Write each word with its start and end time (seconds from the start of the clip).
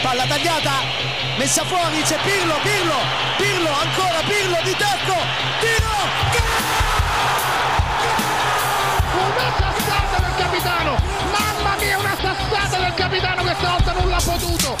palla 0.00 0.26
tagliata, 0.26 0.72
messa 1.36 1.64
fuori, 1.64 2.02
c'è 2.02 2.18
Pirlo, 2.22 2.54
Pirlo, 2.62 2.94
Pirlo, 3.36 3.68
ancora 3.68 4.20
Pirlo 4.26 4.58
di 4.64 4.74
tacco, 4.76 5.16
tiro, 5.60 5.88
Una 9.12 9.52
sassata 9.58 10.20
del 10.20 10.34
capitano! 10.36 10.96
Mamma 11.30 11.76
mia, 11.78 11.98
una 11.98 12.16
sassata 12.20 12.78
del 12.78 12.94
capitano 12.94 13.42
questa 13.42 13.70
volta 13.70 13.92
non 13.92 14.08
l'ha 14.08 14.22
potuto! 14.22 14.76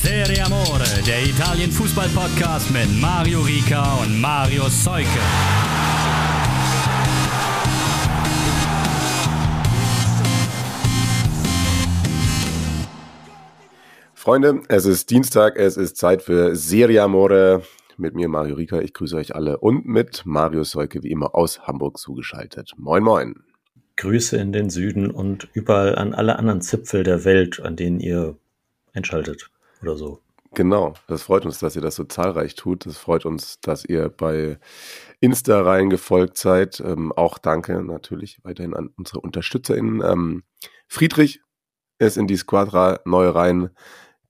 Serie 0.00 0.40
Amore, 0.40 1.02
der 1.02 1.22
Italien 1.26 1.70
Fußball 1.70 2.08
Podcast 2.10 2.70
mit 2.70 2.90
Mario 2.98 3.42
Rica 3.42 3.94
und 4.00 4.18
Mario 4.18 4.68
Seuke. 4.68 5.65
Freunde, 14.26 14.60
es 14.66 14.86
ist 14.86 15.08
Dienstag, 15.10 15.56
es 15.56 15.76
ist 15.76 15.98
Zeit 15.98 16.20
für 16.20 16.56
Serie 16.56 17.00
Amore. 17.04 17.62
Mit 17.96 18.16
mir 18.16 18.28
Mario 18.28 18.56
Rika, 18.56 18.80
ich 18.80 18.92
grüße 18.92 19.14
euch 19.14 19.36
alle 19.36 19.58
und 19.58 19.86
mit 19.86 20.26
Mario 20.26 20.64
Seuke 20.64 21.04
wie 21.04 21.12
immer 21.12 21.36
aus 21.36 21.60
Hamburg 21.60 21.96
zugeschaltet. 21.96 22.72
Moin 22.76 23.04
moin. 23.04 23.44
Grüße 23.94 24.36
in 24.36 24.50
den 24.52 24.68
Süden 24.68 25.12
und 25.12 25.48
überall 25.52 25.94
an 25.94 26.12
alle 26.12 26.40
anderen 26.40 26.60
Zipfel 26.60 27.04
der 27.04 27.24
Welt, 27.24 27.60
an 27.60 27.76
denen 27.76 28.00
ihr 28.00 28.36
einschaltet 28.94 29.48
oder 29.80 29.96
so. 29.96 30.18
Genau, 30.54 30.94
das 31.06 31.22
freut 31.22 31.46
uns, 31.46 31.60
dass 31.60 31.76
ihr 31.76 31.82
das 31.82 31.94
so 31.94 32.02
zahlreich 32.02 32.56
tut. 32.56 32.84
Es 32.84 32.98
freut 32.98 33.26
uns, 33.26 33.60
dass 33.60 33.84
ihr 33.84 34.08
bei 34.08 34.58
Insta 35.20 35.62
rein 35.62 35.88
gefolgt 35.88 36.36
seid. 36.36 36.80
Ähm, 36.80 37.12
auch 37.12 37.38
danke 37.38 37.80
natürlich 37.80 38.40
weiterhin 38.42 38.74
an 38.74 38.90
unsere 38.96 39.20
UnterstützerInnen. 39.20 40.02
Ähm, 40.02 40.42
Friedrich 40.88 41.42
ist 42.00 42.16
in 42.16 42.26
die 42.26 42.36
Squadra 42.36 42.98
neu 43.04 43.28
rein 43.28 43.70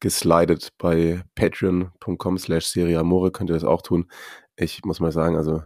geslidet 0.01 0.71
bei 0.79 1.23
patreon.com 1.35 2.39
slash 2.39 2.67
seriamore. 2.67 3.31
Könnt 3.31 3.51
ihr 3.51 3.55
das 3.55 3.65
auch 3.65 3.83
tun. 3.83 4.11
Ich 4.57 4.85
muss 4.85 5.01
mal 5.01 5.13
sagen, 5.13 5.37
also 5.37 5.63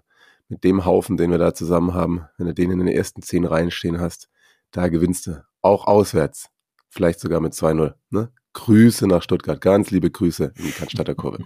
mit 0.48 0.64
dem 0.64 0.84
Haufen, 0.84 1.16
den 1.16 1.30
wir 1.30 1.38
da 1.38 1.54
zusammen 1.54 1.94
haben, 1.94 2.24
wenn 2.38 2.46
du 2.46 2.54
den 2.54 2.70
in 2.70 2.78
den 2.80 2.88
ersten 2.88 3.22
zehn 3.22 3.44
Reihen 3.44 3.70
stehen 3.70 4.00
hast, 4.00 4.28
da 4.72 4.88
gewinnst 4.88 5.26
du. 5.26 5.44
Auch 5.62 5.86
auswärts. 5.86 6.48
Vielleicht 6.88 7.20
sogar 7.20 7.40
mit 7.40 7.52
2-0. 7.52 7.94
Ne? 8.10 8.32
Grüße 8.54 9.06
nach 9.06 9.22
Stuttgart. 9.22 9.60
Ganz 9.60 9.90
liebe 9.90 10.10
Grüße 10.10 10.52
in 10.56 10.64
die 10.64 10.72
Cannstatter 10.72 11.14
Kurve. 11.14 11.44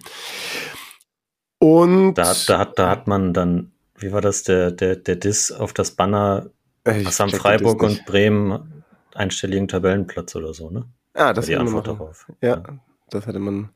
Und 1.59 2.15
Da, 2.15 2.29
hat- 2.29 2.48
da, 2.48 2.59
hat, 2.59 2.79
da 2.79 2.91
hat 2.91 3.07
man 3.07 3.33
dann, 3.35 3.73
wie 3.98 4.13
war 4.13 4.21
das, 4.21 4.43
der, 4.43 4.71
der, 4.71 4.97
der 4.97 5.17
Diss 5.17 5.53
auf 5.53 5.73
das 5.73 5.93
Banner, 5.93 6.51
was 6.85 7.21
haben 7.21 7.31
Freiburg 7.31 7.83
und 7.83 8.05
Bremen 8.07 8.85
einstelligen 9.15 9.69
Tabellenplatz 9.69 10.35
oder 10.35 10.53
so, 10.55 10.71
ne? 10.71 10.85
Ah, 11.15 11.33
das 11.33 11.47
die 11.47 11.57
Antwort 11.57 11.87
machen. 11.87 11.98
darauf. 11.98 12.27
Ja, 12.43 12.62
das 13.11 13.27
hatte 13.27 13.39
man 13.39 13.70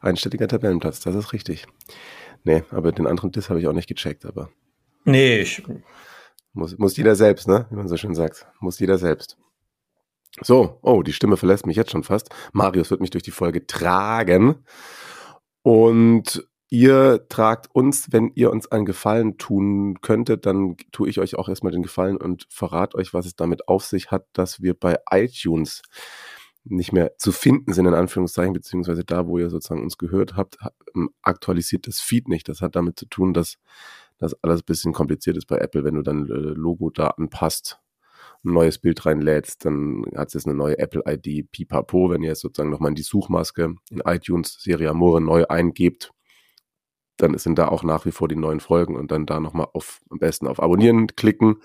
einstelliger 0.00 0.48
Tabellenplatz, 0.48 1.00
das 1.00 1.14
ist 1.14 1.32
richtig. 1.32 1.66
Nee, 2.44 2.64
aber 2.70 2.92
den 2.92 3.06
anderen 3.06 3.32
Diss 3.32 3.50
habe 3.50 3.60
ich 3.60 3.68
auch 3.68 3.72
nicht 3.72 3.88
gecheckt, 3.88 4.24
aber 4.24 4.50
Nee, 5.04 5.40
ich, 5.40 5.62
muss, 6.52 6.76
muss 6.78 6.96
jeder 6.96 7.14
selbst, 7.16 7.48
ne? 7.48 7.66
Wie 7.70 7.76
man 7.76 7.88
so 7.88 7.96
schön 7.96 8.14
sagt. 8.14 8.46
Muss 8.60 8.78
jeder 8.78 8.98
selbst. 8.98 9.36
So, 10.42 10.78
oh, 10.82 11.02
die 11.02 11.12
Stimme 11.12 11.36
verlässt 11.36 11.66
mich 11.66 11.76
jetzt 11.76 11.90
schon 11.90 12.04
fast. 12.04 12.28
Marius 12.52 12.90
wird 12.90 13.00
mich 13.00 13.10
durch 13.10 13.22
die 13.22 13.30
Folge 13.30 13.66
tragen. 13.66 14.64
Und 15.62 16.46
ihr 16.68 17.26
tragt 17.28 17.68
uns, 17.74 18.12
wenn 18.12 18.30
ihr 18.34 18.50
uns 18.50 18.70
einen 18.70 18.84
Gefallen 18.84 19.38
tun 19.38 20.00
könntet, 20.00 20.46
dann 20.46 20.76
tue 20.92 21.08
ich 21.08 21.18
euch 21.18 21.36
auch 21.36 21.48
erstmal 21.48 21.72
den 21.72 21.82
Gefallen 21.82 22.16
und 22.16 22.46
verrate 22.48 22.96
euch, 22.96 23.12
was 23.12 23.26
es 23.26 23.34
damit 23.34 23.68
auf 23.68 23.84
sich 23.84 24.10
hat, 24.10 24.26
dass 24.32 24.62
wir 24.62 24.74
bei 24.74 24.98
iTunes 25.10 25.82
nicht 26.64 26.92
mehr 26.92 27.12
zu 27.18 27.32
finden 27.32 27.72
sind, 27.72 27.86
in 27.86 27.94
Anführungszeichen, 27.94 28.52
beziehungsweise 28.52 29.04
da, 29.04 29.26
wo 29.26 29.38
ihr 29.38 29.50
sozusagen 29.50 29.82
uns 29.82 29.98
gehört 29.98 30.36
habt, 30.36 30.60
ha- 30.60 30.72
ähm, 30.94 31.10
aktualisiert 31.22 31.86
das 31.86 32.00
Feed 32.00 32.28
nicht. 32.28 32.48
Das 32.48 32.60
hat 32.60 32.76
damit 32.76 32.98
zu 32.98 33.06
tun, 33.06 33.32
dass 33.34 33.56
das 34.18 34.34
alles 34.42 34.60
ein 34.60 34.66
bisschen 34.66 34.92
kompliziert 34.92 35.36
ist 35.36 35.46
bei 35.46 35.56
Apple, 35.58 35.84
wenn 35.84 35.94
du 35.94 36.02
dann 36.02 36.28
äh, 36.28 36.32
Logo 36.32 36.90
da 36.90 37.08
anpasst, 37.08 37.80
ein 38.44 38.52
neues 38.52 38.78
Bild 38.78 39.04
reinlädst, 39.06 39.64
dann 39.64 40.04
hat 40.14 40.28
es 40.28 40.34
jetzt 40.34 40.46
eine 40.46 40.54
neue 40.56 40.78
Apple-ID, 40.78 41.50
pipapo, 41.50 42.10
wenn 42.10 42.22
ihr 42.22 42.30
jetzt 42.30 42.40
sozusagen 42.40 42.70
nochmal 42.70 42.90
in 42.90 42.94
die 42.94 43.02
Suchmaske 43.02 43.74
in 43.90 44.00
iTunes 44.04 44.58
Serie 44.62 44.90
Amore 44.90 45.20
neu 45.20 45.46
eingebt, 45.46 46.12
dann 47.16 47.36
sind 47.36 47.58
da 47.58 47.68
auch 47.68 47.82
nach 47.82 48.06
wie 48.06 48.12
vor 48.12 48.28
die 48.28 48.36
neuen 48.36 48.60
Folgen 48.60 48.96
und 48.96 49.10
dann 49.10 49.26
da 49.26 49.40
nochmal 49.40 49.68
auf, 49.74 50.00
am 50.10 50.18
besten 50.18 50.46
auf 50.46 50.62
Abonnieren 50.62 51.06
klicken. 51.08 51.56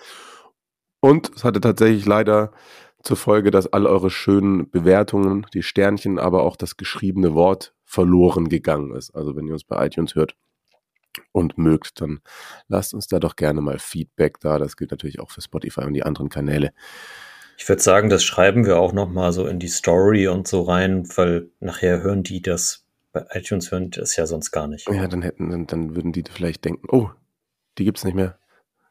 Und 1.00 1.32
es 1.36 1.44
hatte 1.44 1.62
tatsächlich 1.62 2.06
leider 2.06 2.52
zur 3.06 3.18
Folge, 3.18 3.52
dass 3.52 3.68
all 3.68 3.86
eure 3.86 4.10
schönen 4.10 4.70
Bewertungen, 4.70 5.46
die 5.54 5.64
Sternchen, 5.64 6.20
aber 6.20 6.44
auch 6.44 6.58
das 6.58 6.78
geschriebene 6.78 7.34
Wort 7.34 7.74
verloren 7.84 8.50
gegangen 8.50 8.96
ist. 8.96 9.12
Also 9.16 9.36
wenn 9.36 9.48
ihr 9.48 9.54
uns 9.54 9.64
bei 9.64 9.86
iTunes 9.86 10.16
hört 10.16 10.36
und 11.32 11.58
mögt, 11.58 12.02
dann 12.02 12.20
lasst 12.68 12.94
uns 12.94 13.08
da 13.08 13.20
doch 13.20 13.36
gerne 13.36 13.62
mal 13.62 13.80
Feedback 13.80 14.40
da. 14.40 14.58
Das 14.58 14.76
gilt 14.76 14.92
natürlich 14.92 15.20
auch 15.20 15.32
für 15.32 15.42
Spotify 15.42 15.82
und 15.82 15.94
die 15.94 16.04
anderen 16.04 16.30
Kanäle. 16.30 16.72
ich 17.58 17.70
würde 17.70 17.82
sagen, 17.82 18.10
das 18.10 18.24
schreiben 18.24 18.66
wir 18.66 18.80
auch 18.80 18.92
noch 18.92 19.10
mal 19.10 19.32
so 19.32 19.48
in 19.48 19.60
die 19.60 19.68
Story 19.68 20.28
und 20.28 20.48
so 20.48 20.64
rein, 20.64 21.08
weil 21.16 21.50
nachher 21.60 22.02
hören 22.02 22.24
die 22.24 22.42
das, 22.42 22.86
bei 23.14 23.26
iTunes 23.32 23.72
hören 23.72 23.92
das 23.92 24.16
ja 24.16 24.26
sonst 24.26 24.52
gar 24.52 24.68
nicht. 24.68 24.90
Ja, 24.90 25.08
dann 25.08 25.22
hätten, 25.22 25.50
dann, 25.52 25.68
dann 25.68 25.96
würden 25.96 26.12
die 26.12 26.24
vielleicht 26.30 26.66
denken, 26.66 26.88
oh, 26.90 27.12
die 27.78 27.86
gibt's 27.86 28.04
nicht 28.04 28.16
mehr. 28.16 28.40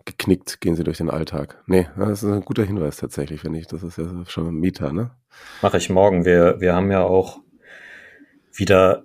Geknickt 0.06 0.60
gehen 0.60 0.76
sie 0.76 0.84
durch 0.84 0.98
den 0.98 1.08
Alltag. 1.10 1.62
Nee, 1.66 1.86
das 1.96 2.22
ist 2.22 2.30
ein 2.30 2.42
guter 2.42 2.64
Hinweis 2.64 2.98
tatsächlich, 2.98 3.40
finde 3.40 3.58
ich. 3.58 3.66
Das 3.66 3.82
ist 3.82 3.96
ja 3.96 4.04
schon 4.26 4.48
ein 4.48 4.54
Meta, 4.60 4.92
ne? 4.92 5.10
Mache 5.62 5.78
ich 5.78 5.88
morgen. 5.88 6.24
Wir, 6.24 6.60
wir 6.60 6.74
haben 6.74 6.90
ja 6.90 7.02
auch 7.02 7.40
wieder 8.52 9.04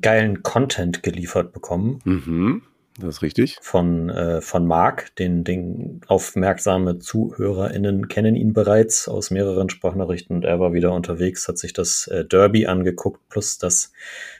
geilen 0.00 0.42
Content 0.42 1.02
geliefert 1.02 1.52
bekommen 1.52 2.00
Mhm, 2.04 2.62
das 2.98 3.16
ist 3.16 3.22
richtig. 3.22 3.56
von, 3.60 4.08
äh, 4.10 4.40
von 4.40 4.66
Marc. 4.66 5.14
Den, 5.16 5.42
den 5.42 6.00
aufmerksame 6.06 6.98
ZuhörerInnen 6.98 8.08
kennen 8.08 8.36
ihn 8.36 8.52
bereits 8.52 9.08
aus 9.08 9.30
mehreren 9.30 9.70
Sprachnachrichten 9.70 10.36
und 10.36 10.44
er 10.44 10.60
war 10.60 10.72
wieder 10.72 10.92
unterwegs, 10.92 11.48
hat 11.48 11.58
sich 11.58 11.72
das 11.72 12.06
äh, 12.08 12.24
Derby 12.24 12.66
angeguckt 12.66 13.28
plus 13.28 13.58
das 13.58 13.92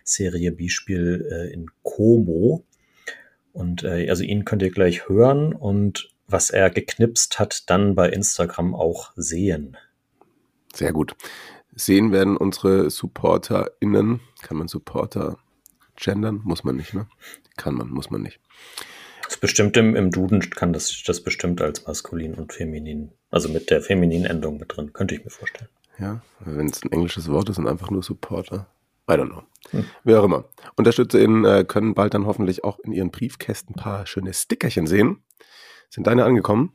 Serie 0.04 0.52
B-Spiel 0.52 1.26
äh, 1.30 1.52
in 1.52 1.66
Como. 1.82 2.64
Und 3.52 3.84
äh, 3.84 4.08
also 4.08 4.22
ihn 4.22 4.44
könnt 4.44 4.62
ihr 4.62 4.70
gleich 4.70 5.08
hören 5.08 5.52
und 5.52 6.10
was 6.26 6.50
er 6.50 6.70
geknipst 6.70 7.38
hat, 7.38 7.68
dann 7.68 7.94
bei 7.94 8.08
Instagram 8.08 8.74
auch 8.74 9.12
sehen. 9.16 9.76
Sehr 10.74 10.92
gut. 10.92 11.16
Sehen 11.74 12.12
werden 12.12 12.36
unsere 12.36 12.90
SupporterInnen. 12.90 14.20
Kann 14.42 14.56
man 14.56 14.68
Supporter 14.68 15.38
gendern? 15.96 16.40
Muss 16.44 16.64
man 16.64 16.76
nicht, 16.76 16.94
ne? 16.94 17.08
Kann 17.56 17.74
man, 17.74 17.88
muss 17.88 18.10
man 18.10 18.22
nicht. 18.22 18.40
Das 19.24 19.36
bestimmt 19.36 19.76
im, 19.76 19.94
im 19.94 20.10
Duden 20.10 20.40
kann 20.50 20.72
das, 20.72 21.02
das 21.06 21.20
bestimmt 21.20 21.60
als 21.60 21.86
maskulin 21.86 22.34
und 22.34 22.52
feminin, 22.52 23.12
also 23.30 23.48
mit 23.48 23.70
der 23.70 23.80
femininen 23.80 24.26
Endung 24.26 24.58
mit 24.58 24.76
drin, 24.76 24.92
könnte 24.92 25.14
ich 25.14 25.24
mir 25.24 25.30
vorstellen. 25.30 25.68
Ja, 25.98 26.22
wenn 26.40 26.66
es 26.66 26.82
ein 26.82 26.90
englisches 26.90 27.28
Wort 27.28 27.48
ist 27.48 27.58
und 27.58 27.68
einfach 27.68 27.90
nur 27.90 28.02
Supporter. 28.02 28.66
I 29.10 29.14
don't 29.14 29.28
know. 29.30 29.42
Wie 30.04 30.14
auch 30.14 30.24
immer. 30.24 30.44
UnterstützerInnen 30.76 31.44
äh, 31.44 31.64
können 31.64 31.94
bald 31.94 32.14
dann 32.14 32.26
hoffentlich 32.26 32.64
auch 32.64 32.78
in 32.80 32.92
ihren 32.92 33.10
Briefkästen 33.10 33.74
ein 33.74 33.80
paar 33.80 34.06
schöne 34.06 34.32
Stickerchen 34.32 34.86
sehen. 34.86 35.22
Sind 35.88 36.06
deine 36.06 36.24
angekommen? 36.24 36.72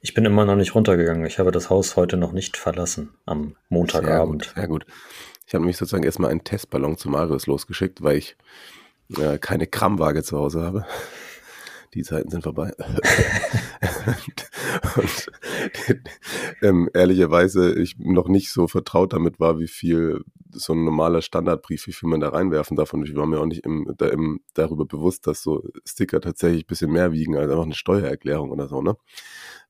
Ich 0.00 0.14
bin 0.14 0.24
immer 0.24 0.44
noch 0.44 0.56
nicht 0.56 0.74
runtergegangen. 0.74 1.26
Ich 1.26 1.38
habe 1.38 1.50
das 1.50 1.70
Haus 1.70 1.96
heute 1.96 2.16
noch 2.16 2.32
nicht 2.32 2.56
verlassen 2.56 3.10
am 3.26 3.40
Sehr 3.42 3.48
gut, 3.48 3.56
Montagabend. 3.68 4.52
sehr 4.54 4.68
gut. 4.68 4.86
Ich 5.46 5.54
habe 5.54 5.62
nämlich 5.62 5.78
sozusagen 5.78 6.04
erstmal 6.04 6.30
einen 6.30 6.44
Testballon 6.44 6.98
zu 6.98 7.08
Marius 7.08 7.46
losgeschickt, 7.46 8.02
weil 8.02 8.18
ich 8.18 8.36
äh, 9.18 9.38
keine 9.38 9.66
Grammwaage 9.66 10.22
zu 10.22 10.38
Hause 10.38 10.62
habe. 10.62 10.86
Die 11.94 12.02
Zeiten 12.02 12.30
sind 12.30 12.42
vorbei. 12.42 12.72
und, 14.96 15.30
ähm, 16.62 16.88
ehrlicherweise 16.94 17.78
ich 17.78 17.98
noch 17.98 18.28
nicht 18.28 18.50
so 18.50 18.68
vertraut 18.68 19.12
damit 19.12 19.40
war, 19.40 19.58
wie 19.58 19.68
viel 19.68 20.24
so 20.50 20.72
ein 20.72 20.84
normaler 20.84 21.22
Standardbrief, 21.22 21.86
wie 21.86 21.92
viel 21.92 22.08
man 22.08 22.20
da 22.20 22.30
reinwerfen 22.30 22.76
darf. 22.76 22.92
Und 22.92 23.08
ich 23.08 23.14
war 23.14 23.26
mir 23.26 23.40
auch 23.40 23.46
nicht 23.46 23.64
im, 23.64 23.92
da, 23.96 24.08
im, 24.08 24.40
darüber 24.54 24.86
bewusst, 24.86 25.26
dass 25.26 25.42
so 25.42 25.64
Sticker 25.84 26.20
tatsächlich 26.20 26.64
ein 26.64 26.68
bisschen 26.68 26.92
mehr 26.92 27.12
wiegen 27.12 27.36
als 27.36 27.50
einfach 27.50 27.64
eine 27.64 27.74
Steuererklärung 27.74 28.50
oder 28.50 28.68
so, 28.68 28.82
ne? 28.82 28.96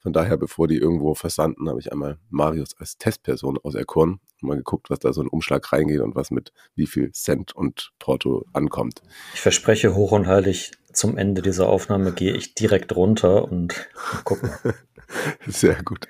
Von 0.00 0.12
daher, 0.12 0.36
bevor 0.36 0.68
die 0.68 0.76
irgendwo 0.76 1.14
versanden, 1.14 1.68
habe 1.68 1.80
ich 1.80 1.90
einmal 1.92 2.18
Marius 2.30 2.76
als 2.78 2.98
Testperson 2.98 3.58
auserkoren 3.58 4.20
und 4.40 4.48
mal 4.48 4.56
geguckt, 4.56 4.90
was 4.90 5.00
da 5.00 5.12
so 5.12 5.20
ein 5.20 5.28
Umschlag 5.28 5.72
reingeht 5.72 6.00
und 6.00 6.14
was 6.14 6.30
mit 6.30 6.52
wie 6.76 6.86
viel 6.86 7.10
Cent 7.12 7.54
und 7.54 7.90
Porto 7.98 8.44
ankommt. 8.52 9.02
Ich 9.34 9.40
verspreche 9.40 9.94
hoch 9.94 10.12
und 10.12 10.26
heilig, 10.28 10.70
zum 10.92 11.16
Ende 11.16 11.42
dieser 11.42 11.68
Aufnahme 11.68 12.12
gehe 12.12 12.32
ich 12.32 12.54
direkt 12.54 12.94
runter 12.94 13.50
und 13.50 13.88
mal 14.12 14.22
gucken. 14.22 14.50
Sehr 15.46 15.82
gut. 15.82 16.06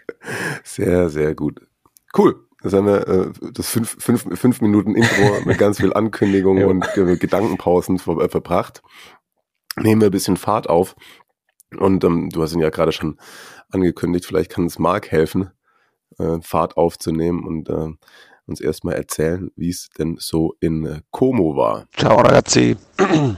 Sehr, 0.65 1.09
sehr 1.09 1.35
gut. 1.35 1.61
Cool. 2.17 2.45
Das 2.63 2.73
haben 2.73 2.87
wir 2.87 3.07
äh, 3.07 3.31
das 3.53 3.69
fünf, 3.69 3.97
fünf, 4.03 4.27
fünf 4.39 4.61
Minuten 4.61 4.97
Intro 4.97 5.41
mit 5.45 5.57
ganz 5.59 5.79
viel 5.79 5.93
Ankündigung 5.93 6.59
Ja. 6.59 6.67
und 6.67 6.85
äh, 6.97 7.17
Gedankenpausen 7.17 8.01
ver 8.01 8.19
äh, 8.19 8.29
verbracht. 8.29 8.83
Nehmen 9.77 10.01
wir 10.01 10.09
ein 10.09 10.13
bisschen 10.13 10.37
Fahrt 10.37 10.69
auf. 10.69 10.97
Und 11.79 12.03
ähm, 12.03 12.31
du 12.31 12.43
hast 12.43 12.55
ihn 12.55 12.61
ja 12.61 12.71
gerade 12.71 12.91
schon 12.93 13.19
angekündigt, 13.71 14.27
vielleicht 14.27 14.51
kann 14.51 14.67
es 14.67 14.79
Marc 14.79 15.11
helfen, 15.11 15.51
äh, 16.19 16.41
Fahrt 16.41 16.77
aufzunehmen 16.77 17.45
und 17.45 17.69
äh, 17.69 17.93
uns 18.47 18.61
erstmal 18.61 18.95
erzählen, 18.95 19.51
wie 19.57 19.71
es 19.71 19.89
denn 19.99 20.17
so 20.19 20.55
in 20.61 20.87
äh, 20.87 21.01
Como 21.11 21.57
war. 21.57 21.87
Ciao 21.97 22.17
ragazzi, 22.21 22.77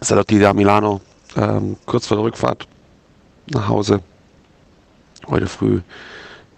Saluti 0.00 0.38
da 0.38 0.52
Milano, 0.52 1.00
ähm, 1.36 1.76
kurz 1.86 2.06
vor 2.06 2.16
der 2.16 2.24
Rückfahrt 2.24 2.68
nach 3.46 3.68
Hause. 3.68 4.00
Heute 5.26 5.46
früh 5.46 5.80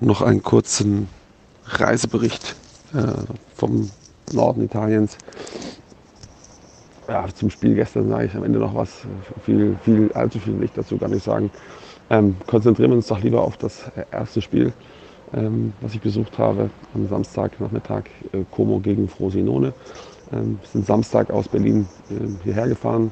noch 0.01 0.23
einen 0.23 0.43
kurzen 0.43 1.09
Reisebericht 1.65 2.57
äh, 2.95 3.13
vom 3.55 3.91
Norden 4.33 4.65
Italiens. 4.65 5.17
Ja, 7.09 7.27
zum 7.33 7.51
Spiel 7.51 7.75
gestern 7.75 8.09
sage 8.09 8.27
ich 8.27 8.35
am 8.35 8.43
Ende 8.43 8.59
noch 8.59 8.75
was. 8.75 9.03
Viel, 9.45 9.79
viel, 9.85 10.13
allzu 10.13 10.41
viel 10.41 10.59
will 10.59 10.65
ich 10.65 10.73
dazu 10.73 10.99
gar 10.99 11.09
nicht 11.09 11.25
sagen. 11.25 11.51
Ähm, 12.09 12.37
konzentrieren 12.47 12.91
wir 12.91 12.97
uns 12.97 13.09
doch 13.09 13.21
lieber 13.21 13.43
auf 13.43 13.57
das 13.57 13.91
erste 14.13 14.41
Spiel, 14.41 14.73
ähm, 15.35 15.73
was 15.81 15.95
ich 15.95 16.01
besucht 16.01 16.39
habe 16.39 16.71
am 16.95 17.09
Samstagnachmittag 17.09 18.05
äh, 18.33 18.45
Como 18.53 18.79
gegen 18.79 19.09
Frosinone. 19.09 19.73
Ähm, 20.33 20.59
sind 20.73 20.87
Samstag 20.87 21.31
aus 21.31 21.49
Berlin 21.49 21.89
äh, 22.11 22.45
hierher 22.45 22.69
gefahren, 22.69 23.11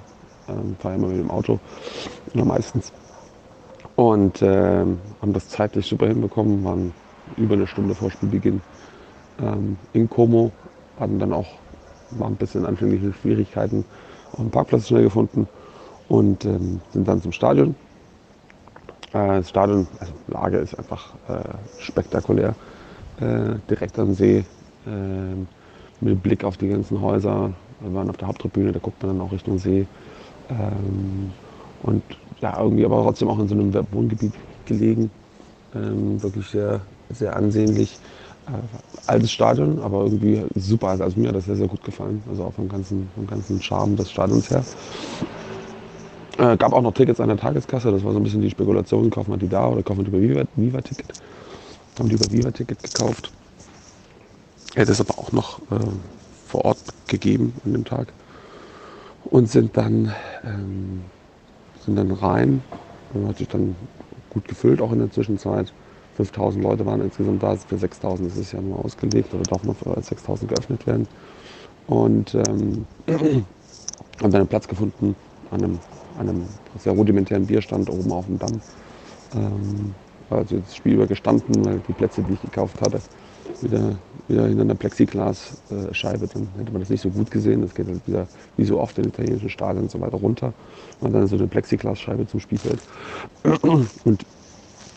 ähm, 0.48 0.76
fahre 0.78 0.94
immer 0.94 1.08
mit 1.08 1.18
dem 1.18 1.30
Auto, 1.30 1.58
oder 2.34 2.44
meistens. 2.44 2.92
Und 3.96 4.42
ähm, 4.42 4.98
haben 5.20 5.32
das 5.32 5.48
zeitlich 5.48 5.86
super 5.86 6.06
hinbekommen, 6.06 6.64
waren 6.64 6.92
über 7.36 7.54
eine 7.54 7.66
Stunde 7.66 7.94
vor 7.94 8.10
Spielbeginn 8.10 8.60
ähm, 9.40 9.76
in 9.92 10.08
Como, 10.08 10.52
hatten 10.98 11.18
dann 11.18 11.32
auch 11.32 11.46
war 12.10 12.28
ein 12.28 12.36
bisschen 12.36 12.64
anfängliche 12.64 13.12
Schwierigkeiten, 13.12 13.84
auch 14.32 14.38
einen 14.38 14.50
Parkplatz 14.50 14.88
schnell 14.88 15.02
gefunden 15.02 15.48
und 16.08 16.44
ähm, 16.44 16.80
sind 16.92 17.08
dann 17.08 17.22
zum 17.22 17.32
Stadion. 17.32 17.74
Äh, 19.14 19.38
das 19.38 19.48
Stadion, 19.50 19.86
also 20.00 20.12
Lage 20.26 20.58
ist 20.58 20.74
einfach 20.78 21.14
äh, 21.28 21.40
spektakulär, 21.78 22.54
äh, 23.20 23.54
direkt 23.70 23.98
am 23.98 24.12
See, 24.12 24.44
ähm, 24.86 25.46
mit 26.00 26.22
Blick 26.22 26.44
auf 26.44 26.56
die 26.56 26.68
ganzen 26.68 27.00
Häuser. 27.00 27.52
Wir 27.80 27.94
waren 27.94 28.10
auf 28.10 28.16
der 28.16 28.28
Haupttribüne, 28.28 28.72
da 28.72 28.80
guckt 28.80 29.02
man 29.02 29.16
dann 29.16 29.26
auch 29.26 29.32
Richtung 29.32 29.58
See. 29.58 29.86
Ähm, 30.50 31.32
und 31.82 32.02
ja, 32.40 32.60
irgendwie 32.60 32.84
aber 32.84 33.02
trotzdem 33.02 33.28
auch 33.28 33.38
in 33.38 33.48
so 33.48 33.54
einem 33.54 33.72
Wohngebiet 33.92 34.34
gelegen. 34.66 35.10
Ähm, 35.74 36.22
wirklich 36.22 36.48
sehr, 36.48 36.80
sehr 37.10 37.36
ansehnlich. 37.36 37.98
Altes 39.06 39.32
Stadion, 39.32 39.80
aber 39.80 40.04
irgendwie 40.04 40.44
super. 40.54 40.88
Also 40.88 41.18
mir 41.18 41.28
hat 41.28 41.36
das 41.36 41.46
sehr, 41.46 41.56
sehr 41.56 41.66
gut 41.68 41.82
gefallen. 41.82 42.22
Also 42.28 42.44
auch 42.44 42.52
vom 42.54 42.68
ganzen, 42.68 43.10
vom 43.14 43.26
ganzen 43.26 43.60
Charme 43.62 43.96
des 43.96 44.10
Stadions 44.10 44.50
her. 44.50 44.66
Äh, 46.38 46.56
gab 46.56 46.72
auch 46.72 46.82
noch 46.82 46.94
Tickets 46.94 47.20
an 47.20 47.28
der 47.28 47.36
Tageskasse. 47.36 47.90
Das 47.92 48.04
war 48.04 48.12
so 48.12 48.18
ein 48.18 48.24
bisschen 48.24 48.42
die 48.42 48.50
Spekulation, 48.50 49.10
kaufen 49.10 49.30
wir 49.30 49.36
die 49.36 49.48
da 49.48 49.68
oder 49.68 49.82
kaufen 49.82 50.04
wir 50.04 50.20
die 50.20 50.26
über 50.26 50.44
Viva-Ticket. 50.56 51.08
Viva 51.08 51.98
haben 51.98 52.08
die 52.08 52.14
über 52.16 52.30
Viva-Ticket 52.30 52.82
gekauft. 52.82 53.30
Hätte 54.74 54.92
es 54.92 55.00
aber 55.00 55.18
auch 55.18 55.30
noch 55.32 55.60
äh, 55.70 55.86
vor 56.48 56.64
Ort 56.64 56.78
gegeben 57.06 57.54
an 57.64 57.72
dem 57.72 57.84
Tag. 57.84 58.12
Und 59.24 59.48
sind 59.48 59.76
dann, 59.76 60.12
ähm, 60.44 61.02
sind 61.84 61.96
dann 61.96 62.10
rein. 62.10 62.62
Und 63.12 63.28
hat 63.28 63.38
sich 63.38 63.48
dann 63.48 63.76
gut 64.30 64.48
gefüllt 64.48 64.82
auch 64.82 64.92
in 64.92 64.98
der 64.98 65.10
Zwischenzeit. 65.10 65.72
5000 66.16 66.62
Leute 66.62 66.86
waren 66.86 67.00
insgesamt 67.00 67.42
da, 67.42 67.56
für 67.56 67.78
6000 67.78 68.28
ist 68.28 68.36
es 68.36 68.52
ja 68.52 68.60
nur 68.60 68.84
ausgelegt 68.84 69.32
oder 69.34 69.42
darf 69.44 69.64
noch 69.64 69.76
für 69.76 70.00
6000 70.00 70.48
geöffnet 70.48 70.86
werden. 70.86 71.08
Und 71.86 72.34
ähm, 72.34 72.86
haben 73.08 73.44
dann 74.20 74.34
einen 74.34 74.48
Platz 74.48 74.68
gefunden 74.68 75.14
an 75.50 75.62
einem, 75.62 75.78
einem 76.18 76.44
sehr 76.78 76.92
rudimentären 76.92 77.46
Bierstand 77.46 77.90
oben 77.90 78.12
auf 78.12 78.26
dem 78.26 78.38
Damm. 78.38 78.60
Ähm, 79.34 79.94
also 80.30 80.58
das 80.58 80.74
Spiel 80.74 80.94
über 80.94 81.06
gestanden, 81.06 81.64
weil 81.64 81.80
die 81.80 81.92
Plätze, 81.92 82.22
die 82.22 82.34
ich 82.34 82.42
gekauft 82.42 82.80
hatte, 82.80 82.98
wieder, 83.60 83.96
wieder 84.26 84.46
hinter 84.46 84.62
einer 84.62 84.74
Plexiglasscheibe, 84.74 86.26
dann 86.26 86.48
hätte 86.58 86.72
man 86.72 86.80
das 86.80 86.90
nicht 86.90 87.02
so 87.02 87.10
gut 87.10 87.30
gesehen. 87.30 87.62
Das 87.62 87.74
geht 87.74 87.86
halt 87.86 88.06
wieder, 88.06 88.26
wie 88.56 88.64
so 88.64 88.80
oft 88.80 88.98
in 88.98 89.04
italienischen 89.04 89.50
Stadien, 89.50 89.88
so 89.88 90.00
weiter 90.00 90.16
runter. 90.16 90.52
Und 91.00 91.12
dann 91.12 91.26
so 91.26 91.36
eine 91.36 91.46
Plexiglasscheibe 91.46 92.26
zum 92.26 92.40
Spielfeld. 92.40 92.78
Und 94.04 94.24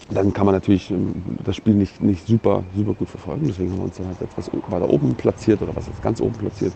dann 0.10 0.34
kann 0.34 0.46
man 0.46 0.56
natürlich 0.56 0.90
ähm, 0.90 1.38
das 1.44 1.56
Spiel 1.58 1.74
nicht, 1.74 2.02
nicht 2.02 2.26
super, 2.26 2.64
super 2.76 2.94
gut 2.94 3.10
verfolgen. 3.10 3.46
Deswegen 3.48 3.72
haben 3.72 3.80
wir 3.80 3.86
uns 3.86 3.98
dann 3.98 4.08
halt 4.08 4.22
etwas 4.22 4.50
weiter 4.68 4.90
oben 4.90 5.16
platziert 5.16 5.62
oder 5.62 5.76
was 5.76 5.88
ist 5.88 6.02
ganz 6.02 6.22
oben 6.22 6.38
platziert. 6.38 6.74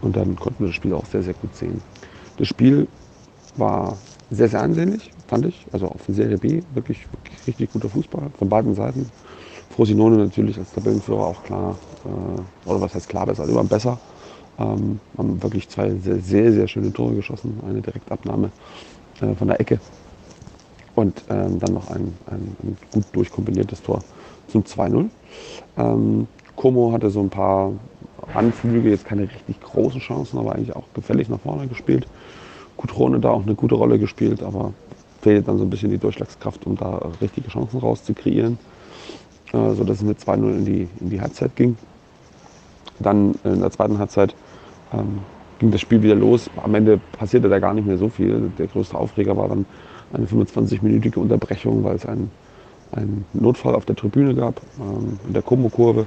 Und 0.00 0.16
dann 0.16 0.36
konnten 0.36 0.64
wir 0.64 0.66
das 0.66 0.76
Spiel 0.76 0.92
auch 0.92 1.06
sehr, 1.06 1.22
sehr 1.22 1.34
gut 1.34 1.54
sehen. 1.54 1.80
Das 2.36 2.48
Spiel 2.48 2.88
war 3.58 3.98
sehr, 4.30 4.48
sehr 4.48 4.60
ansehnlich, 4.62 5.14
fand 5.28 5.46
ich. 5.46 5.66
Also 5.72 5.88
auf 5.88 6.04
der 6.06 6.14
Serie 6.14 6.38
B 6.38 6.62
wirklich, 6.74 7.06
wirklich 7.12 7.46
richtig 7.46 7.72
guter 7.72 7.88
Fußball 7.90 8.30
von 8.36 8.48
beiden 8.48 8.74
Seiten. 8.74 9.10
Frosinone 9.70 10.16
natürlich 10.16 10.58
als 10.58 10.72
Tabellenführer 10.72 11.26
auch 11.26 11.42
klar, 11.42 11.78
äh, 12.04 12.68
oder 12.68 12.80
was 12.80 12.94
heißt 12.94 13.08
klar, 13.08 13.26
besser, 13.26 13.48
immer 13.48 13.64
besser. 13.64 13.98
Ähm, 14.58 15.00
haben 15.16 15.42
wirklich 15.42 15.68
zwei 15.68 15.94
sehr, 15.96 16.20
sehr, 16.20 16.52
sehr 16.52 16.68
schöne 16.68 16.92
Tore 16.92 17.14
geschossen. 17.14 17.60
Eine 17.68 17.82
Direktabnahme 17.82 18.50
äh, 19.20 19.34
von 19.34 19.48
der 19.48 19.60
Ecke 19.60 19.80
und 20.94 21.24
ähm, 21.28 21.58
dann 21.58 21.74
noch 21.74 21.88
ein, 21.88 22.18
ein, 22.26 22.56
ein, 22.62 22.76
gut 22.90 23.04
durchkombiniertes 23.12 23.82
Tor 23.82 24.02
zum 24.48 24.64
2-0. 24.64 25.10
Ähm, 25.76 26.28
Como 26.54 26.92
hatte 26.92 27.10
so 27.10 27.20
ein 27.20 27.30
paar 27.30 27.72
Anflüge, 28.32 28.88
jetzt 28.90 29.04
keine 29.04 29.22
richtig 29.30 29.60
großen 29.60 30.00
Chancen, 30.00 30.38
aber 30.38 30.54
eigentlich 30.54 30.74
auch 30.74 30.92
gefällig 30.94 31.28
nach 31.28 31.40
vorne 31.40 31.68
gespielt. 31.68 32.08
Cutrone 32.86 33.20
da 33.20 33.30
auch 33.30 33.42
eine 33.42 33.54
gute 33.54 33.74
Rolle 33.74 33.98
gespielt, 33.98 34.42
aber 34.42 34.72
fehlt 35.20 35.48
dann 35.48 35.58
so 35.58 35.64
ein 35.64 35.70
bisschen 35.70 35.90
die 35.90 35.98
Durchschlagskraft, 35.98 36.66
um 36.66 36.76
da 36.76 37.10
richtige 37.20 37.48
Chancen 37.48 37.80
rauszukreieren, 37.80 38.58
äh, 39.52 39.74
sodass 39.74 39.98
es 39.98 40.04
mit 40.04 40.18
2-0 40.18 40.50
in 40.50 40.64
die, 40.64 40.88
in 41.00 41.10
die 41.10 41.20
Halbzeit 41.20 41.56
ging. 41.56 41.76
Dann 42.98 43.34
in 43.44 43.60
der 43.60 43.70
zweiten 43.70 43.98
Halbzeit 43.98 44.34
ähm, 44.92 45.18
ging 45.58 45.70
das 45.70 45.80
Spiel 45.80 46.02
wieder 46.02 46.14
los. 46.14 46.48
Am 46.62 46.74
Ende 46.74 47.00
passierte 47.12 47.48
da 47.48 47.58
gar 47.58 47.74
nicht 47.74 47.86
mehr 47.86 47.98
so 47.98 48.08
viel. 48.08 48.50
Der 48.58 48.68
größte 48.68 48.96
Aufreger 48.96 49.36
war 49.36 49.48
dann 49.48 49.66
eine 50.12 50.26
25-minütige 50.26 51.18
Unterbrechung, 51.18 51.84
weil 51.84 51.96
es 51.96 52.06
einen, 52.06 52.30
einen 52.92 53.24
Notfall 53.32 53.74
auf 53.74 53.84
der 53.84 53.96
Tribüne 53.96 54.34
gab, 54.34 54.60
ähm, 54.78 55.18
in 55.26 55.32
der 55.32 55.42
Como-Kurve. 55.42 56.06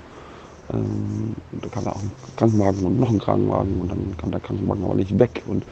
Ähm, 0.71 1.35
da 1.61 1.67
kam 1.69 1.85
da 1.85 1.91
auch 1.91 2.01
ein 2.01 2.11
Krankenwagen 2.35 2.85
und 2.85 2.99
noch 2.99 3.09
ein 3.09 3.19
Krankenwagen 3.19 3.81
und 3.81 3.89
dann 3.89 4.17
kam 4.17 4.31
der 4.31 4.39
Krankenwagen 4.39 4.83
aber 4.83 4.95
nicht 4.95 5.17
weg. 5.17 5.43
Und 5.47 5.63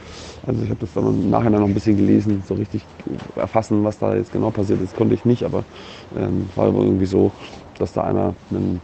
also 0.46 0.62
ich 0.64 0.70
habe 0.70 0.80
das 0.80 0.94
dann 0.94 1.06
im 1.06 1.30
Nachhinein 1.30 1.62
noch 1.62 1.68
ein 1.68 1.74
bisschen 1.74 1.98
gelesen, 1.98 2.44
so 2.48 2.56
richtig 2.56 2.84
erfassen, 3.36 3.84
was 3.84 4.00
da 4.00 4.16
jetzt 4.16 4.32
genau 4.32 4.50
passiert 4.50 4.82
ist, 4.82 4.96
konnte 4.96 5.14
ich 5.14 5.26
nicht, 5.26 5.44
aber 5.44 5.64
ähm, 6.18 6.50
war 6.56 6.68
irgendwie 6.68 7.06
so, 7.06 7.32
dass 7.78 7.94
da 7.94 8.04
einer 8.04 8.34
einen 8.50 8.82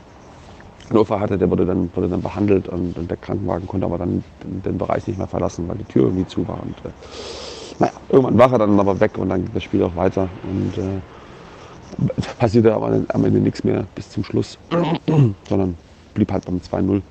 Notfall 0.92 1.20
hatte, 1.20 1.38
der 1.38 1.50
wurde 1.50 1.66
dann, 1.66 1.90
wurde 1.96 2.10
dann 2.10 2.22
behandelt 2.22 2.68
und, 2.68 2.98
und, 2.98 3.10
der 3.10 3.18
Krankenwagen 3.18 3.68
konnte 3.68 3.86
aber 3.86 3.98
dann 3.98 4.24
den, 4.44 4.62
den, 4.62 4.78
Bereich 4.78 5.08
nicht 5.08 5.18
mehr 5.18 5.28
verlassen, 5.28 5.68
weil 5.68 5.78
die 5.78 5.86
Tür 5.86 6.04
irgendwie 6.04 6.28
zu 6.28 6.48
war. 6.48 6.62
Und, 6.62 6.76
äh, 6.86 6.92
naja, 7.80 7.94
irgendwann 8.10 8.38
war 8.38 8.52
er 8.52 8.60
dann 8.60 8.80
aber 8.80 9.00
weg 9.00 9.18
und 9.18 9.30
dann 9.30 9.44
ging 9.44 9.54
das 9.54 9.64
Spiel 9.64 9.82
auch 9.84 9.96
weiter. 9.96 10.28
Und 10.44 10.78
äh, 10.78 11.00
passierte 12.40 12.74
aber 12.74 13.02
am 13.08 13.26
Ende 13.26 13.40
nichts 13.40 13.64
mehr 13.64 13.86
bis 13.96 14.10
zum 14.10 14.24
Schluss, 14.24 14.58
sondern 15.50 15.78
blieb 16.14 16.32
halt 16.32 16.46
beim 16.46 16.58
2-0. 16.58 17.02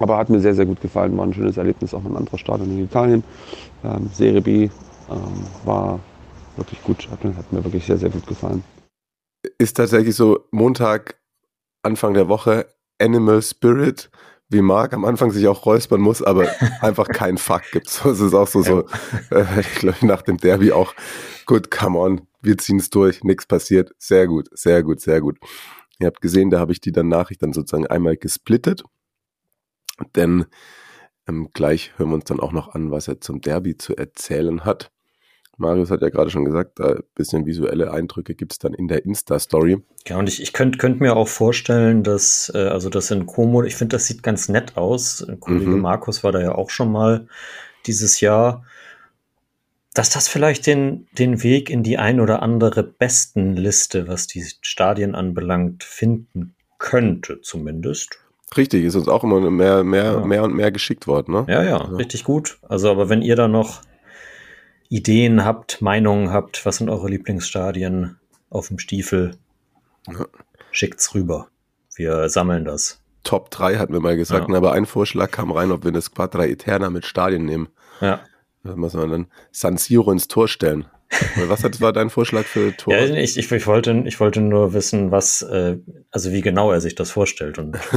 Aber 0.00 0.16
hat 0.18 0.28
mir 0.28 0.40
sehr, 0.40 0.54
sehr 0.54 0.66
gut 0.66 0.80
gefallen. 0.80 1.16
War 1.16 1.24
ein 1.24 1.34
schönes 1.34 1.56
Erlebnis, 1.56 1.94
auch 1.94 2.04
ein 2.04 2.16
anderer 2.16 2.38
Stadion 2.38 2.70
in 2.70 2.84
Italien. 2.84 3.24
Ähm, 3.84 4.10
Serie 4.12 4.40
B 4.40 4.64
ähm, 4.64 4.70
war 5.64 6.00
wirklich 6.56 6.82
gut, 6.82 7.08
hat 7.10 7.24
mir, 7.24 7.36
hat 7.36 7.52
mir 7.52 7.62
wirklich 7.62 7.84
sehr, 7.84 7.98
sehr 7.98 8.10
gut 8.10 8.26
gefallen. 8.26 8.64
Ist 9.58 9.76
tatsächlich 9.76 10.16
so 10.16 10.46
Montag, 10.50 11.16
Anfang 11.82 12.14
der 12.14 12.28
Woche, 12.28 12.66
Animal 12.98 13.42
Spirit 13.42 14.10
wie 14.48 14.62
Marc 14.62 14.92
am 14.92 15.04
Anfang 15.04 15.30
sich 15.30 15.46
auch 15.48 15.66
räuspern 15.66 16.00
muss, 16.00 16.22
aber 16.22 16.48
einfach 16.80 17.08
kein 17.08 17.38
Fuck 17.38 17.62
gibt. 17.72 17.88
So, 17.88 18.10
es 18.10 18.20
ist 18.20 18.34
auch 18.34 18.46
so, 18.46 18.62
so 18.62 18.86
äh, 19.30 19.60
ich 19.60 19.74
glaube, 19.76 20.06
nach 20.06 20.22
dem 20.22 20.38
Derby 20.38 20.72
auch, 20.72 20.94
gut, 21.46 21.70
come 21.70 21.98
on, 21.98 22.20
wir 22.40 22.58
ziehen 22.58 22.78
es 22.78 22.90
durch, 22.90 23.24
nichts 23.24 23.46
passiert. 23.46 23.94
Sehr 23.98 24.26
gut, 24.26 24.48
sehr 24.52 24.82
gut, 24.82 25.00
sehr 25.00 25.20
gut. 25.20 25.38
Ihr 26.00 26.06
habt 26.06 26.20
gesehen, 26.20 26.50
da 26.50 26.58
habe 26.58 26.72
ich 26.72 26.80
die 26.80 26.92
dann 26.92 27.08
Nachricht 27.08 27.42
dann 27.42 27.52
sozusagen 27.52 27.86
einmal 27.86 28.16
gesplittet. 28.16 28.82
Denn 30.16 30.46
ähm, 31.28 31.48
gleich 31.54 31.92
hören 31.96 32.10
wir 32.10 32.14
uns 32.16 32.24
dann 32.24 32.40
auch 32.40 32.52
noch 32.52 32.74
an, 32.74 32.90
was 32.90 33.08
er 33.08 33.20
zum 33.20 33.40
Derby 33.40 33.76
zu 33.76 33.96
erzählen 33.96 34.64
hat. 34.64 34.90
Marius 35.56 35.90
hat 35.90 36.02
ja 36.02 36.08
gerade 36.08 36.30
schon 36.30 36.44
gesagt, 36.44 36.80
ein 36.80 37.02
bisschen 37.14 37.46
visuelle 37.46 37.92
Eindrücke 37.92 38.34
gibt 38.34 38.52
es 38.52 38.58
dann 38.58 38.74
in 38.74 38.88
der 38.88 39.04
Insta-Story. 39.04 39.82
Ja, 40.06 40.18
und 40.18 40.28
ich, 40.28 40.42
ich 40.42 40.52
könnte 40.52 40.78
könnt 40.78 41.00
mir 41.00 41.14
auch 41.14 41.28
vorstellen, 41.28 42.02
dass, 42.02 42.50
äh, 42.54 42.58
also 42.58 42.90
das 42.90 43.10
in 43.12 43.26
Como, 43.26 43.62
ich 43.62 43.76
finde, 43.76 43.94
das 43.94 44.06
sieht 44.06 44.22
ganz 44.22 44.48
nett 44.48 44.76
aus. 44.76 45.24
Kollege 45.40 45.70
mhm. 45.70 45.80
Markus 45.80 46.24
war 46.24 46.32
da 46.32 46.40
ja 46.40 46.54
auch 46.54 46.70
schon 46.70 46.90
mal 46.90 47.28
dieses 47.86 48.20
Jahr. 48.20 48.64
Dass 49.94 50.10
das 50.10 50.28
vielleicht 50.28 50.66
den, 50.66 51.06
den 51.12 51.42
Weg 51.42 51.70
in 51.70 51.82
die 51.82 51.98
ein 51.98 52.20
oder 52.20 52.42
andere 52.42 52.82
Bestenliste, 52.82 54.08
was 54.08 54.26
die 54.26 54.44
Stadien 54.60 55.14
anbelangt, 55.14 55.84
finden 55.84 56.54
könnte, 56.78 57.40
zumindest. 57.40 58.18
Richtig, 58.56 58.84
ist 58.84 58.94
uns 58.94 59.08
auch 59.08 59.24
immer 59.24 59.40
mehr, 59.50 59.84
mehr, 59.84 60.04
ja. 60.04 60.26
mehr 60.26 60.42
und 60.42 60.54
mehr 60.54 60.70
geschickt 60.70 61.06
worden, 61.06 61.32
ne? 61.32 61.46
Ja, 61.48 61.62
ja, 61.62 61.80
also. 61.80 61.96
richtig 61.96 62.24
gut. 62.24 62.58
Also, 62.62 62.90
aber 62.90 63.08
wenn 63.08 63.22
ihr 63.22 63.36
da 63.36 63.48
noch 63.48 63.82
Ideen 64.88 65.44
habt, 65.44 65.80
Meinungen 65.80 66.30
habt, 66.30 66.66
was 66.66 66.76
sind 66.76 66.88
eure 66.88 67.08
Lieblingsstadien 67.08 68.16
auf 68.50 68.68
dem 68.68 68.78
Stiefel, 68.78 69.36
ja. 70.08 70.26
schickt's 70.70 71.14
rüber. 71.14 71.48
Wir 71.96 72.28
sammeln 72.28 72.64
das. 72.64 73.00
Top 73.24 73.50
3, 73.50 73.76
hatten 73.76 73.92
wir 73.92 74.00
mal 74.00 74.16
gesagt. 74.16 74.48
Ja. 74.48 74.56
Aber 74.56 74.72
ein 74.72 74.86
Vorschlag 74.86 75.30
kam 75.30 75.50
rein, 75.50 75.72
ob 75.72 75.84
wir 75.84 75.90
eine 75.90 76.02
Squadra 76.02 76.44
Eterna 76.44 76.90
mit 76.90 77.06
Stadien 77.06 77.44
nehmen. 77.44 77.68
Ja. 78.00 78.20
Muss 78.64 78.94
man 78.94 79.10
dann 79.10 79.26
San 79.52 79.76
Siro 79.76 80.10
ins 80.10 80.28
Tor 80.28 80.48
stellen. 80.48 80.86
Was 81.46 81.62
hat, 81.62 81.80
war 81.80 81.92
dein 81.92 82.10
Vorschlag 82.10 82.44
für 82.44 82.74
Tor? 82.76 82.94
Ja, 82.94 83.04
ich, 83.04 83.36
ich, 83.36 83.52
ich, 83.52 83.66
wollte, 83.66 84.02
ich 84.06 84.18
wollte 84.20 84.40
nur 84.40 84.72
wissen, 84.72 85.10
was, 85.10 85.42
äh, 85.42 85.78
also 86.10 86.32
wie 86.32 86.40
genau 86.40 86.72
er 86.72 86.80
sich 86.80 86.94
das 86.94 87.10
vorstellt. 87.10 87.58
Und 87.58 87.78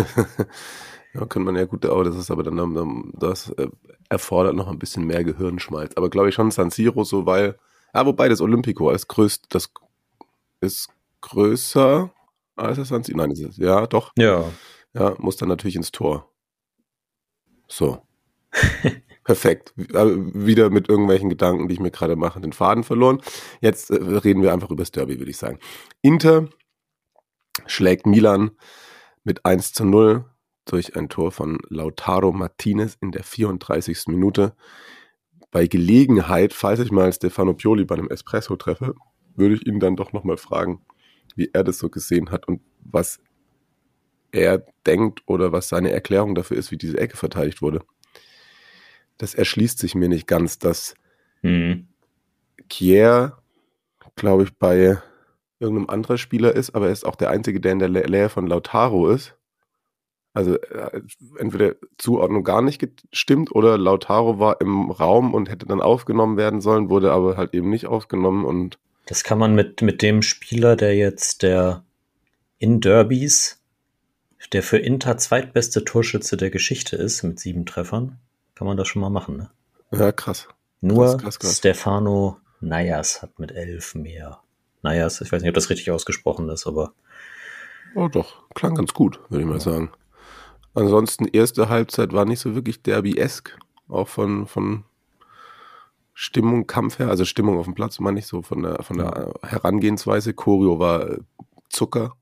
Ja, 1.18 1.26
könnte 1.26 1.46
man 1.46 1.56
ja 1.56 1.66
gut, 1.66 1.86
aber 1.86 2.04
das 2.04 2.16
ist 2.16 2.30
aber 2.30 2.44
dann, 2.44 3.12
das 3.18 3.50
äh, 3.52 3.68
erfordert 4.10 4.56
noch 4.56 4.68
ein 4.68 4.78
bisschen 4.78 5.06
mehr 5.06 5.24
Gehirnschmalz. 5.24 5.94
Aber 5.96 6.10
glaube 6.10 6.30
ich 6.30 6.36
schon 6.36 6.52
San 6.52 6.70
Siro 6.70 7.04
so, 7.04 7.26
weil, 7.26 7.58
ja, 7.94 8.06
wobei 8.06 8.30
das 8.30 8.42
Olympico 8.42 8.90
als 8.90 9.08
größt, 9.08 9.46
das 9.50 9.72
ist 10.62 10.90
größer 11.22 12.12
als 12.56 12.78
das 12.78 12.90
San 12.90 13.04
Siro. 13.04 13.18
Nein, 13.18 13.32
ist, 13.32 13.58
ja, 13.58 13.88
doch, 13.88 14.12
ja, 14.16 14.46
ja, 14.94 15.16
muss 15.18 15.38
dann 15.38 15.50
natürlich 15.50 15.76
ins 15.76 15.92
Tor. 15.92 16.30
So. 17.68 18.06
Perfekt. 19.27 19.74
Also 19.93 20.15
wieder 20.34 20.69
mit 20.69 20.88
irgendwelchen 20.88 21.27
Gedanken, 21.27 21.67
die 21.67 21.74
ich 21.74 21.81
mir 21.81 21.91
gerade 21.91 22.15
mache, 22.15 22.39
den 22.39 22.53
Faden 22.53 22.86
verloren. 22.86 23.22
Jetzt 23.60 23.89
äh, 23.91 23.96
reden 23.96 24.41
wir 24.41 24.53
einfach 24.53 24.69
über 24.69 24.84
das 24.84 24.91
Derby, 24.91 25.19
würde 25.19 25.31
ich 25.31 25.36
sagen. 25.36 25.60
Inter 26.01 26.48
schlägt 27.65 28.05
Milan 28.05 28.51
mit 29.25 29.46
1 29.46 29.74
zu 29.74 29.84
0 29.84 30.24
durch 30.63 30.96
ein 30.96 31.10
Tor 31.10 31.34
von 31.34 31.57
Lautaro 31.67 32.31
Martinez 32.31 32.98
in 33.01 33.12
der 33.12 33.24
34. 33.24 34.07
Minute. 34.07 34.55
Bei 35.51 35.67
Gelegenheit, 35.67 36.53
falls 36.53 36.79
ich 36.79 36.91
mal 36.91 37.12
Stefano 37.12 37.53
Pioli 37.53 37.84
bei 37.84 37.96
einem 37.96 38.07
Espresso 38.10 38.55
treffe, 38.55 38.96
würde 39.36 39.55
ich 39.55 39.67
ihn 39.67 39.81
dann 39.81 39.98
doch 39.98 40.13
nochmal 40.13 40.38
fragen, 40.38 40.86
wie 41.36 41.50
er 41.51 41.65
das 41.65 41.79
so 41.79 41.89
gesehen 41.89 42.31
hat 42.31 42.48
und 42.48 42.62
was 42.79 43.19
er 44.31 44.65
denkt 44.86 45.22
oder 45.25 45.51
was 45.51 45.67
seine 45.67 45.91
Erklärung 45.91 46.34
dafür 46.34 46.55
ist, 46.55 46.72
wie 46.72 46.77
diese 46.77 46.98
Ecke 46.98 47.17
verteidigt 47.17 47.62
wurde. 47.62 47.81
Das 49.18 49.34
erschließt 49.34 49.80
sich 49.80 49.96
mir 49.96 50.10
nicht 50.10 50.28
ganz, 50.28 50.60
dass 50.60 50.96
hm. 51.42 51.88
Kier, 52.70 53.38
glaube 54.16 54.44
ich, 54.44 54.54
bei 54.56 54.98
irgendeinem 55.60 55.90
anderen 55.90 56.18
Spieler 56.18 56.56
ist, 56.56 56.76
aber 56.76 56.88
er 56.88 56.92
ist 56.92 57.06
auch 57.06 57.16
der 57.16 57.30
Einzige, 57.30 57.60
der 57.60 57.72
in 57.72 57.80
der 57.80 57.90
Nähe 57.90 58.30
von 58.30 58.48
Lautaro 58.48 59.10
ist. 59.10 59.36
Also 60.34 60.56
äh, 60.56 61.02
entweder 61.40 61.76
Zuordnung 61.98 62.44
gar 62.44 62.62
nicht 62.62 62.80
gestimmt 62.80 63.56
oder 63.56 63.76
Lautaro 63.76 64.38
war 64.38 64.62
im 64.62 64.92
Raum 64.92 65.34
und 65.34 65.50
hätte 65.50 65.66
dann 65.66 65.82
aufgenommen 65.82 66.38
werden 66.38 66.62
sollen, 66.62 66.90
wurde 66.90 67.12
aber 67.12 67.38
halt 67.38 67.56
eben 67.56 67.72
nicht 67.72 67.88
aufgenommen 67.88 68.46
und 68.46 68.78
Das 69.08 69.24
kann 69.24 69.40
man 69.40 69.56
mit, 69.56 69.82
mit 69.82 70.04
dem 70.04 70.22
Spieler, 70.22 70.76
der 70.76 70.96
jetzt 70.96 71.42
der 71.42 71.84
in 72.60 72.82
Derbys, 72.82 73.64
der 74.54 74.62
für 74.62 74.78
Inter 74.78 75.18
zweitbeste 75.18 75.84
Torschütze 75.84 76.38
der 76.38 76.52
Geschichte 76.52 76.96
ist, 76.96 77.24
mit 77.24 77.40
sieben 77.40 77.66
Treffern, 77.66 78.20
kann 78.58 78.68
man 78.68 78.78
das 78.78 78.88
schon 78.88 79.02
mal 79.02 79.10
machen. 79.10 79.38
Ne? 79.38 79.50
ja, 79.92 80.12
krass. 80.12 80.48
Nur 80.82 81.06
Krass, 81.06 81.18
krass, 81.18 81.40
krass. 81.40 81.58
Stefano 81.58 82.38
Nayas 82.60 83.22
hat 83.22 83.40
mit 83.40 83.52
elf 83.52 83.96
mehr. 83.96 84.42
Nayas, 84.82 85.22
ich 85.22 85.32
weiß 85.32 85.42
nicht, 85.42 85.50
ob 85.50 85.56
das 85.56 85.70
richtig 85.70 85.92
ausgesprochen 85.92 86.50
ist, 86.50 86.68
aber 86.68 86.94
Oh 87.96 88.08
doch, 88.08 88.48
klang 88.54 88.76
ganz 88.76 88.94
gut, 88.94 89.20
würde 89.30 89.44
ich 89.44 89.50
mal 89.50 89.60
sagen. 89.60 89.92
Ansonsten, 90.74 91.26
erste 91.26 91.70
Halbzeit 91.70 92.14
war 92.14 92.26
nicht 92.26 92.40
so 92.40 92.54
wirklich 92.54 92.84
Derby-esk, 92.84 93.58
auch 93.88 94.08
von, 94.08 94.46
von 94.46 94.84
Stimmung, 96.14 96.68
Kampf 96.68 97.00
her, 97.00 97.10
also 97.10 97.26
Stimmung 97.26 97.58
auf 97.58 97.66
dem 97.66 97.74
Platz, 97.74 98.00
meine 98.00 98.20
ich 98.20 98.28
so, 98.28 98.44
von 98.44 98.62
der, 98.64 98.84
von 98.84 98.98
der 98.98 99.34
Herangehensweise. 99.42 100.34
Choreo 100.34 100.78
war 100.80 101.18
Zucker 101.70 102.16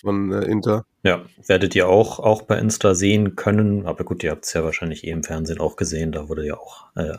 von 0.00 0.32
äh, 0.32 0.44
Inter. 0.46 0.84
Ja, 1.02 1.24
werdet 1.46 1.74
ihr 1.74 1.88
auch, 1.88 2.18
auch 2.18 2.42
bei 2.42 2.58
Insta 2.58 2.94
sehen 2.94 3.36
können. 3.36 3.86
Aber 3.86 4.04
gut, 4.04 4.22
ihr 4.22 4.30
habt 4.30 4.44
es 4.44 4.52
ja 4.52 4.64
wahrscheinlich 4.64 5.04
eh 5.04 5.10
im 5.10 5.24
Fernsehen 5.24 5.60
auch 5.60 5.76
gesehen. 5.76 6.12
Da 6.12 6.28
wurde 6.28 6.46
ja 6.46 6.56
auch 6.56 6.86
äh, 6.96 7.16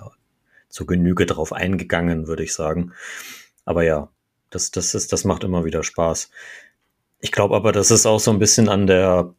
zur 0.69 0.87
Genüge 0.87 1.25
drauf 1.25 1.53
eingegangen, 1.53 2.27
würde 2.27 2.43
ich 2.43 2.53
sagen. 2.53 2.93
Aber 3.65 3.83
ja, 3.83 4.09
das, 4.49 4.71
das, 4.71 4.93
ist, 4.93 5.11
das 5.13 5.23
macht 5.25 5.43
immer 5.43 5.65
wieder 5.65 5.83
Spaß. 5.83 6.29
Ich 7.19 7.31
glaube 7.31 7.55
aber, 7.55 7.71
dass 7.71 7.91
es 7.91 8.05
auch 8.05 8.19
so 8.19 8.31
ein 8.31 8.39
bisschen 8.39 8.69
an 8.69 8.87
der 8.87 9.33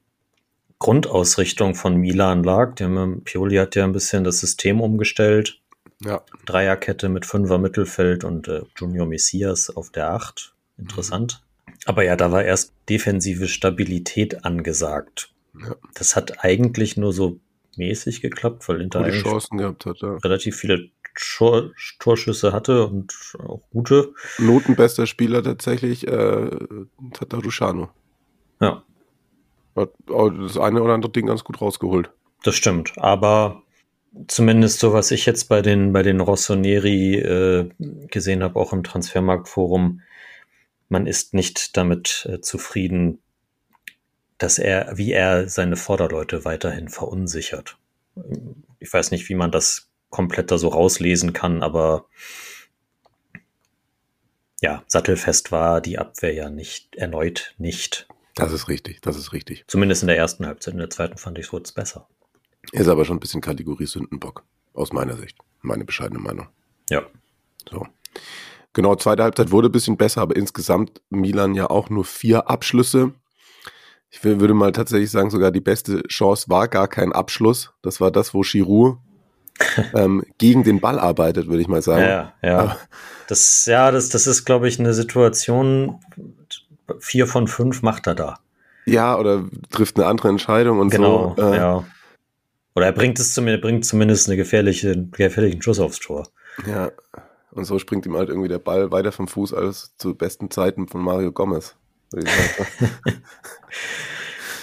Grundausrichtung 0.79 1.75
von 1.75 1.97
Milan 1.97 2.43
lag. 2.43 2.79
Ja- 2.81 3.09
Pioli 3.25 3.57
hat 3.57 3.75
ja 3.75 3.85
ein 3.85 3.93
bisschen 3.93 4.25
das 4.25 4.41
System 4.41 4.81
umgestellt. 4.81 5.61
Ja, 6.05 6.23
Dreierkette 6.45 7.09
mit 7.09 7.25
Fünfer 7.25 7.59
Mittelfeld 7.59 8.25
und 8.25 8.49
äh, 8.49 8.63
Junior 8.77 9.07
Messias 9.07 9.71
auf 9.71 9.91
der 9.91 10.11
Acht. 10.11 10.55
Interessant. 10.77 11.44
Aber 11.87 12.05
ja, 12.05 12.17
da 12.17 12.33
war 12.33 12.45
erst 12.45 12.73
defensive 12.89 13.49
Stabilität 13.49 14.45
angesagt. 14.45 15.33
Ja. 15.61 15.77
Das 15.95 16.17
hat 16.17 16.45
eigentlich 16.45 16.97
nur 16.97 17.13
so 17.13 17.39
mäßig 17.77 18.21
geklappt, 18.21 18.69
weil 18.69 18.81
Inter 18.81 19.05
gute 19.05 19.23
Chancen 19.23 19.59
gehabt 19.59 19.87
hat. 19.87 20.01
Ja. 20.01 20.17
relativ 20.17 20.57
viele 20.57 20.89
Tor 21.17 21.71
Torschüsse 22.01 22.53
hatte 22.53 22.87
und 22.87 23.13
auch 23.39 23.61
gute. 23.71 24.13
Notenbester 24.39 25.07
Spieler 25.07 25.43
tatsächlich, 25.43 26.07
äh, 26.09 26.51
Tatarushano. 27.13 27.89
Ja, 28.61 28.83
Hat 29.77 29.91
das 30.07 30.59
eine 30.59 30.83
oder 30.83 30.95
andere 30.95 31.13
Ding 31.13 31.27
ganz 31.27 31.45
gut 31.45 31.61
rausgeholt. 31.61 32.11
das 32.43 32.55
stimmt. 32.57 32.93
Aber 32.97 33.63
zumindest 34.29 34.81
so, 34.81 34.93
was 34.93 35.11
ich 35.11 35.27
jetzt 35.27 35.49
bei 35.49 35.63
den, 35.63 35.93
bei 35.93 36.03
den 36.03 36.21
Rossoneri 36.21 37.17
äh, 37.17 37.69
gesehen 38.11 38.43
habe, 38.43 38.59
auch 38.59 38.73
im 38.73 38.83
Transfermarktforum, 38.83 40.01
man 40.95 41.07
ist 41.09 41.35
nicht 41.35 41.77
damit 41.77 42.25
äh, 42.31 42.41
zufrieden, 42.41 43.19
dass 44.39 44.59
er, 44.59 44.97
wie 44.97 45.11
er 45.11 45.49
seine 45.49 45.75
Vorderleute 45.75 46.45
weiterhin 46.45 46.89
verunsichert. 46.89 47.79
Ich 48.79 48.93
weiß 48.93 49.11
nicht, 49.11 49.29
wie 49.29 49.35
man 49.35 49.51
das 49.51 49.91
komplett 50.09 50.53
da 50.53 50.59
so 50.59 50.69
rauslesen 50.69 51.33
kann, 51.33 51.65
aber 51.65 52.07
ja, 54.61 54.85
sattelfest 54.87 55.51
war 55.51 55.81
die 55.81 55.99
Abwehr 55.99 56.33
ja 56.33 56.49
nicht, 56.49 56.95
erneut 56.95 57.57
nicht. 57.59 58.07
Das 58.37 58.53
ist 58.53 58.69
richtig, 58.69 59.01
das 59.01 59.17
ist 59.17 59.33
richtig. 59.33 59.65
Zumindest 59.67 60.03
in 60.03 60.09
der 60.09 60.17
ersten 60.17 60.47
Halbzeit. 60.47 60.75
In 60.75 60.79
der 60.79 60.91
zweiten 60.91 61.19
fand 61.19 61.39
ich 61.39 61.47
es 61.47 61.53
wurde 61.53 61.65
es 61.65 61.73
besser. 61.73 62.09
Ist 62.71 62.89
aber 62.89 63.05
schon 63.05 63.17
ein 63.17 63.21
bisschen 63.21 63.41
Kategorie 63.41 63.87
Sündenbock, 63.87 64.45
aus 64.75 64.93
meiner 64.93 65.17
Sicht. 65.17 65.37
Meine 65.61 65.85
bescheidene 65.85 66.21
Meinung. 66.21 66.49
Ja. 66.89 67.03
So. 67.69 67.85
Genau, 68.75 68.95
zweite 68.97 69.23
Halbzeit 69.23 69.51
wurde 69.51 69.69
ein 69.69 69.73
bisschen 69.73 69.97
besser, 69.97 70.21
aber 70.21 70.37
insgesamt 70.37 71.01
Milan 71.11 71.55
ja 71.55 71.71
auch 71.71 71.89
nur 71.91 72.05
vier 72.05 72.51
Abschlüsse. 72.51 73.13
Ich 74.11 74.23
will, 74.23 74.41
würde 74.41 74.55
mal 74.55 74.73
tatsächlich 74.73 75.11
sagen, 75.11 75.31
sogar 75.31 75.51
die 75.51 75.61
beste 75.61 76.03
Chance 76.09 76.49
war 76.49 76.69
gar 76.69 76.87
kein 76.89 77.13
Abschluss. 77.13 77.73
Das 77.83 78.01
war 78.01 78.11
das, 78.11 78.35
wo 78.35 78.43
Giroud 78.43 78.99
ähm, 79.95 80.25
gegen 80.39 80.65
den 80.65 80.81
Ball 80.81 80.99
arbeitet, 80.99 81.47
würde 81.49 81.63
ich 81.63 81.69
mal 81.69 81.83
sagen. 81.83 82.03
Ja, 82.05 82.35
ja. 82.43 82.59
Aber- 82.59 82.79
Das, 83.29 83.65
ja, 83.67 83.91
das, 83.91 84.09
das 84.11 84.27
ist, 84.27 84.45
glaube 84.45 84.69
ich, 84.69 84.79
eine 84.79 84.93
Situation, 84.95 86.01
vier 86.99 87.27
von 87.27 87.47
fünf 87.49 87.83
macht 87.83 88.07
er 88.07 88.15
da. 88.15 88.39
Ja, 88.87 89.17
oder 89.19 89.45
trifft 89.71 89.97
eine 89.97 90.07
andere 90.07 90.29
Entscheidung 90.29 90.79
und 90.81 90.91
Genau, 90.91 91.35
so. 91.37 91.43
Äh, 91.53 91.57
ja. 91.57 91.85
Oder 92.77 92.87
er 92.87 92.93
bringt 92.93 93.19
es 93.21 93.33
zumindest, 93.33 93.63
bringt 93.63 93.85
zumindest 93.87 94.29
eine 94.29 94.37
gefährliche, 94.37 95.07
gefährlichen 95.13 95.63
Schuss 95.63 95.79
aufs 95.81 96.01
Tor. 96.01 96.27
ja. 96.67 96.91
Und 97.55 97.65
so 97.65 97.79
springt 97.79 98.05
ihm 98.07 98.17
halt 98.17 98.29
irgendwie 98.29 98.49
der 98.49 98.59
Ball 98.59 98.91
weiter 98.91 99.13
vom 99.13 99.29
Fuß 99.29 99.55
als 99.55 99.97
zu 99.97 100.15
besten 100.15 100.51
Zeiten 100.51 100.89
von 100.89 101.03
Mario 101.03 101.33
Gomez. 101.33 101.77
sagen. 102.11 102.27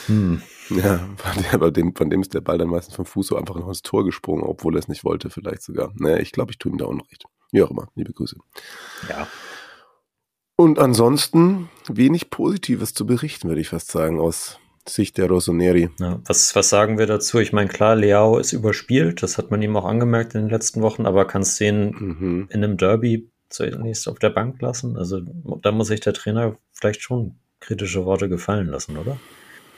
Hm. 0.08 0.42
Ja, 0.70 1.08
von 1.18 1.74
dem, 1.74 1.96
von 1.96 2.10
dem 2.10 2.22
ist 2.22 2.34
der 2.34 2.42
Ball 2.42 2.58
dann 2.58 2.70
meistens 2.70 2.96
vom 2.96 3.06
Fuß 3.06 3.28
so 3.28 3.36
einfach 3.36 3.56
noch 3.56 3.68
ins 3.68 3.82
Tor 3.82 4.04
gesprungen, 4.04 4.44
obwohl 4.44 4.76
er 4.76 4.80
es 4.80 4.88
nicht 4.88 5.04
wollte, 5.04 5.30
vielleicht 5.30 5.62
sogar. 5.62 5.92
Naja, 5.96 6.18
ich 6.18 6.32
glaube, 6.32 6.52
ich 6.52 6.58
tue 6.58 6.72
ihm 6.72 6.78
da 6.78 6.86
Unrecht. 6.86 7.26
Wie 7.52 7.62
auch 7.62 7.70
immer, 7.70 7.88
liebe 7.96 8.14
Grüße. 8.14 8.38
Ja. 9.10 9.28
Und 10.56 10.80
ansonsten 10.80 11.70
wenig 11.88 12.30
Positives 12.30 12.94
zu 12.94 13.06
berichten, 13.06 13.48
würde 13.48 13.62
ich 13.62 13.70
fast 13.70 13.92
sagen, 13.92 14.20
aus 14.20 14.60
Sicht 14.94 15.18
der 15.18 15.28
Rossoneri. 15.28 15.90
ja. 16.00 16.20
Was, 16.26 16.56
was 16.56 16.70
sagen 16.70 16.98
wir 16.98 17.06
dazu? 17.08 17.40
Ich 17.40 17.54
meine, 17.54 17.70
klar, 17.70 17.96
Leao 17.96 18.38
ist 18.38 18.54
überspielt, 18.54 19.24
das 19.24 19.38
hat 19.38 19.52
man 19.52 19.62
ihm 19.62 19.76
auch 19.76 19.86
angemerkt 19.86 20.36
in 20.36 20.42
den 20.42 20.50
letzten 20.50 20.82
Wochen, 20.82 21.06
aber 21.06 21.26
kannst 21.26 21.60
du 21.60 21.66
ihn 21.66 21.90
Mhm. 21.92 22.48
in 22.50 22.64
einem 22.64 22.78
Derby 22.78 23.30
zunächst 23.50 24.08
auf 24.08 24.20
der 24.20 24.30
Bank 24.30 24.62
lassen? 24.62 24.98
Also 24.98 25.22
da 25.62 25.72
muss 25.72 25.88
sich 25.88 26.00
der 26.00 26.14
Trainer 26.14 26.56
vielleicht 26.72 27.02
schon 27.02 27.36
kritische 27.60 28.06
Worte 28.06 28.30
gefallen 28.30 28.68
lassen, 28.68 28.98
oder? 28.98 29.18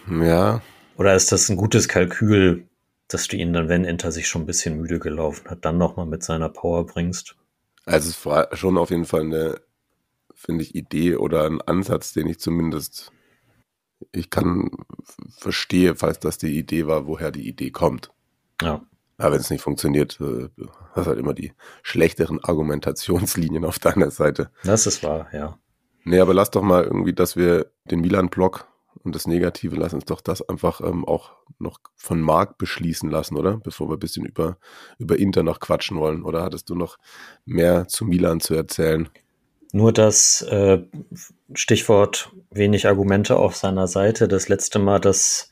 Ja, 0.10 0.62
Oder 0.98 1.16
ist 1.16 1.32
das 1.32 1.50
ein 1.50 1.58
gutes 1.58 1.88
Kalkül, 1.88 2.66
dass 3.08 3.28
du 3.28 3.36
ihn 3.38 3.54
dann, 3.54 3.68
wenn 3.70 3.84
Inter 3.84 4.12
sich 4.12 4.28
schon 4.28 4.44
ein 4.44 4.46
bisschen 4.46 4.78
müde 4.80 5.00
gelaufen 5.00 5.50
hat, 5.50 5.66
dann 5.66 5.78
nochmal 5.78 6.06
mit 6.06 6.24
seiner 6.24 6.50
Power 6.50 6.86
bringst? 6.86 7.36
also 7.86 8.10
es 8.10 8.26
war 8.26 8.48
schon 8.56 8.78
auf 8.78 8.92
jeden 8.92 9.06
Fall 9.06 9.22
eine, 9.22 9.60
finde 10.34 10.64
ich, 10.64 10.74
Idee 10.76 11.16
oder 11.18 11.46
ein 11.46 11.62
Ansatz, 11.62 12.14
den 12.14 12.28
ich 12.28 12.40
zumindest, 12.40 13.12
ich 14.14 14.30
kann 14.30 14.72
verstehe, 15.30 15.96
falls 15.96 16.20
das 16.20 16.38
die 16.38 16.58
Idee 16.58 16.88
war, 16.88 17.08
woher 17.08 17.32
die 17.32 17.48
Idee 17.48 17.72
kommt. 17.72 18.12
Ja, 18.62 18.82
Aber 19.18 19.34
wenn 19.34 19.42
es 19.42 19.50
nicht 19.50 19.62
funktioniert, 19.62 20.20
äh, 20.22 20.50
hast 20.94 21.08
halt 21.08 21.20
immer 21.20 21.34
die 21.34 21.54
schlechteren 21.82 22.44
Argumentationslinien 22.44 23.66
auf 23.66 23.80
deiner 23.80 24.12
Seite. 24.12 24.52
das 24.64 24.88
ist 24.88 25.04
wahr, 25.04 25.28
ja. 25.34 25.58
Nee, 26.06 26.20
aber 26.20 26.34
lass 26.34 26.52
doch 26.52 26.62
mal 26.62 26.84
irgendwie, 26.84 27.14
dass 27.14 27.36
wir 27.36 27.72
den 27.90 28.02
Milan-Block 28.02 28.68
und 29.04 29.16
das 29.16 29.28
Negative, 29.28 29.76
lass 29.76 29.94
uns 29.94 30.06
doch 30.06 30.22
das 30.22 30.48
einfach 30.48 30.82
ähm, 30.82 31.06
auch 31.06 31.32
noch 31.60 31.80
von 31.96 32.22
Marc 32.22 32.58
beschließen 32.58 33.10
lassen, 33.10 33.38
oder? 33.38 33.58
Bevor 33.58 33.90
wir 33.90 33.96
ein 33.96 34.00
bisschen 34.00 34.26
über, 34.26 34.58
über 34.98 35.18
Inter 35.18 35.44
noch 35.44 35.60
quatschen 35.60 35.98
wollen. 35.98 36.24
Oder 36.24 36.44
hattest 36.44 36.70
du 36.70 36.76
noch 36.76 36.98
mehr 37.46 37.88
zu 37.88 38.06
Milan 38.06 38.40
zu 38.40 38.54
erzählen? 38.54 39.10
Nur 39.74 39.92
das 39.92 40.44
äh, 40.44 40.84
Stichwort 41.56 42.32
wenig 42.52 42.88
Argumente 42.88 43.38
auf 43.38 43.56
seiner 43.56 43.88
Seite. 43.88 44.28
Das 44.28 44.48
letzte 44.48 44.78
Mal, 44.78 45.00
dass 45.00 45.50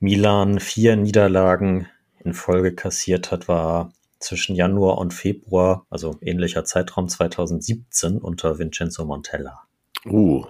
Milan 0.00 0.58
vier 0.58 0.96
Niederlagen 0.96 1.86
in 2.24 2.34
Folge 2.34 2.74
kassiert 2.74 3.30
hat, 3.30 3.46
war 3.46 3.92
zwischen 4.18 4.56
Januar 4.56 4.98
und 4.98 5.14
Februar, 5.14 5.86
also 5.90 6.16
ähnlicher 6.20 6.64
Zeitraum 6.64 7.08
2017 7.08 8.18
unter 8.18 8.58
Vincenzo 8.58 9.04
Montella. 9.04 9.62
Uh, 10.04 10.44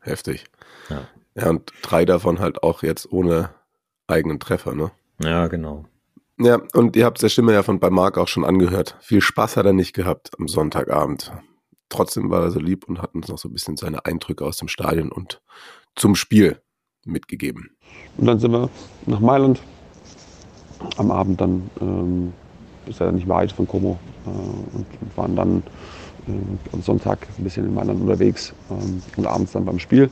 heftig. 0.00 0.44
Ja. 0.88 1.08
ja, 1.34 1.50
und 1.50 1.72
drei 1.82 2.04
davon 2.04 2.38
halt 2.38 2.62
auch 2.62 2.84
jetzt 2.84 3.10
ohne 3.10 3.50
eigenen 4.06 4.38
Treffer, 4.38 4.76
ne? 4.76 4.92
Ja, 5.20 5.48
genau. 5.48 5.84
Ja, 6.38 6.62
und 6.74 6.94
ihr 6.94 7.06
habt 7.06 7.20
der 7.20 7.28
Stimme 7.28 7.54
ja 7.54 7.64
von 7.64 7.80
bei 7.80 7.90
Marc 7.90 8.18
auch 8.18 8.28
schon 8.28 8.44
angehört. 8.44 8.96
Viel 9.00 9.20
Spaß 9.20 9.56
hat 9.56 9.66
er 9.66 9.72
nicht 9.72 9.94
gehabt 9.94 10.30
am 10.38 10.46
Sonntagabend. 10.46 11.32
Trotzdem 11.90 12.30
war 12.30 12.42
er 12.42 12.50
so 12.50 12.58
lieb 12.58 12.88
und 12.88 13.02
hat 13.02 13.14
uns 13.14 13.28
noch 13.28 13.38
so 13.38 13.48
ein 13.48 13.52
bisschen 13.52 13.76
seine 13.76 14.06
Eindrücke 14.06 14.44
aus 14.44 14.56
dem 14.56 14.68
Stadion 14.68 15.12
und 15.12 15.42
zum 15.94 16.14
Spiel 16.14 16.62
mitgegeben. 17.04 17.76
Und 18.16 18.26
dann 18.26 18.38
sind 18.38 18.52
wir 18.52 18.70
nach 19.06 19.20
Mailand 19.20 19.60
am 20.96 21.10
Abend 21.10 21.40
dann 21.40 21.70
ähm, 21.80 22.32
ist 22.86 23.00
ja 23.00 23.12
nicht 23.12 23.28
weit 23.28 23.52
von 23.52 23.66
Como 23.66 23.98
äh, 24.26 24.76
und 24.76 24.86
waren 25.16 25.36
dann 25.36 25.62
äh, 26.26 26.32
am 26.72 26.82
Sonntag 26.82 27.26
ein 27.38 27.44
bisschen 27.44 27.66
in 27.66 27.74
Mailand 27.74 28.00
unterwegs 28.00 28.52
ähm, 28.70 29.02
und 29.16 29.26
abends 29.26 29.52
dann 29.52 29.64
beim 29.64 29.78
Spiel. 29.78 30.10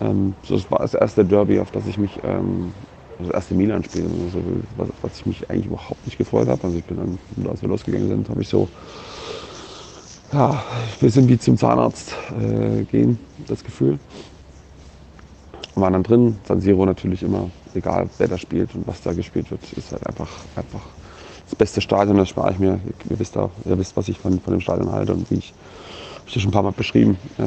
Ähm, 0.00 0.34
so, 0.44 0.54
das 0.54 0.70
war 0.70 0.78
das 0.78 0.94
erste 0.94 1.24
Derby, 1.24 1.58
auf 1.58 1.70
das 1.70 1.86
ich 1.86 1.98
mich, 1.98 2.18
ähm, 2.24 2.72
das 3.18 3.30
erste 3.30 3.54
Milan-Spiel, 3.54 4.04
also, 4.04 4.42
was, 4.76 4.88
was, 5.02 5.18
ich 5.18 5.26
mich 5.26 5.50
eigentlich 5.50 5.66
überhaupt 5.66 6.04
nicht 6.04 6.18
gefreut 6.18 6.48
habe. 6.48 6.62
Also 6.64 6.78
ich 6.78 6.84
bin 6.84 6.96
dann, 6.96 7.48
als 7.48 7.62
wir 7.62 7.68
losgegangen 7.68 8.08
sind, 8.08 8.28
habe 8.28 8.42
ich 8.42 8.48
so, 8.48 8.68
ja, 10.34 10.62
wir 11.00 11.10
sind 11.10 11.28
wie 11.28 11.38
zum 11.38 11.56
Zahnarzt 11.56 12.12
äh, 12.40 12.82
gehen, 12.84 13.18
das 13.46 13.62
Gefühl. 13.62 13.98
Waren 15.76 15.92
dann 15.92 16.02
drin, 16.02 16.38
San 16.46 16.60
Siro 16.60 16.84
natürlich 16.84 17.22
immer, 17.22 17.50
egal 17.74 18.08
wer 18.18 18.28
da 18.28 18.36
spielt 18.36 18.74
und 18.74 18.86
was 18.86 19.00
da 19.00 19.12
gespielt 19.12 19.50
wird, 19.50 19.60
ist 19.72 19.92
halt 19.92 20.06
einfach, 20.06 20.28
einfach 20.56 20.80
das 21.44 21.54
beste 21.54 21.80
Stadion, 21.80 22.16
das 22.16 22.28
spare 22.28 22.52
ich 22.52 22.58
mir. 22.58 22.80
Ihr 23.08 23.18
wisst, 23.18 23.36
auch, 23.36 23.50
ihr 23.64 23.78
wisst 23.78 23.96
was 23.96 24.08
ich 24.08 24.18
von, 24.18 24.40
von 24.40 24.52
dem 24.52 24.60
Stadion 24.60 24.90
halte 24.90 25.12
und 25.12 25.30
wie 25.30 25.36
ich, 25.36 25.54
ich 26.26 26.34
das 26.34 26.42
schon 26.42 26.50
ein 26.50 26.52
paar 26.52 26.62
Mal 26.62 26.72
beschrieben. 26.72 27.16
Ja, 27.38 27.46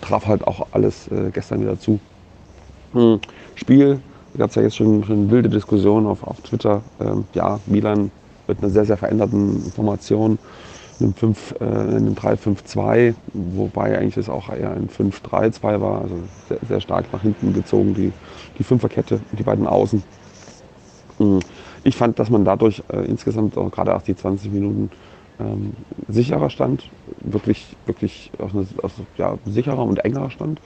traf 0.00 0.26
halt 0.26 0.46
auch 0.46 0.68
alles 0.72 1.08
äh, 1.08 1.30
gestern 1.32 1.60
wieder 1.60 1.78
zu. 1.80 1.98
Hm. 2.92 3.20
Spiel, 3.56 4.00
da 4.32 4.38
gab 4.38 4.50
es 4.50 4.56
ja 4.56 4.62
jetzt 4.62 4.76
schon, 4.76 5.04
schon 5.04 5.30
wilde 5.30 5.48
Diskussionen 5.48 6.06
auf, 6.06 6.22
auf 6.24 6.40
Twitter. 6.42 6.82
Ähm, 7.00 7.24
ja, 7.34 7.58
Milan 7.66 8.10
mit 8.46 8.58
einer 8.58 8.70
sehr, 8.70 8.84
sehr 8.84 8.96
veränderten 8.96 9.72
Formation, 9.74 10.38
einem, 11.00 11.14
5, 11.14 11.54
äh, 11.60 11.64
einem 11.64 12.14
3-5-2, 12.14 13.14
wobei 13.32 13.98
eigentlich 13.98 14.14
das 14.14 14.28
auch 14.28 14.48
eher 14.50 14.72
ein 14.72 14.88
5-3-2 14.88 15.80
war, 15.80 16.02
also 16.02 16.14
sehr, 16.48 16.58
sehr 16.68 16.80
stark 16.80 17.12
nach 17.12 17.22
hinten 17.22 17.52
gezogen, 17.52 17.94
die, 17.94 18.12
die 18.58 18.64
Fünferkette, 18.64 19.20
die 19.32 19.42
beiden 19.42 19.66
Außen. 19.66 20.02
Hm 21.18 21.40
ich 21.84 21.96
fand, 21.96 22.18
dass 22.18 22.30
man 22.30 22.44
dadurch 22.44 22.82
äh, 22.92 23.04
insgesamt 23.06 23.56
auch 23.56 23.70
gerade 23.70 23.94
auch 23.94 24.02
die 24.02 24.14
20 24.14 24.52
Minuten 24.52 24.90
ähm, 25.38 25.72
sicherer 26.08 26.50
stand, 26.50 26.84
wirklich, 27.20 27.76
wirklich 27.86 28.30
auch 28.38 28.52
eine, 28.52 28.66
also, 28.82 29.06
ja, 29.16 29.36
sicherer 29.46 29.84
und 29.84 30.04
engerer 30.04 30.30
stand. 30.30 30.60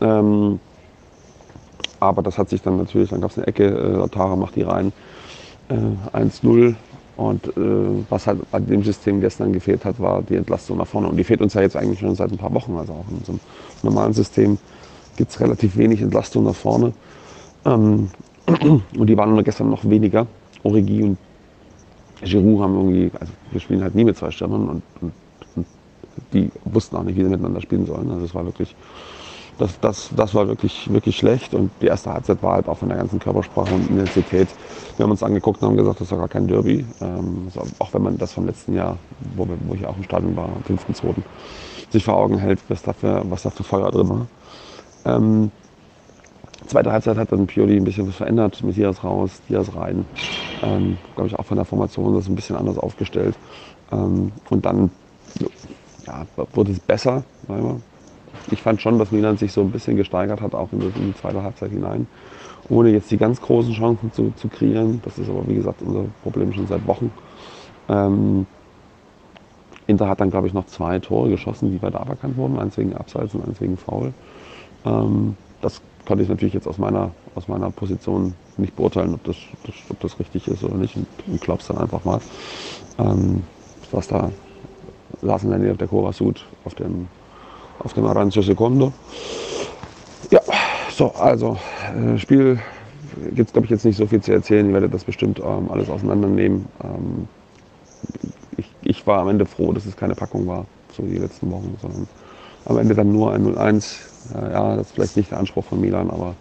Ähm, 0.00 0.60
aber 2.00 2.22
das 2.22 2.38
hat 2.38 2.48
sich 2.48 2.62
dann 2.62 2.76
natürlich, 2.76 3.10
dann 3.10 3.20
gab 3.20 3.30
es 3.30 3.38
eine 3.38 3.46
Ecke, 3.46 3.64
äh, 3.64 4.08
Tara 4.08 4.36
macht 4.36 4.56
die 4.56 4.62
rein, 4.62 4.92
äh, 5.68 6.16
1-0. 6.16 6.74
Und 7.16 7.46
äh, 7.48 8.04
was 8.10 8.26
halt 8.26 8.50
bei 8.50 8.60
dem 8.60 8.82
System 8.82 9.20
gestern 9.20 9.52
gefehlt 9.52 9.84
hat, 9.84 9.98
war 9.98 10.22
die 10.22 10.36
Entlastung 10.36 10.76
nach 10.76 10.86
vorne. 10.86 11.08
Und 11.08 11.16
die 11.16 11.24
fehlt 11.24 11.40
uns 11.40 11.54
ja 11.54 11.62
jetzt 11.62 11.76
eigentlich 11.76 12.00
schon 12.00 12.14
seit 12.14 12.30
ein 12.30 12.36
paar 12.36 12.52
Wochen. 12.52 12.76
Also 12.76 12.92
auch 12.92 13.08
in 13.10 13.16
unserem 13.16 13.40
normalen 13.82 14.12
System 14.12 14.58
gibt 15.16 15.30
es 15.30 15.40
relativ 15.40 15.76
wenig 15.76 16.02
Entlastung 16.02 16.44
nach 16.44 16.54
vorne. 16.54 16.92
Ähm, 17.64 18.10
und 18.98 19.06
die 19.06 19.16
waren 19.16 19.42
gestern 19.42 19.70
noch 19.70 19.84
weniger. 19.88 20.26
Origi 20.62 21.02
und 21.02 21.18
Giroud 22.22 22.60
haben 22.60 22.74
irgendwie, 22.74 23.10
also 23.18 23.32
wir 23.50 23.60
spielen 23.60 23.82
halt 23.82 23.94
nie 23.94 24.04
mit 24.04 24.16
zwei 24.16 24.30
Stürmern 24.30 24.68
und, 24.68 24.82
und, 25.00 25.12
und, 25.56 25.66
die 26.32 26.50
wussten 26.64 26.96
auch 26.96 27.02
nicht, 27.02 27.16
wie 27.16 27.22
sie 27.22 27.28
miteinander 27.28 27.60
spielen 27.60 27.86
sollen. 27.86 28.10
Also 28.10 28.24
es 28.24 28.34
war 28.34 28.44
wirklich, 28.44 28.74
das, 29.58 29.80
das, 29.80 30.10
das 30.14 30.34
war 30.34 30.48
wirklich, 30.48 30.92
wirklich 30.92 31.16
schlecht 31.16 31.54
und 31.54 31.72
die 31.82 31.86
erste 31.86 32.12
Halbzeit 32.12 32.42
war 32.42 32.54
halt 32.54 32.68
auch 32.68 32.78
von 32.78 32.88
der 32.88 32.98
ganzen 32.98 33.18
Körpersprache 33.18 33.72
und 33.72 33.88
Intensität. 33.88 34.54
Wir 34.96 35.04
haben 35.04 35.10
uns 35.10 35.22
angeguckt 35.22 35.62
und 35.62 35.68
haben 35.68 35.76
gesagt, 35.76 36.00
das 36.00 36.10
ist 36.10 36.16
gar 36.18 36.28
kein 36.28 36.46
Derby. 36.48 36.86
Ähm, 37.00 37.44
also 37.46 37.72
auch 37.78 37.94
wenn 37.94 38.02
man 38.02 38.18
das 38.18 38.32
vom 38.32 38.46
letzten 38.46 38.74
Jahr, 38.74 38.98
wo, 39.18 39.48
wir, 39.48 39.56
wo 39.60 39.74
ich 39.74 39.86
auch 39.86 39.96
im 39.96 40.02
Stadion 40.02 40.36
war, 40.36 40.56
am 40.56 40.62
5.2., 40.64 41.24
sich 41.90 42.04
vor 42.04 42.16
Augen 42.16 42.38
hält, 42.38 42.68
was 42.68 42.82
da 42.82 42.92
für, 42.92 43.22
was 43.30 43.42
da 43.42 43.50
für 43.50 43.64
Feuer 43.64 43.90
drin 43.90 44.08
war. 44.08 44.28
Ähm, 45.04 45.52
Zweite 46.66 46.90
Halbzeit 46.92 47.16
hat 47.18 47.32
dann 47.32 47.46
Pioli 47.46 47.76
ein 47.76 47.84
bisschen 47.84 48.08
was 48.08 48.16
verändert. 48.16 48.62
Messias 48.62 49.04
raus, 49.04 49.42
Diaz 49.48 49.74
rein. 49.74 50.08
Ähm, 50.62 51.00
Glaube 51.14 51.28
ich 51.28 51.38
auch 51.38 51.46
von 51.46 51.56
der 51.56 51.66
Formation 51.66 52.14
das 52.14 52.28
ein 52.28 52.34
bisschen 52.34 52.56
anders 52.56 52.78
aufgestellt. 52.78 53.38
Ähm, 53.92 54.32
und 54.50 54.64
dann 54.66 54.90
ja, 56.06 56.26
wurde 56.52 56.72
es 56.72 56.80
besser. 56.80 57.24
Ich 58.50 58.62
fand 58.62 58.80
schon, 58.80 58.98
dass 58.98 59.10
Milan 59.10 59.36
sich 59.36 59.52
so 59.52 59.62
ein 59.62 59.70
bisschen 59.70 59.96
gesteigert 59.96 60.40
hat, 60.40 60.54
auch 60.54 60.72
in 60.72 60.80
die, 60.80 61.14
zweite 61.14 61.42
Halbzeit 61.42 61.70
hinein. 61.70 62.06
Ohne 62.68 62.90
jetzt 62.90 63.10
die 63.10 63.16
ganz 63.16 63.40
großen 63.40 63.72
Chancen 63.72 64.12
zu, 64.12 64.32
zu 64.36 64.48
kreieren. 64.48 65.00
Das 65.04 65.18
ist 65.18 65.28
aber, 65.28 65.46
wie 65.46 65.54
gesagt, 65.54 65.82
unser 65.82 66.04
Problem 66.22 66.52
schon 66.52 66.66
seit 66.66 66.86
Wochen. 66.86 67.10
Ähm, 67.88 68.46
Inter 69.86 70.08
hat 70.08 70.20
dann, 70.20 70.30
glaube 70.30 70.48
ich, 70.48 70.52
noch 70.52 70.66
zwei 70.66 70.98
Tore 70.98 71.30
geschossen, 71.30 71.70
die 71.70 71.80
weiter 71.80 72.00
aberkannt 72.00 72.36
wurden. 72.36 72.58
Eins 72.58 72.76
wegen 72.76 72.94
Abseits 72.94 73.34
und 73.34 73.46
eins 73.46 73.60
wegen 73.60 73.76
Foul. 73.76 74.12
Ähm, 74.84 75.36
das 75.62 75.80
kann 76.04 76.18
ich 76.18 76.28
natürlich 76.28 76.54
jetzt 76.54 76.66
aus 76.66 76.78
meiner, 76.78 77.10
aus 77.34 77.48
meiner 77.48 77.70
Position 77.70 78.34
nicht 78.56 78.74
beurteilen, 78.74 79.14
ob 79.14 79.22
das, 79.24 79.36
das 79.64 79.74
ob 79.88 80.00
das 80.00 80.18
richtig 80.18 80.48
ist 80.48 80.64
oder 80.64 80.76
nicht. 80.76 80.96
Und, 80.96 81.06
und 81.26 81.40
glaub's 81.40 81.68
dann 81.68 81.78
einfach 81.78 82.04
mal. 82.04 82.20
Ähm, 82.98 83.42
was 83.92 84.08
da 84.08 84.30
lassen 85.22 85.62
wir 85.62 85.70
auf 85.70 85.78
der 85.78 85.88
Kurva 85.88 86.08
auf 86.64 86.74
dem, 86.74 87.08
auf 87.86 87.94
dem 87.94 88.06
Arancio 88.06 88.42
Secondo. 88.42 88.92
Ja, 90.30 90.40
so, 90.90 91.12
also 91.12 91.56
äh, 91.96 92.18
Spiel 92.18 92.58
gibt 93.34 93.48
es, 93.48 93.52
glaube 93.52 93.64
ich, 93.64 93.70
jetzt 93.70 93.84
nicht 93.84 93.96
so 93.96 94.06
viel 94.06 94.20
zu 94.20 94.32
erzählen. 94.32 94.66
Ihr 94.66 94.74
werdet 94.74 94.92
das 94.92 95.04
bestimmt 95.04 95.38
ähm, 95.38 95.70
alles 95.70 95.88
auseinandernehmen. 95.88 96.66
Ähm, 96.84 97.28
ich, 98.58 98.70
ich 98.82 99.06
war 99.06 99.20
am 99.20 99.28
Ende 99.28 99.46
froh, 99.46 99.72
dass 99.72 99.86
es 99.86 99.96
keine 99.96 100.14
Packung 100.14 100.46
war, 100.46 100.66
so 100.92 101.04
wie 101.04 101.12
die 101.12 101.18
letzten 101.18 101.50
Wochen, 101.50 101.76
sondern 101.80 102.08
am 102.66 102.78
Ende 102.78 102.94
dann 102.94 103.12
nur 103.12 103.32
ein 103.32 103.46
0-1 103.46 103.96
ja, 104.34 104.76
das 104.76 104.88
ist 104.88 104.92
vielleicht 104.92 105.16
nicht 105.16 105.30
der 105.30 105.38
Anspruch 105.38 105.64
von 105.64 105.80
Milan, 105.80 106.10
aber 106.10 106.34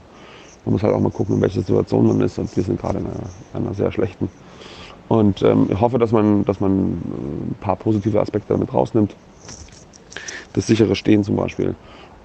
man 0.65 0.73
muss 0.73 0.83
halt 0.83 0.93
auch 0.93 0.99
mal 0.99 1.11
gucken, 1.11 1.35
in 1.35 1.41
welcher 1.41 1.61
Situation 1.61 2.07
man 2.07 2.21
ist. 2.21 2.39
Und 2.39 2.55
wir 2.55 2.63
sind 2.63 2.79
gerade 2.79 2.99
in 2.99 3.05
einer, 3.05 3.65
einer 3.65 3.73
sehr 3.73 3.91
schlechten. 3.91 4.29
Und 5.07 5.43
ähm, 5.43 5.67
ich 5.69 5.79
hoffe, 5.79 5.99
dass 5.99 6.11
man, 6.11 6.43
dass 6.45 6.59
man 6.59 6.71
äh, 6.71 7.51
ein 7.51 7.55
paar 7.61 7.75
positive 7.75 8.19
Aspekte 8.19 8.53
damit 8.53 8.73
rausnimmt. 8.73 9.15
Das 10.55 10.67
sichere 10.67 10.95
Stehen 10.95 11.23
zum 11.23 11.35
Beispiel. 11.35 11.75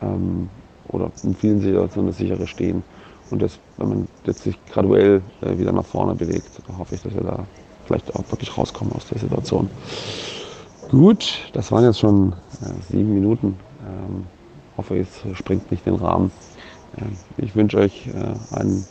Ähm, 0.00 0.48
oder 0.88 1.10
in 1.22 1.34
vielen 1.34 1.60
Situationen 1.60 2.10
das 2.10 2.18
sichere 2.18 2.46
Stehen. 2.46 2.82
Und 3.30 3.42
das, 3.42 3.58
wenn 3.76 3.88
man 3.88 4.08
jetzt 4.24 4.42
sich 4.42 4.56
graduell 4.72 5.22
äh, 5.42 5.58
wieder 5.58 5.72
nach 5.72 5.84
vorne 5.84 6.14
bewegt, 6.14 6.48
hoffe 6.78 6.94
ich, 6.94 7.02
dass 7.02 7.14
wir 7.14 7.22
da 7.22 7.44
vielleicht 7.86 8.14
auch 8.14 8.24
wirklich 8.30 8.56
rauskommen 8.56 8.92
aus 8.94 9.06
der 9.06 9.18
Situation. 9.18 9.68
Gut, 10.90 11.50
das 11.52 11.70
waren 11.70 11.84
jetzt 11.84 12.00
schon 12.00 12.32
äh, 12.62 12.92
sieben 12.92 13.14
Minuten. 13.14 13.56
Ähm, 13.86 14.26
hoffe, 14.76 14.96
es 14.96 15.08
springt 15.36 15.70
nicht 15.70 15.84
den 15.86 15.96
Rahmen. 15.96 16.30
Ich 17.36 17.54
wünsche 17.54 17.78
euch 17.78 18.08
äh, 18.08 18.56
einen 18.56 18.84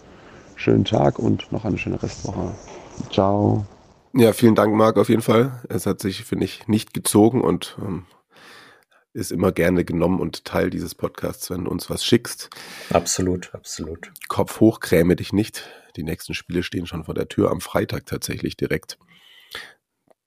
schönen 0.55 0.85
Tag 0.85 1.19
und 1.19 1.51
noch 1.51 1.65
eine 1.65 1.77
schöne 1.77 2.01
Restwoche. 2.01 2.51
Ciao. 3.11 3.65
Ja, 4.13 4.33
vielen 4.33 4.55
Dank, 4.55 4.73
Marc, 4.75 4.97
auf 4.97 5.09
jeden 5.09 5.21
Fall. 5.21 5.61
Es 5.69 5.85
hat 5.85 5.99
sich, 5.99 6.23
finde 6.23 6.45
ich, 6.45 6.67
nicht 6.67 6.93
gezogen 6.93 7.41
und 7.41 7.77
ähm, 7.81 8.05
ist 9.13 9.31
immer 9.31 9.51
gerne 9.51 9.85
genommen 9.85 10.19
und 10.19 10.45
Teil 10.45 10.69
dieses 10.69 10.95
Podcasts, 10.95 11.49
wenn 11.49 11.65
du 11.65 11.71
uns 11.71 11.89
was 11.89 12.05
schickst. 12.05 12.49
Absolut, 12.91 13.53
absolut. 13.53 14.11
Kopf 14.27 14.59
hoch, 14.59 14.79
kräme 14.79 15.15
dich 15.15 15.33
nicht. 15.33 15.69
Die 15.95 16.03
nächsten 16.03 16.33
Spiele 16.33 16.63
stehen 16.63 16.85
schon 16.85 17.05
vor 17.05 17.15
der 17.15 17.27
Tür 17.27 17.51
am 17.51 17.61
Freitag 17.61 18.05
tatsächlich 18.05 18.55
direkt. 18.55 18.97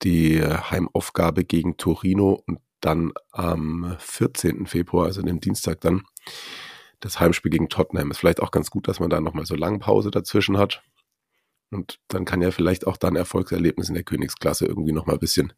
Die 0.03 0.43
Heimaufgabe 0.43 1.45
gegen 1.45 1.77
Torino 1.77 2.43
und 2.47 2.59
dann 2.81 3.13
am 3.31 3.97
14. 3.99 4.67
Februar, 4.67 5.07
also 5.07 5.23
dem 5.23 5.41
Dienstag 5.41 5.81
dann, 5.81 6.03
das 6.99 7.21
Heimspiel 7.21 7.51
gegen 7.51 7.69
Tottenham. 7.69 8.11
Ist 8.11 8.19
vielleicht 8.19 8.43
auch 8.43 8.51
ganz 8.51 8.71
gut, 8.71 8.89
dass 8.89 8.99
man 8.99 9.11
da 9.11 9.21
nochmal 9.21 9.47
so 9.47 9.55
lange 9.55 9.79
Pause 9.79 10.11
dazwischen 10.11 10.59
hat. 10.59 10.83
Und 11.71 12.01
dann 12.09 12.25
kann 12.25 12.43
ja 12.43 12.51
vielleicht 12.51 12.87
auch 12.87 12.97
dann 12.97 13.17
Erfolgserlebnis 13.17 13.89
in 13.89 13.95
der 13.95 14.05
Königsklasse 14.05 14.67
irgendwie 14.67 14.93
nochmal 14.93 15.17
ein 15.17 15.21
bisschen 15.21 15.53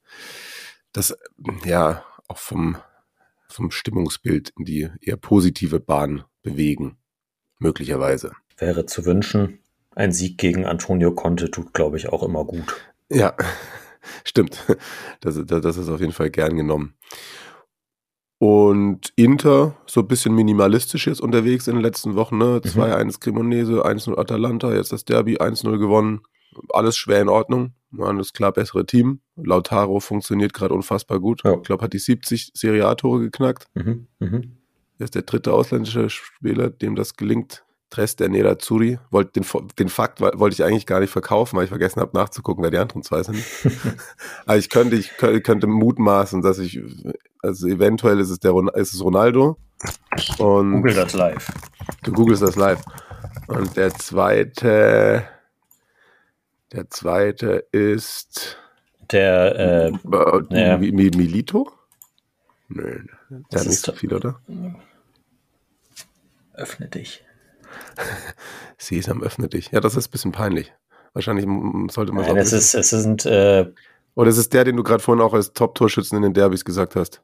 das, 0.93 1.17
ja, 1.65 2.05
auch 2.29 2.39
vom, 2.39 2.77
vom 3.55 3.71
Stimmungsbild 3.71 4.53
in 4.59 4.65
die 4.65 4.89
eher 5.01 5.17
positive 5.17 5.81
Bahn 5.81 6.25
bewegen. 6.43 6.99
Möglicherweise. 7.59 8.33
Wäre 8.59 8.87
zu 8.87 9.07
wünschen. 9.07 9.61
Ein 9.95 10.13
Sieg 10.13 10.39
gegen 10.39 10.67
Antonio 10.67 11.15
Conte 11.15 11.51
tut, 11.51 11.73
glaube 11.73 11.97
ich, 11.97 12.09
auch 12.09 12.23
immer 12.23 12.45
gut. 12.45 12.75
Ja, 13.11 13.35
stimmt. 14.25 14.59
Das, 15.21 15.41
das, 15.47 15.77
ist 15.77 15.89
auf 15.89 16.01
jeden 16.01 16.13
Fall 16.13 16.31
gern 16.31 16.57
genommen. 16.57 16.95
Und 18.39 19.13
Inter, 19.17 19.77
so 19.87 20.01
ein 20.01 20.09
bisschen 20.09 20.35
minimalistisch 20.35 21.07
jetzt 21.07 21.21
unterwegs 21.21 21.69
in 21.69 21.77
den 21.77 21.85
letzten 21.85 22.17
Wochen, 22.17 22.37
ne? 22.37 22.59
2-1 22.59 23.21
Cremonese, 23.21 23.87
1-0 23.87 24.19
Atalanta, 24.19 24.75
jetzt 24.75 24.93
das 24.93 25.05
Derby, 25.05 25.39
1-0 25.39 25.79
gewonnen. 25.79 26.23
Alles 26.71 26.97
schwer 26.97 27.21
in 27.21 27.29
Ordnung. 27.29 27.73
Man 27.91 28.19
ist 28.19 28.35
klar 28.35 28.53
bessere 28.53 28.87
Team. 28.87 29.21
Lautaro 29.37 30.01
funktioniert 30.01 30.53
gerade 30.53 30.75
unfassbar 30.75 31.21
gut. 31.21 31.43
Ja. 31.45 31.55
Ich 31.55 31.63
glaube, 31.63 31.85
hat 31.85 31.93
die 31.93 31.99
70 31.99 32.53
Serie 32.55 32.87
A-Tore 32.87 33.21
geknackt. 33.21 33.67
Mhm, 33.75 34.09
mhm. 34.19 34.57
Er 34.99 35.05
ist 35.05 35.15
der 35.15 35.23
dritte 35.23 35.53
ausländische 35.53 36.09
Spieler, 36.11 36.71
dem 36.71 36.97
das 36.97 37.17
gelingt. 37.17 37.65
Tres 37.91 38.17
der 38.17 38.29
Nerazzurri. 38.29 38.99
Wollt, 39.11 39.37
den, 39.37 39.45
den 39.79 39.89
Fakt 39.89 40.21
wollte 40.21 40.55
ich 40.55 40.65
eigentlich 40.65 40.87
gar 40.87 40.99
nicht 41.01 41.11
verkaufen, 41.11 41.57
weil 41.57 41.65
ich 41.65 41.71
vergessen 41.71 42.01
habe 42.01 42.17
nachzugucken, 42.17 42.65
wer 42.65 42.71
die 42.71 42.79
anderen 42.79 43.03
zwei 43.03 43.23
sind. 43.23 43.39
Aber 44.47 44.57
ich 44.57 44.71
könnte, 44.71 44.97
ich 44.97 45.17
könnte, 45.17 45.41
könnte 45.43 45.67
mutmaßen, 45.69 46.43
dass 46.43 46.59
ich, 46.59 46.81
also 47.41 47.69
eventuell 47.69 48.19
ist 48.19 48.31
es 48.31 48.41
der 48.41 48.53
ist 48.75 48.95
es 48.95 49.05
Ronaldo. 49.05 49.59
Und 50.39 50.73
Google 50.73 50.95
das 50.95 51.13
live. 51.13 51.53
du 52.03 52.13
googelst 52.13 52.43
das 52.43 52.57
live. 52.57 52.83
Und 53.49 53.77
der 53.77 53.93
zweite, 53.95 55.25
der 56.75 56.91
zweite 56.91 57.67
ist 57.73 58.57
Der, 59.11 59.57
äh, 59.59 59.89
äh, 59.89 59.93
Ja. 60.51 60.77
Mi- 60.77 60.93
Mi- 60.93 61.17
Milito? 61.17 61.71
Nö, 62.69 63.01
der 63.31 63.41
Das 63.51 63.61
hat 63.61 63.67
nicht 63.69 63.75
ist 63.77 63.85
so 63.87 63.93
viel, 63.93 64.13
oder? 64.15 64.41
öffne 66.55 66.89
dich. 66.89 67.25
Sesam, 68.79 69.23
öffne 69.23 69.49
dich. 69.49 69.71
Ja, 69.73 69.81
das 69.81 69.97
ist 69.97 70.09
ein 70.09 70.11
bisschen 70.13 70.33
peinlich. 70.33 70.73
Wahrscheinlich 71.13 71.47
sollte 71.93 72.13
man 72.13 72.25
Nein, 72.27 72.37
es 72.37 72.53
ist, 72.53 72.75
es 72.75 72.91
sind, 72.91 73.25
äh, 73.27 73.71
Oder 74.15 74.31
es 74.31 74.39
ist 74.39 74.53
der, 74.53 74.65
den 74.65 74.77
du 74.77 74.83
gerade 74.83 75.03
vorhin 75.03 75.23
auch 75.23 75.35
als 75.35 75.53
Top-Torschützen 75.53 76.17
in 76.17 76.23
den 76.23 76.35
Derbys 76.35 76.65
gesagt 76.65 76.97
hast. 76.97 77.23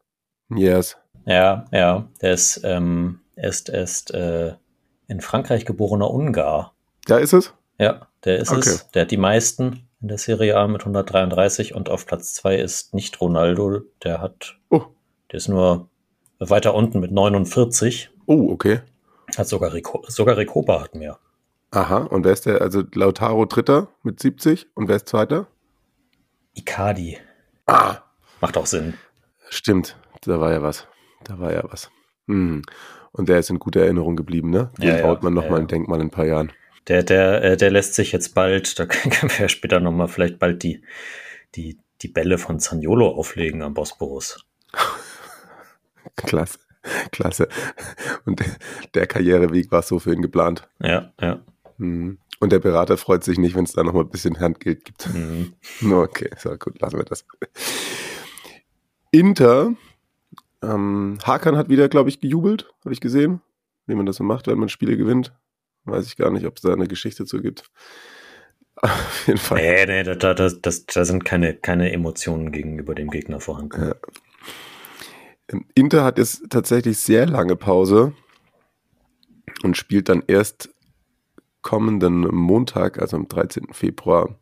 Yes. 0.52 0.96
ja, 1.26 1.64
ja, 1.72 2.08
der 2.20 2.32
ist, 2.32 2.60
ähm, 2.64 3.20
er 3.36 3.50
ist 3.50 3.68
erst, 3.68 4.12
äh, 4.12 4.54
in 5.06 5.20
Frankreich 5.20 5.64
geborener 5.64 6.10
Ungar. 6.10 6.74
Da 7.06 7.18
ist 7.18 7.32
es? 7.32 7.52
Ja, 7.80 8.06
der 8.24 8.38
ist 8.38 8.50
Okay. 8.50 8.60
es. 8.60 8.90
Der 8.90 9.02
hat 9.02 9.10
die 9.10 9.16
meisten 9.16 9.88
in 10.02 10.08
der 10.08 10.18
Serie 10.18 10.56
A 10.56 10.66
mit 10.68 10.82
133 10.84 11.74
und 11.74 11.88
auf 11.88 12.06
Platz 12.06 12.34
2 12.34 12.56
ist 12.56 12.92
nicht 12.94 13.20
Ronaldo. 13.20 13.80
Der 14.04 14.20
hat, 14.20 14.58
Oh. 14.68 14.82
der 15.32 15.38
ist 15.38 15.48
nur 15.48 15.88
weiter 16.38 16.74
unten 16.74 17.00
mit 17.00 17.10
49. 17.10 18.10
Oh, 18.26 18.50
okay. 18.52 18.80
Hat 19.36 19.48
sogar 19.48 19.72
Rico, 19.72 20.04
sogar 20.08 20.36
Recoba 20.36 20.80
hat 20.82 20.94
mehr. 20.94 21.18
Aha. 21.70 21.98
Und 21.98 22.24
wer 22.24 22.32
ist 22.32 22.46
der? 22.46 22.60
Also 22.60 22.82
Lautaro 22.94 23.44
Dritter 23.46 23.88
mit 24.02 24.20
70 24.20 24.66
und 24.74 24.88
wer 24.88 24.96
ist 24.96 25.08
Zweiter? 25.08 25.46
Icardi. 26.54 27.18
Ah, 27.66 27.98
Macht 28.40 28.56
auch 28.56 28.66
Sinn. 28.66 28.94
stimmt. 29.48 29.96
Da 30.22 30.40
war 30.40 30.52
ja 30.52 30.62
was. 30.62 30.86
Da 31.24 31.38
war 31.38 31.52
ja 31.52 31.62
was. 31.70 31.90
Hm. 32.26 32.62
Und 33.12 33.28
der 33.28 33.38
ist 33.38 33.50
in 33.50 33.58
guter 33.58 33.80
Erinnerung 33.82 34.16
geblieben, 34.16 34.50
ne? 34.50 34.70
Den 34.78 34.96
Ja, 34.98 35.02
baut 35.02 35.22
man 35.22 35.34
noch 35.34 35.44
ja, 35.44 35.50
mal 35.50 35.56
ja. 35.56 35.62
ein 35.62 35.68
Denkmal 35.68 36.00
in 36.00 36.06
ein 36.08 36.10
paar 36.10 36.26
Jahren. 36.26 36.52
Der, 36.88 37.02
der, 37.02 37.42
äh, 37.42 37.56
der 37.56 37.70
lässt 37.70 37.94
sich 37.94 38.12
jetzt 38.12 38.34
bald, 38.34 38.78
da 38.78 38.86
können 38.86 39.30
wir 39.30 39.40
ja 39.40 39.48
später 39.48 39.80
nochmal 39.80 40.08
vielleicht 40.08 40.38
bald 40.38 40.62
die, 40.62 40.82
die, 41.54 41.78
die 42.02 42.08
Bälle 42.08 42.38
von 42.38 42.58
Zaniolo 42.58 43.08
auflegen 43.08 43.62
am 43.62 43.74
Bosporus. 43.74 44.44
Klasse. 46.16 46.58
Klasse. 47.12 47.48
Und 48.24 48.42
der, 48.94 49.06
Karriereweg 49.06 49.70
war 49.70 49.82
so 49.82 49.98
für 49.98 50.14
ihn 50.14 50.22
geplant. 50.22 50.68
Ja, 50.80 51.12
ja. 51.20 51.44
Hm. 51.76 52.18
Und 52.38 52.52
der 52.52 52.58
Berater 52.58 52.96
freut 52.96 53.22
sich 53.22 53.38
nicht, 53.38 53.54
wenn 53.54 53.64
es 53.64 53.72
da 53.72 53.82
noch 53.82 53.92
mal 53.92 54.00
ein 54.00 54.08
bisschen 54.08 54.40
Handgeld 54.40 54.84
gibt. 54.84 55.12
Mhm. 55.12 55.52
Okay, 55.92 56.30
so 56.38 56.56
gut, 56.56 56.80
lassen 56.80 56.96
wir 56.96 57.04
das. 57.04 57.26
Inter, 59.10 59.74
ähm, 60.62 61.18
Hakan 61.22 61.56
hat 61.56 61.68
wieder, 61.68 61.88
glaube 61.88 62.08
ich, 62.08 62.20
gejubelt, 62.20 62.72
habe 62.84 62.94
ich 62.94 63.00
gesehen. 63.00 63.40
Wie 63.86 63.94
man 63.94 64.06
das 64.06 64.16
so 64.16 64.24
macht, 64.24 64.46
wenn 64.46 64.58
man 64.58 64.68
Spiele 64.68 64.96
gewinnt. 64.96 65.32
Weiß 65.84 66.06
ich 66.06 66.16
gar 66.16 66.30
nicht, 66.30 66.46
ob 66.46 66.56
es 66.56 66.62
da 66.62 66.72
eine 66.72 66.86
Geschichte 66.86 67.24
zu 67.24 67.40
gibt. 67.40 67.64
Auf 68.82 69.26
jeden 69.26 69.38
Fall. 69.38 69.60
Nee, 69.60 69.86
nee, 69.86 70.02
da, 70.02 70.14
da, 70.14 70.34
da, 70.34 70.48
das, 70.48 70.86
da 70.86 71.04
sind 71.04 71.24
keine, 71.24 71.54
keine 71.54 71.92
Emotionen 71.92 72.52
gegenüber 72.52 72.94
dem 72.94 73.10
Gegner 73.10 73.40
vorhanden. 73.40 73.82
Ja. 73.82 73.94
Ähm, 75.48 75.66
Inter 75.74 76.04
hat 76.04 76.18
jetzt 76.18 76.48
tatsächlich 76.50 76.98
sehr 76.98 77.26
lange 77.26 77.56
Pause 77.56 78.14
und 79.62 79.76
spielt 79.76 80.08
dann 80.08 80.22
erst 80.26 80.70
kommenden 81.62 82.22
Montag, 82.34 83.00
also 83.00 83.16
am 83.16 83.28
13. 83.28 83.68
Februar, 83.72 84.38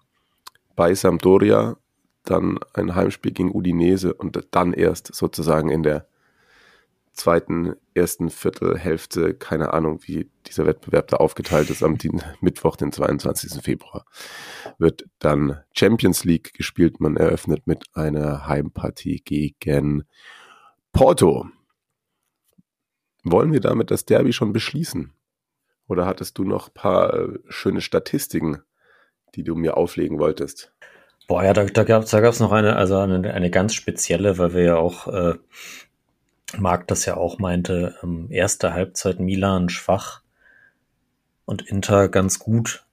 bei 0.77 0.95
Sampdoria, 0.95 1.77
dann 2.25 2.61
ein 2.75 2.95
Heimspiel 2.95 3.33
gegen 3.33 3.55
Udinese 3.55 4.15
und 4.15 4.47
dann 4.51 4.73
erst 4.73 5.15
sozusagen 5.15 5.71
in 5.71 5.83
der 5.83 6.07
zweiten, 7.19 7.75
ersten 7.95 8.31
Viertelhälfte, 8.31 9.35
keine 9.35 9.75
Ahnung, 9.75 10.01
wie 10.03 10.31
dieser 10.47 10.67
Wettbewerb 10.67 11.09
da 11.09 11.19
aufgeteilt 11.19 11.69
ist, 11.71 11.83
am 11.83 11.99
Mittwoch, 12.41 12.77
den 12.77 12.93
22. 12.93 13.63
Februar, 13.63 14.07
wird 14.79 15.05
dann 15.19 15.61
Champions 15.75 16.25
League 16.25 16.55
gespielt. 16.55 17.01
Man 17.01 17.17
eröffnet 17.17 17.67
mit 17.67 17.85
einer 17.93 18.47
Heimpartie 18.47 19.23
gegen 19.25 20.05
Porto. 20.93 21.47
Wollen 23.25 23.53
wir 23.53 23.61
damit 23.61 23.91
das 23.91 24.05
Derby 24.05 24.33
schon 24.33 24.53
beschließen? 24.53 25.13
Oder 25.87 26.07
hattest 26.07 26.39
du 26.39 26.45
noch 26.45 26.69
ein 26.69 26.75
paar 26.75 27.15
äh, 27.15 27.39
schöne 27.49 27.81
Statistiken, 27.81 28.63
die 29.35 29.43
du 29.43 29.55
mir 29.55 29.77
auflegen 29.77 30.19
wolltest? 30.19 30.73
Boah, 31.27 31.45
ja, 31.45 31.53
da, 31.53 31.65
da 31.65 31.85
gab 31.85 32.05
es 32.05 32.11
da 32.11 32.21
gab's 32.21 32.41
noch 32.41 32.53
eine, 32.53 32.77
also 32.77 32.97
eine, 32.97 33.35
eine 33.35 33.51
ganz 33.51 33.75
spezielle, 33.75 34.39
weil 34.39 34.55
wir 34.55 34.63
ja 34.63 34.77
auch, 34.77 35.09
äh, 35.09 35.35
Marc 36.57 36.89
das 36.89 37.05
ja 37.05 37.17
auch 37.17 37.39
meinte, 37.39 37.97
ähm, 38.03 38.29
erste 38.31 38.73
Halbzeit 38.73 39.21
Milan 39.21 39.69
schwach 39.69 40.23
und 41.45 41.63
Inter 41.63 42.09
ganz 42.09 42.39
gut. 42.39 42.85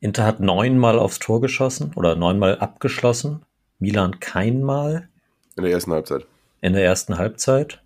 Inter 0.00 0.24
hat 0.24 0.40
neunmal 0.40 0.98
aufs 0.98 1.18
Tor 1.18 1.40
geschossen 1.40 1.92
oder 1.96 2.14
neunmal 2.14 2.58
abgeschlossen. 2.58 3.44
Milan 3.78 4.20
keinmal 4.20 5.08
In 5.56 5.64
der 5.64 5.72
ersten 5.72 5.92
Halbzeit. 5.92 6.26
in 6.60 6.72
der 6.74 6.84
ersten 6.84 7.18
Halbzeit. 7.18 7.82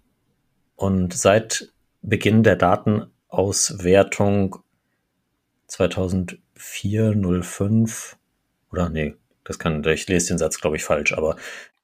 Und 0.77 1.15
seit 1.15 1.73
Beginn 2.03 2.43
der 2.43 2.57
Datenauswertung 2.57 4.57
2004, 5.67 7.43
05 7.43 8.17
oder 8.71 8.89
nee, 8.89 9.15
das 9.45 9.59
kann, 9.59 9.83
ich 9.85 10.07
lese 10.09 10.29
den 10.29 10.39
Satz, 10.39 10.61
glaube 10.61 10.77
ich, 10.77 10.85
falsch, 10.85 11.13
aber 11.15 11.37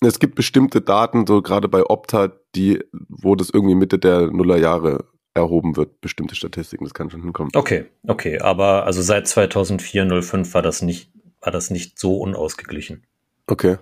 Es 0.09 0.19
gibt 0.19 0.35
bestimmte 0.35 0.81
Daten, 0.81 1.27
so 1.27 1.43
gerade 1.43 1.69
bei 1.69 1.85
Opta, 1.85 2.33
die, 2.55 2.83
wo 3.09 3.35
das 3.35 3.51
irgendwie 3.51 3.75
Mitte 3.75 3.99
der 3.99 4.31
Nullerjahre 4.31 5.07
erhoben 5.35 5.77
wird, 5.77 6.01
bestimmte 6.01 6.35
Statistiken, 6.35 6.85
das 6.85 6.95
kann 6.95 7.11
schon 7.11 7.23
hinkommen. 7.23 7.51
okay, 7.55 7.87
okay, 8.07 8.39
aber 8.39 8.87
also 8.87 9.03
seit 9.03 9.27
2004, 9.27 10.23
05 10.23 10.55
war 10.55 10.63
das 10.63 10.81
nicht, 10.81 11.13
war 11.41 11.53
das 11.53 11.71
nicht 11.71 11.99
so 11.99 12.19
unausgeglichen. 12.19 13.05
Okay, 13.47 13.79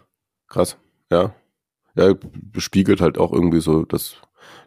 krass. 0.48 0.78
Ja. 1.10 1.34
Ja, 1.94 2.14
bespiegelt 2.34 3.02
halt 3.02 3.18
auch 3.18 3.32
irgendwie 3.32 3.60
so 3.60 3.84
das 3.84 4.16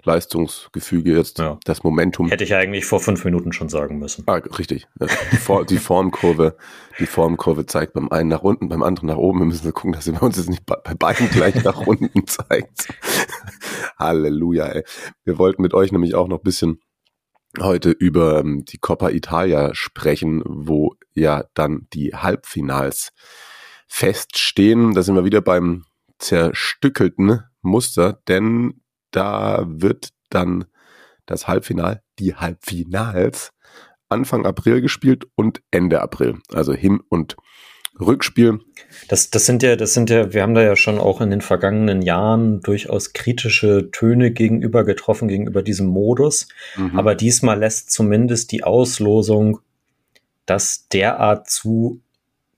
Leistungsgefüge 0.03 1.15
jetzt, 1.17 1.39
Ja. 1.39 1.57
das 1.65 1.83
Momentum. 1.83 2.27
Hätte 2.29 2.43
ich 2.43 2.53
eigentlich 2.55 2.85
vor 2.85 2.99
fünf 2.99 3.25
Minuten 3.25 3.53
schon 3.53 3.69
sagen 3.69 3.97
müssen. 3.99 4.23
Ah, 4.27 4.35
richtig. 4.57 4.87
Ja, 4.99 5.07
Die, 5.31 5.37
For 5.37 5.65
die 5.65 5.77
Formkurve, 5.77 6.57
die 6.99 7.05
Formkurve 7.07 7.65
zeigt 7.65 7.93
beim 7.93 8.09
einen 8.09 8.29
nach 8.29 8.41
unten, 8.41 8.69
beim 8.69 8.83
anderen 8.83 9.07
nach 9.07 9.17
oben. 9.17 9.39
Wir 9.39 9.45
müssen 9.45 9.73
gucken, 9.73 9.93
dass 9.93 10.05
sie 10.05 10.11
bei 10.11 10.19
uns 10.19 10.37
jetzt 10.37 10.49
nicht 10.49 10.65
bei 10.65 10.75
bei 10.83 10.93
beiden 10.93 11.29
gleich 11.29 11.63
nach 11.63 11.77
unten 11.87 12.27
zeigt. 12.27 12.87
Halleluja, 13.97 14.65
ey. 14.67 14.83
Wir 15.23 15.37
wollten 15.37 15.61
mit 15.61 15.73
euch 15.73 15.91
nämlich 15.91 16.15
auch 16.15 16.27
noch 16.27 16.37
ein 16.39 16.43
bisschen 16.43 16.79
heute 17.59 17.89
über 17.91 18.39
ähm, 18.39 18.65
die 18.65 18.77
Coppa 18.77 19.09
Italia 19.09 19.73
sprechen, 19.73 20.43
wo 20.45 20.95
ja 21.13 21.45
dann 21.53 21.87
die 21.93 22.13
Halbfinals 22.13 23.11
feststehen. 23.87 24.93
Da 24.93 25.03
sind 25.03 25.15
wir 25.15 25.23
wieder 25.25 25.41
beim 25.41 25.85
zerstückelten 26.19 27.41
Muster, 27.61 28.19
denn 28.27 28.81
da 29.15 29.65
wird 29.67 30.09
dann 30.29 30.65
das 31.25 31.47
Halbfinal, 31.47 32.01
die 32.19 32.35
Halbfinals, 32.35 33.51
Anfang 34.09 34.45
April 34.45 34.81
gespielt 34.81 35.25
und 35.35 35.61
Ende 35.71 36.01
April. 36.01 36.39
Also 36.53 36.73
Hin- 36.73 37.01
und 37.09 37.35
Rückspiel. 37.99 38.59
Das, 39.07 39.29
das 39.29 39.45
sind 39.45 39.63
ja, 39.63 39.75
das 39.75 39.93
sind 39.93 40.09
ja, 40.09 40.33
wir 40.33 40.41
haben 40.41 40.53
da 40.53 40.61
ja 40.61 40.75
schon 40.75 40.99
auch 40.99 41.21
in 41.21 41.29
den 41.29 41.41
vergangenen 41.41 42.01
Jahren 42.01 42.59
durchaus 42.59 43.13
kritische 43.13 43.89
Töne 43.91 44.31
gegenüber 44.31 44.83
getroffen, 44.83 45.27
gegenüber 45.27 45.63
diesem 45.63 45.87
Modus. 45.87 46.47
Mhm. 46.75 46.99
Aber 46.99 47.15
diesmal 47.15 47.57
lässt 47.57 47.91
zumindest 47.91 48.51
die 48.51 48.63
Auslosung 48.63 49.59
das 50.45 50.87
derart 50.89 51.49
zu, 51.49 52.01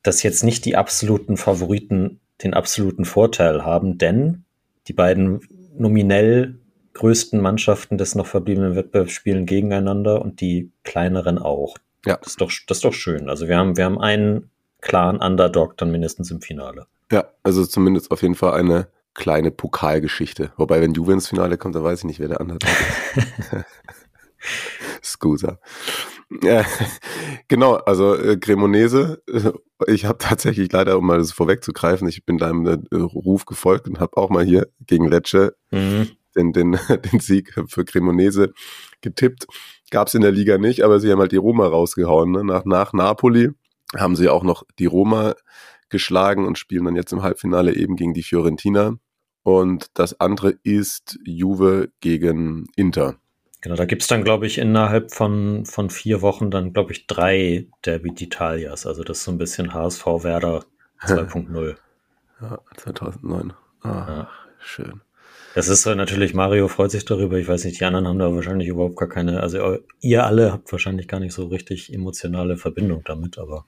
dass 0.01 0.23
jetzt 0.23 0.43
nicht 0.43 0.65
die 0.65 0.75
absoluten 0.75 1.37
Favoriten 1.37 2.19
den 2.43 2.53
absoluten 2.53 3.05
Vorteil 3.05 3.63
haben, 3.63 3.97
denn 3.97 4.43
die 4.87 4.93
beiden 4.93 5.41
nominell 5.79 6.59
größten 6.93 7.39
Mannschaften 7.39 7.97
des 7.97 8.15
noch 8.15 8.25
verbliebenen 8.25 8.75
Wettbewerbs 8.75 9.11
spielen 9.11 9.45
gegeneinander 9.45 10.21
und 10.21 10.41
die 10.41 10.71
kleineren 10.83 11.37
auch. 11.37 11.77
Ja. 12.05 12.17
Das 12.17 12.29
ist 12.29 12.41
doch, 12.41 12.51
das 12.67 12.77
ist 12.77 12.85
doch 12.85 12.93
schön. 12.93 13.29
Also 13.29 13.47
wir 13.47 13.57
haben, 13.57 13.77
wir 13.77 13.85
haben 13.85 13.99
einen 13.99 14.49
klaren 14.81 15.17
Underdog 15.17 15.77
dann 15.77 15.91
mindestens 15.91 16.31
im 16.31 16.41
Finale. 16.41 16.87
Ja, 17.11 17.25
also 17.43 17.65
zumindest 17.65 18.11
auf 18.11 18.21
jeden 18.21 18.35
Fall 18.35 18.53
eine 18.53 18.87
kleine 19.13 19.51
Pokalgeschichte. 19.51 20.51
Wobei, 20.57 20.81
wenn 20.81 20.93
Juve 20.93 21.13
ins 21.13 21.27
Finale 21.27 21.57
kommt, 21.57 21.75
dann 21.75 21.83
weiß 21.83 21.99
ich 21.99 22.05
nicht, 22.05 22.19
wer 22.19 22.27
der 22.27 22.41
andere 22.41 22.59
ist. 22.63 23.65
Scusa. 25.03 25.59
Ja, 26.43 26.65
genau, 27.47 27.75
also 27.75 28.15
äh, 28.15 28.37
Cremonese, 28.37 29.21
äh, 29.27 29.51
ich 29.91 30.05
habe 30.05 30.17
tatsächlich 30.17 30.71
leider, 30.71 30.97
um 30.97 31.05
mal 31.05 31.19
das 31.19 31.31
vorwegzugreifen, 31.31 32.07
ich 32.07 32.25
bin 32.25 32.37
deinem 32.37 32.65
äh, 32.65 32.95
Ruf 32.95 33.45
gefolgt 33.45 33.87
und 33.87 33.99
habe 33.99 34.17
auch 34.17 34.29
mal 34.29 34.43
hier 34.43 34.67
gegen 34.85 35.07
Lecce 35.07 35.55
Mhm. 35.71 36.09
den, 36.35 36.53
den, 36.53 36.71
den 37.11 37.19
Sieg 37.19 37.53
für 37.67 37.85
Cremonese 37.85 38.53
getippt. 39.01 39.47
Gab 39.91 40.07
es 40.07 40.15
in 40.15 40.21
der 40.21 40.31
Liga 40.31 40.57
nicht, 40.57 40.83
aber 40.83 40.99
sie 40.99 41.11
haben 41.11 41.19
halt 41.19 41.31
die 41.31 41.37
Roma 41.37 41.65
rausgehauen. 41.67 42.31
Ne? 42.31 42.43
Nach, 42.43 42.65
nach 42.65 42.93
Napoli 42.93 43.51
haben 43.95 44.15
sie 44.17 44.27
auch 44.27 44.43
noch 44.43 44.63
die 44.79 44.85
Roma 44.85 45.35
geschlagen 45.89 46.45
und 46.45 46.57
spielen 46.57 46.83
dann 46.85 46.95
jetzt 46.97 47.13
im 47.13 47.23
Halbfinale 47.23 47.73
eben 47.73 47.95
gegen 47.95 48.13
die 48.13 48.23
Fiorentina. 48.23 48.97
Und 49.43 49.87
das 49.93 50.19
andere 50.19 50.55
ist 50.63 51.17
Juve 51.23 51.89
gegen 52.01 52.65
Inter. 52.75 53.15
Genau, 53.61 53.75
da 53.75 53.85
gibt's 53.85 54.07
dann, 54.07 54.23
glaube 54.23 54.45
ich, 54.45 54.59
innerhalb 54.59 55.11
von, 55.11 55.65
von 55.65 55.89
vier 55.89 56.21
Wochen 56.21 56.51
dann, 56.51 56.73
glaube 56.73 56.91
ich, 56.91 57.07
drei 57.07 57.67
Derby 57.85 58.11
d'Italias. 58.11 58.85
Also 58.87 59.03
das 59.03 59.17
ist 59.19 59.23
so 59.23 59.31
ein 59.31 59.37
bisschen 59.39 59.73
HSV 59.73 60.05
Werder 60.05 60.63
2.0. 61.01 61.75
Ja, 62.41 62.59
2009. 62.77 63.53
Ah, 63.81 63.87
Ja. 63.89 64.29
schön. 64.59 65.01
Das 65.55 65.69
ist 65.69 65.87
äh, 65.87 65.95
natürlich, 65.95 66.35
Mario 66.35 66.67
freut 66.67 66.91
sich 66.91 67.03
darüber. 67.05 67.37
Ich 67.39 67.47
weiß 67.47 67.65
nicht, 67.65 67.79
die 67.79 67.85
anderen 67.85 68.07
haben 68.07 68.19
da 68.19 68.31
wahrscheinlich 68.35 68.67
überhaupt 68.67 68.95
gar 68.97 69.09
keine, 69.09 69.41
also 69.41 69.57
eu- 69.59 69.79
ihr 70.01 70.23
alle 70.23 70.51
habt 70.51 70.71
wahrscheinlich 70.71 71.07
gar 71.07 71.19
nicht 71.19 71.33
so 71.33 71.47
richtig 71.47 71.91
emotionale 71.91 72.57
Verbindung 72.57 73.01
damit, 73.05 73.39
aber 73.39 73.65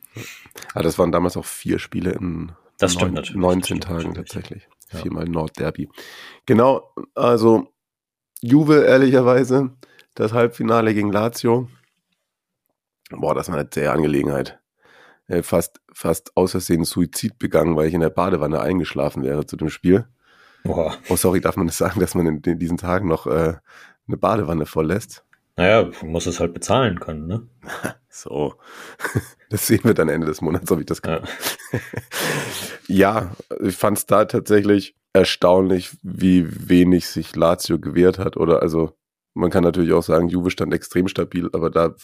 Ah, 0.76 0.84
das 0.84 1.00
waren 1.00 1.12
damals 1.12 1.36
auch 1.36 1.46
vier 1.46 1.80
Spiele 1.80 2.12
in 2.12 2.52
Das 2.78 2.94
neun- 2.96 3.14
natürlich, 3.16 3.42
19 3.42 3.80
das 3.80 3.90
Tagen 3.90 4.14
tatsächlich. 4.14 4.68
Ja. 4.94 5.00
Viermal 5.00 5.26
Nordderby. 5.26 5.90
Genau, 6.46 6.94
also 7.16 7.72
Juve 8.42 8.86
ehrlicherweise, 8.86 9.72
das 10.16 10.34
Halbfinale 10.34 10.94
gegen 10.94 11.12
Lazio. 11.12 11.68
Boah, 13.12 13.36
das 13.36 13.50
war 13.50 13.58
eine 13.58 13.70
zähe 13.70 13.92
Angelegenheit. 13.92 14.60
Äh, 15.28 15.44
Fast, 15.44 15.82
fast 15.94 16.36
aus 16.36 16.52
Versehen 16.52 16.86
Suizid 16.86 17.38
begangen, 17.38 17.76
weil 17.76 17.88
ich 17.88 17.94
in 17.94 18.02
der 18.02 18.10
Badewanne 18.10 18.62
eingeschlafen 18.62 19.24
wäre 19.24 19.46
zu 19.46 19.58
dem 19.58 19.70
Spiel. 19.70 20.08
boah. 20.64 20.96
Oh, 21.10 21.16
sorry, 21.16 21.42
darf 21.42 21.58
man 21.58 21.68
das 21.68 21.78
sagen, 21.78 22.00
dass 22.00 22.16
man 22.16 22.26
in, 22.28 22.60
diesen 22.60 22.78
Tagen 22.78 23.08
noch 23.08 23.28
äh, 23.28 23.56
eine 24.08 24.18
Badewanne 24.18 24.66
volllässt? 24.66 25.26
Naja, 25.58 25.90
man 26.02 26.12
muss 26.12 26.26
es 26.26 26.40
halt 26.40 26.54
bezahlen 26.54 27.00
können, 27.00 27.28
ne? 27.28 27.48
So. 28.10 28.56
Das 29.52 29.66
sehen 29.66 29.84
wir 29.84 29.96
dann 29.96 30.10
Ende 30.10 30.28
des 30.28 30.42
Monats, 30.42 30.72
ob 30.72 30.80
ich 30.80 30.86
das 30.86 31.02
kann. 31.02 31.24
Ja. 31.24 31.80
Ja, 32.88 33.36
ich 33.62 33.76
fand 33.76 33.98
es 34.00 34.06
da 34.08 34.26
tatsächlich 34.26 34.96
erstaunlich, 35.14 35.98
wie 36.02 36.70
wenig 36.70 37.08
sich 37.08 37.36
Lazio 37.36 37.80
gewehrt 37.80 38.20
hat. 38.20 38.38
Oder 38.38 38.62
also, 38.62 38.92
man 39.34 39.50
kann 39.50 39.64
natürlich 39.64 39.94
auch 39.94 40.04
sagen, 40.04 40.30
Juve 40.30 40.52
stand 40.52 40.74
extrem 40.74 41.08
stabil, 41.08 41.50
aber 41.54 41.70
da 41.70 41.96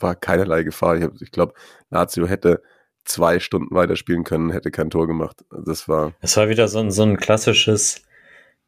war 0.00 0.14
keinerlei 0.14 0.62
Gefahr. 0.62 0.96
Ich, 0.96 1.22
ich 1.22 1.30
glaube, 1.30 1.54
Lazio 1.90 2.26
hätte 2.26 2.62
zwei 3.04 3.40
Stunden 3.40 3.74
weiterspielen 3.74 4.24
können, 4.24 4.50
hätte 4.50 4.70
kein 4.70 4.90
Tor 4.90 5.06
gemacht. 5.06 5.44
Das 5.50 5.88
war, 5.88 6.12
Es 6.20 6.36
war 6.36 6.48
wieder 6.48 6.68
so 6.68 6.78
ein, 6.78 6.90
so 6.90 7.02
ein 7.02 7.16
klassisches 7.16 8.02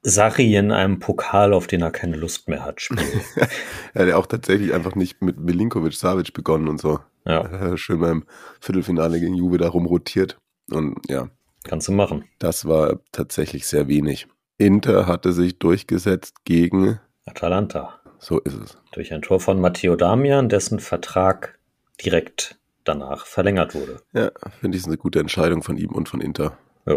Sarri 0.02 0.56
in 0.56 0.72
einem 0.72 0.98
Pokal, 0.98 1.52
auf 1.52 1.66
den 1.66 1.82
er 1.82 1.90
keine 1.90 2.16
Lust 2.16 2.48
mehr 2.48 2.64
hat, 2.64 2.80
Spiel. 2.80 2.98
er 3.94 4.02
hat 4.02 4.08
ja 4.08 4.16
auch 4.16 4.26
tatsächlich 4.26 4.72
einfach 4.72 4.94
nicht 4.94 5.20
mit 5.20 5.38
Milinkovic 5.38 5.92
Savic 5.92 6.32
begonnen 6.32 6.68
und 6.68 6.80
so. 6.80 7.00
Ja, 7.26 7.76
Schön 7.76 8.00
beim 8.00 8.24
Viertelfinale 8.60 9.20
gegen 9.20 9.34
Juve 9.34 9.58
da 9.58 9.68
rumrotiert. 9.68 10.38
Und 10.70 10.98
ja, 11.08 11.28
kannst 11.64 11.88
du 11.88 11.92
machen. 11.92 12.24
das 12.38 12.66
war 12.66 13.00
tatsächlich 13.12 13.66
sehr 13.66 13.88
wenig. 13.88 14.26
Inter 14.58 15.06
hatte 15.06 15.32
sich 15.32 15.58
durchgesetzt 15.58 16.44
gegen, 16.44 17.00
Atalanta. 17.24 18.00
so 18.18 18.38
ist 18.40 18.54
es. 18.54 18.78
Durch 18.92 19.12
ein 19.12 19.22
Tor 19.22 19.40
von 19.40 19.60
Matteo 19.60 19.96
Damian, 19.96 20.48
dessen 20.48 20.80
Vertrag 20.80 21.58
direkt 22.04 22.58
danach 22.84 23.26
verlängert 23.26 23.74
wurde. 23.74 24.00
Ja, 24.12 24.30
finde 24.60 24.76
ich 24.78 24.86
eine 24.86 24.96
gute 24.96 25.20
Entscheidung 25.20 25.62
von 25.62 25.76
ihm 25.76 25.90
und 25.92 26.08
von 26.08 26.20
Inter. 26.20 26.58
Ja, 26.86 26.96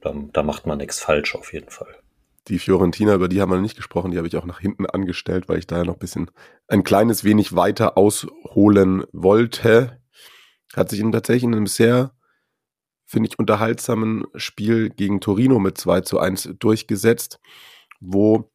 da, 0.00 0.14
da 0.32 0.42
macht 0.42 0.66
man 0.66 0.78
nichts 0.78 1.00
falsch 1.00 1.34
auf 1.34 1.52
jeden 1.52 1.70
Fall. 1.70 1.94
Die 2.48 2.58
Fiorentina, 2.58 3.14
über 3.14 3.28
die 3.28 3.40
haben 3.40 3.50
wir 3.50 3.60
nicht 3.60 3.76
gesprochen, 3.76 4.10
die 4.10 4.16
habe 4.16 4.26
ich 4.26 4.36
auch 4.36 4.46
nach 4.46 4.60
hinten 4.60 4.86
angestellt, 4.86 5.48
weil 5.48 5.58
ich 5.58 5.66
da 5.66 5.78
ja 5.78 5.84
noch 5.84 5.96
ein 5.96 6.00
bisschen 6.00 6.30
ein 6.66 6.82
kleines 6.82 7.22
wenig 7.22 7.54
weiter 7.54 7.98
ausholen 7.98 9.04
wollte. 9.12 10.00
Hat 10.74 10.88
sich 10.88 11.00
in, 11.00 11.12
tatsächlich 11.12 11.44
in 11.44 11.54
einem 11.54 11.66
sehr, 11.66 12.12
finde 13.08 13.30
ich, 13.30 13.38
unterhaltsamen 13.38 14.26
Spiel 14.34 14.90
gegen 14.90 15.20
Torino 15.20 15.58
mit 15.58 15.78
2 15.78 16.02
zu 16.02 16.20
1 16.20 16.56
durchgesetzt, 16.58 17.40
wo 18.00 18.50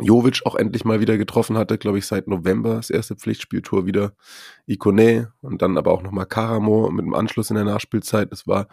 Jovic 0.00 0.42
auch 0.44 0.54
endlich 0.54 0.84
mal 0.84 1.00
wieder 1.00 1.18
getroffen 1.18 1.58
hatte, 1.58 1.76
glaube 1.76 1.98
ich, 1.98 2.06
seit 2.06 2.28
November, 2.28 2.76
das 2.76 2.88
erste 2.88 3.16
Pflichtspieltor 3.16 3.84
wieder 3.84 4.12
Ikone 4.66 5.32
und 5.40 5.60
dann 5.60 5.76
aber 5.76 5.90
auch 5.90 6.02
nochmal 6.02 6.26
Karamo 6.26 6.88
mit 6.90 7.04
dem 7.04 7.14
Anschluss 7.14 7.50
in 7.50 7.56
der 7.56 7.64
Nachspielzeit. 7.64 8.30
Das 8.30 8.46
war 8.46 8.68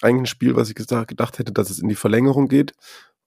eigentlich 0.00 0.22
ein 0.22 0.26
Spiel, 0.26 0.56
was 0.56 0.70
ich 0.70 0.74
gedacht 0.74 1.38
hätte, 1.38 1.52
dass 1.52 1.68
es 1.68 1.78
in 1.78 1.88
die 1.88 1.94
Verlängerung 1.94 2.48
geht, 2.48 2.72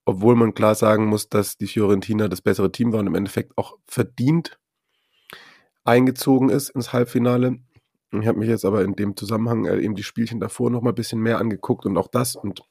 obwohl 0.04 0.34
man 0.34 0.52
klar 0.52 0.74
sagen 0.74 1.06
muss, 1.06 1.28
dass 1.28 1.56
die 1.56 1.68
Fiorentina 1.68 2.26
das 2.26 2.42
bessere 2.42 2.72
Team 2.72 2.92
war 2.92 2.98
und 2.98 3.06
im 3.06 3.14
Endeffekt 3.14 3.56
auch 3.56 3.78
verdient 3.86 4.58
eingezogen 5.84 6.48
ist 6.48 6.70
ins 6.70 6.92
Halbfinale. 6.92 7.60
Ich 8.22 8.28
habe 8.28 8.38
mich 8.38 8.48
jetzt 8.48 8.64
aber 8.64 8.82
in 8.82 8.94
dem 8.94 9.16
Zusammenhang 9.16 9.66
äh, 9.66 9.78
eben 9.80 9.94
die 9.94 10.02
Spielchen 10.02 10.40
davor 10.40 10.70
noch 10.70 10.82
mal 10.82 10.90
ein 10.90 10.96
bisschen 10.96 11.20
mehr 11.20 11.38
angeguckt 11.38 11.86
und 11.86 11.96
auch 11.96 12.08
das 12.08 12.36
und 12.36 12.62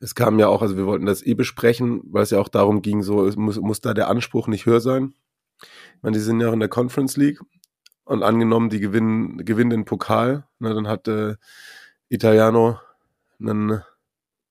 es 0.00 0.14
kam 0.14 0.38
ja 0.38 0.48
auch, 0.48 0.60
also 0.62 0.76
wir 0.76 0.86
wollten 0.86 1.06
das 1.06 1.24
eh 1.24 1.34
besprechen, 1.34 2.02
weil 2.04 2.24
es 2.24 2.30
ja 2.30 2.38
auch 2.38 2.48
darum 2.48 2.82
ging, 2.82 3.02
so 3.02 3.30
muss, 3.36 3.58
muss 3.58 3.80
da 3.80 3.94
der 3.94 4.08
Anspruch 4.08 4.48
nicht 4.48 4.66
höher 4.66 4.80
sein. 4.80 5.14
Ich 5.60 6.02
meine, 6.02 6.16
die 6.16 6.22
sind 6.22 6.40
ja 6.40 6.48
auch 6.48 6.52
in 6.52 6.60
der 6.60 6.68
Conference 6.68 7.16
League 7.16 7.40
und 8.04 8.22
angenommen, 8.22 8.68
die 8.68 8.80
gewinnen, 8.80 9.44
gewinnen 9.44 9.70
den 9.70 9.84
Pokal, 9.84 10.46
ne, 10.58 10.74
dann 10.74 10.88
hat 10.88 11.08
äh, 11.08 11.36
Italiano 12.08 12.78
einen 13.40 13.82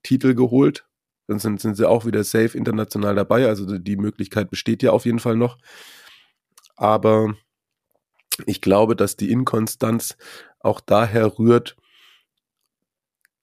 Titel 0.01 0.33
geholt. 0.33 0.85
Dann 1.27 1.39
sind, 1.39 1.61
sind 1.61 1.75
sie 1.75 1.87
auch 1.87 2.05
wieder 2.05 2.23
safe 2.23 2.57
international 2.57 3.15
dabei. 3.15 3.47
Also 3.47 3.77
die 3.77 3.95
Möglichkeit 3.95 4.49
besteht 4.49 4.83
ja 4.83 4.91
auf 4.91 5.05
jeden 5.05 5.19
Fall 5.19 5.37
noch. 5.37 5.57
Aber 6.75 7.35
ich 8.45 8.61
glaube, 8.61 8.95
dass 8.95 9.15
die 9.15 9.31
Inkonstanz 9.31 10.17
auch 10.59 10.79
daher 10.79 11.37
rührt, 11.37 11.75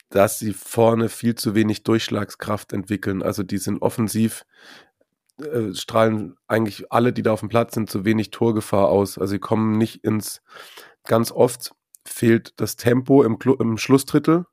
dass 0.08 0.38
sie 0.38 0.52
vorne 0.52 1.08
viel 1.08 1.34
zu 1.36 1.54
wenig 1.54 1.84
Durchschlagskraft 1.84 2.72
entwickeln. 2.72 3.22
Also 3.22 3.42
die 3.42 3.58
sind 3.58 3.80
offensiv, 3.80 4.44
äh, 5.38 5.72
strahlen 5.72 6.36
eigentlich 6.48 6.90
alle, 6.90 7.12
die 7.12 7.22
da 7.22 7.32
auf 7.32 7.40
dem 7.40 7.48
Platz 7.48 7.74
sind, 7.74 7.88
zu 7.88 8.04
wenig 8.04 8.30
Torgefahr 8.30 8.88
aus. 8.88 9.18
Also 9.18 9.30
sie 9.32 9.38
kommen 9.38 9.78
nicht 9.78 10.02
ins, 10.04 10.42
ganz 11.04 11.30
oft 11.30 11.72
fehlt 12.04 12.54
das 12.56 12.76
Tempo 12.76 13.22
im, 13.22 13.38
Klu- 13.38 13.60
im 13.60 13.78
Schlussdrittel. 13.78 14.46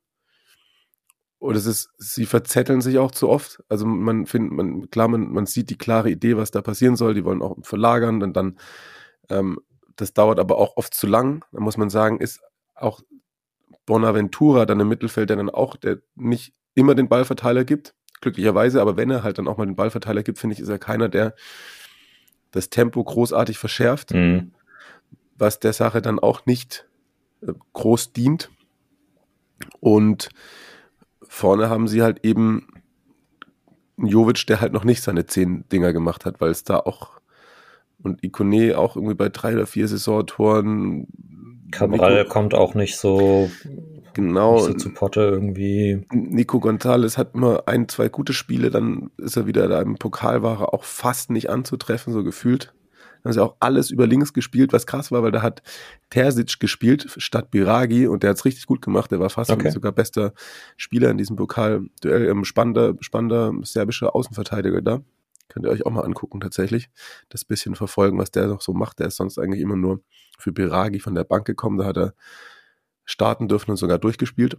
Oder 1.40 1.56
es 1.58 1.66
ist, 1.66 1.90
sie 1.98 2.26
verzetteln 2.26 2.80
sich 2.80 2.98
auch 2.98 3.10
zu 3.10 3.28
oft. 3.28 3.62
Also 3.68 3.86
man 3.86 4.26
findet, 4.26 4.52
man, 4.52 4.90
klar, 4.90 5.08
man, 5.08 5.32
man 5.32 5.46
sieht 5.46 5.70
die 5.70 5.78
klare 5.78 6.10
Idee, 6.10 6.36
was 6.36 6.50
da 6.50 6.62
passieren 6.62 6.96
soll. 6.96 7.14
Die 7.14 7.24
wollen 7.24 7.42
auch 7.42 7.56
verlagern 7.62 8.22
und 8.22 8.36
dann, 8.36 8.58
ähm, 9.28 9.58
das 9.98 10.14
dauert 10.14 10.38
aber 10.38 10.56
auch 10.58 10.76
oft 10.76 10.94
zu 10.94 11.06
lang. 11.06 11.44
Da 11.52 11.60
muss 11.60 11.76
man 11.76 11.90
sagen, 11.90 12.20
ist 12.20 12.40
auch 12.74 13.00
Bonaventura 13.84 14.64
dann 14.64 14.80
im 14.80 14.88
Mittelfeld, 14.88 15.28
der 15.28 15.36
dann 15.36 15.50
auch, 15.50 15.76
der 15.76 15.98
nicht 16.14 16.54
immer 16.74 16.94
den 16.94 17.08
Ballverteiler 17.08 17.64
gibt, 17.64 17.94
glücklicherweise, 18.20 18.80
aber 18.80 18.96
wenn 18.96 19.10
er 19.10 19.22
halt 19.22 19.38
dann 19.38 19.48
auch 19.48 19.58
mal 19.58 19.66
den 19.66 19.76
Ballverteiler 19.76 20.22
gibt, 20.22 20.38
finde 20.38 20.54
ich, 20.54 20.60
ist 20.60 20.68
er 20.68 20.78
keiner, 20.78 21.08
der 21.08 21.34
das 22.52 22.70
Tempo 22.70 23.02
großartig 23.04 23.58
verschärft 23.58 24.12
Mhm. 24.12 24.54
was 25.36 25.60
der 25.60 25.72
Sache 25.72 26.00
dann 26.02 26.18
auch 26.18 26.46
nicht 26.46 26.86
äh, 27.42 27.52
groß 27.72 28.12
dient. 28.12 28.50
Und 29.80 30.28
vorne 31.22 31.68
haben 31.68 31.88
sie 31.88 32.02
halt 32.02 32.24
eben 32.24 32.68
Jovic, 33.96 34.46
der 34.46 34.60
halt 34.60 34.72
noch 34.72 34.84
nicht 34.84 35.02
seine 35.02 35.26
zehn 35.26 35.68
Dinger 35.68 35.92
gemacht 35.92 36.24
hat, 36.24 36.40
weil 36.40 36.50
es 36.50 36.64
da 36.64 36.78
auch 36.78 37.17
und 38.02 38.22
Ikone 38.22 38.76
auch 38.78 38.96
irgendwie 38.96 39.14
bei 39.14 39.28
drei 39.28 39.54
oder 39.54 39.66
vier 39.66 39.88
Saisontoren. 39.88 41.06
Cabral 41.70 42.22
Nico, 42.22 42.28
kommt 42.30 42.54
auch 42.54 42.74
nicht 42.74 42.96
so, 42.96 43.50
genau. 44.14 44.54
nicht 44.54 44.64
so 44.64 44.74
zu 44.74 44.94
Potte 44.94 45.20
irgendwie. 45.20 46.06
Nico 46.12 46.60
Gonzalez 46.60 47.18
hat 47.18 47.34
immer 47.34 47.64
ein, 47.66 47.88
zwei 47.88 48.08
gute 48.08 48.32
Spiele, 48.32 48.70
dann 48.70 49.10
ist 49.18 49.36
er 49.36 49.46
wieder 49.46 49.68
da 49.68 49.82
im 49.82 49.96
Pokal, 49.96 50.42
war 50.42 50.60
er 50.60 50.74
auch 50.74 50.84
fast 50.84 51.30
nicht 51.30 51.50
anzutreffen, 51.50 52.12
so 52.12 52.24
gefühlt. 52.24 52.72
Dann 53.22 53.30
haben 53.30 53.32
sie 53.32 53.42
auch 53.42 53.56
alles 53.60 53.90
über 53.90 54.06
links 54.06 54.32
gespielt, 54.32 54.72
was 54.72 54.86
krass 54.86 55.10
war, 55.10 55.22
weil 55.22 55.32
da 55.32 55.42
hat 55.42 55.62
Terzic 56.08 56.60
gespielt 56.60 57.06
statt 57.18 57.50
Biragi 57.50 58.06
und 58.06 58.22
der 58.22 58.30
hat's 58.30 58.44
richtig 58.44 58.66
gut 58.66 58.80
gemacht. 58.80 59.10
Der 59.10 59.20
war 59.20 59.28
fast 59.28 59.50
Okay. 59.50 59.70
sogar 59.70 59.92
bester 59.92 60.32
Spieler 60.76 61.10
in 61.10 61.18
diesem 61.18 61.36
Pokalduell. 61.36 62.28
Ähm, 62.28 62.44
spannender, 62.44 62.94
spannender 63.00 63.52
serbischer 63.62 64.14
Außenverteidiger 64.14 64.82
da. 64.82 65.00
Könnt 65.48 65.64
ihr 65.64 65.70
euch 65.70 65.86
auch 65.86 65.90
mal 65.90 66.04
angucken, 66.04 66.40
tatsächlich. 66.40 66.90
Das 67.28 67.44
bisschen 67.44 67.74
verfolgen, 67.74 68.18
was 68.18 68.30
der 68.30 68.46
noch 68.46 68.60
so 68.60 68.72
macht. 68.72 68.98
Der 68.98 69.08
ist 69.08 69.16
sonst 69.16 69.38
eigentlich 69.38 69.62
immer 69.62 69.76
nur 69.76 70.02
für 70.38 70.52
Biragi 70.52 71.00
von 71.00 71.14
der 71.14 71.24
Bank 71.24 71.46
gekommen. 71.46 71.78
Da 71.78 71.86
hat 71.86 71.96
er 71.96 72.14
starten 73.04 73.48
dürfen 73.48 73.70
und 73.70 73.78
sogar 73.78 73.98
durchgespielt. 73.98 74.58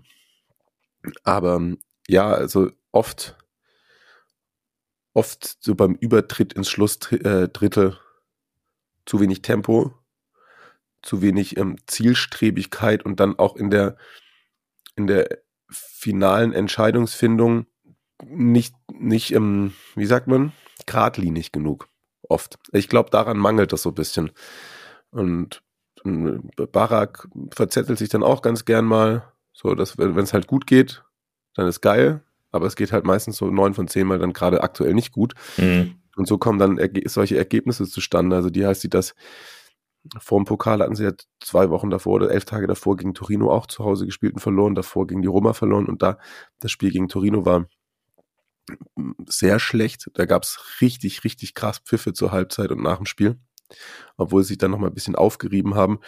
Aber 1.23 1.61
ja, 2.07 2.31
also 2.31 2.71
oft, 2.91 3.37
oft 5.13 5.57
so 5.63 5.75
beim 5.75 5.95
Übertritt 5.95 6.53
ins 6.53 6.69
Schlussdrittel 6.69 7.97
zu 9.05 9.19
wenig 9.19 9.41
Tempo, 9.41 9.93
zu 11.01 11.21
wenig 11.21 11.57
ähm, 11.57 11.77
Zielstrebigkeit 11.85 13.05
und 13.05 13.19
dann 13.19 13.37
auch 13.37 13.55
in 13.55 13.69
der, 13.69 13.97
in 14.95 15.07
der 15.07 15.39
finalen 15.69 16.53
Entscheidungsfindung 16.53 17.67
nicht, 18.25 18.75
nicht, 18.91 19.31
ähm, 19.31 19.73
wie 19.95 20.05
sagt 20.05 20.27
man, 20.27 20.51
geradlinig 20.85 21.51
genug. 21.51 21.87
Oft. 22.27 22.57
Ich 22.71 22.89
glaube, 22.89 23.09
daran 23.09 23.37
mangelt 23.37 23.73
das 23.73 23.81
so 23.81 23.89
ein 23.89 23.95
bisschen. 23.95 24.31
Und 25.11 25.63
Barak 26.71 27.27
verzettelt 27.51 27.97
sich 27.97 28.09
dann 28.09 28.23
auch 28.23 28.41
ganz 28.41 28.65
gern 28.65 28.85
mal. 28.85 29.31
So, 29.53 29.75
dass, 29.75 29.97
wenn 29.97 30.17
es 30.17 30.33
halt 30.33 30.47
gut 30.47 30.67
geht, 30.67 31.03
dann 31.55 31.67
ist 31.67 31.81
geil. 31.81 32.23
Aber 32.51 32.65
es 32.65 32.75
geht 32.75 32.91
halt 32.91 33.05
meistens 33.05 33.37
so 33.37 33.49
neun 33.49 33.73
von 33.73 33.87
zehn 33.87 34.07
Mal 34.07 34.19
dann 34.19 34.33
gerade 34.33 34.63
aktuell 34.63 34.93
nicht 34.93 35.11
gut. 35.11 35.33
Mhm. 35.57 35.95
Und 36.15 36.27
so 36.27 36.37
kommen 36.37 36.59
dann 36.59 36.77
erge 36.77 37.07
solche 37.07 37.37
Ergebnisse 37.37 37.85
zustande. 37.85 38.35
Also 38.35 38.49
die 38.49 38.65
heißt 38.65 38.81
sie 38.81 38.89
das, 38.89 39.15
vor 40.19 40.39
dem 40.39 40.45
Pokal 40.45 40.79
hatten 40.79 40.95
sie 40.95 41.03
ja 41.03 41.11
zwei 41.39 41.69
Wochen 41.69 41.89
davor 41.89 42.15
oder 42.15 42.31
elf 42.31 42.45
Tage 42.45 42.67
davor 42.67 42.95
gegen 42.97 43.13
Torino 43.13 43.51
auch 43.51 43.67
zu 43.67 43.83
Hause 43.83 44.05
gespielt 44.05 44.33
und 44.33 44.39
verloren, 44.39 44.75
davor 44.75 45.07
gegen 45.07 45.21
die 45.21 45.27
Roma 45.27 45.53
verloren 45.53 45.87
und 45.87 46.01
da 46.01 46.17
das 46.59 46.71
Spiel 46.71 46.91
gegen 46.91 47.09
Torino 47.09 47.45
war 47.45 47.67
sehr 49.27 49.59
schlecht. 49.59 50.09
Da 50.13 50.25
gab 50.25 50.43
es 50.43 50.59
richtig, 50.81 51.23
richtig 51.23 51.53
krass 51.53 51.79
Pfiffe 51.79 52.13
zur 52.13 52.31
Halbzeit 52.31 52.71
und 52.71 52.81
nach 52.81 52.97
dem 52.97 53.05
Spiel 53.05 53.37
obwohl 54.17 54.43
sie 54.43 54.49
sich 54.49 54.57
dann 54.57 54.71
nochmal 54.71 54.89
ein 54.89 54.95
bisschen 54.95 55.15
aufgerieben 55.15 55.75
haben. 55.75 55.99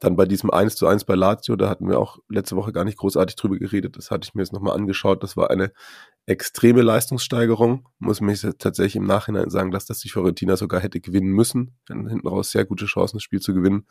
Dann 0.00 0.16
bei 0.16 0.24
diesem 0.24 0.50
1 0.50 0.74
zu 0.74 0.88
1 0.88 1.04
bei 1.04 1.14
Lazio, 1.14 1.54
da 1.54 1.68
hatten 1.68 1.88
wir 1.88 1.98
auch 2.00 2.18
letzte 2.28 2.56
Woche 2.56 2.72
gar 2.72 2.84
nicht 2.84 2.98
großartig 2.98 3.36
drüber 3.36 3.58
geredet. 3.58 3.96
Das 3.96 4.10
hatte 4.10 4.26
ich 4.26 4.34
mir 4.34 4.42
jetzt 4.42 4.52
nochmal 4.52 4.74
angeschaut. 4.74 5.22
Das 5.22 5.36
war 5.36 5.50
eine 5.50 5.72
extreme 6.26 6.82
Leistungssteigerung. 6.82 7.88
Muss 7.98 8.20
mich 8.20 8.40
tatsächlich 8.58 8.96
im 8.96 9.04
Nachhinein 9.04 9.50
sagen, 9.50 9.70
dass 9.70 9.86
das 9.86 10.00
die 10.00 10.08
Fiorentina 10.08 10.56
sogar 10.56 10.80
hätte 10.80 11.00
gewinnen 11.00 11.30
müssen. 11.30 11.78
Dann 11.86 12.08
hinten 12.08 12.26
raus 12.26 12.50
sehr 12.50 12.64
gute 12.64 12.86
Chancen, 12.86 13.18
das 13.18 13.22
Spiel 13.22 13.40
zu 13.40 13.54
gewinnen. 13.54 13.86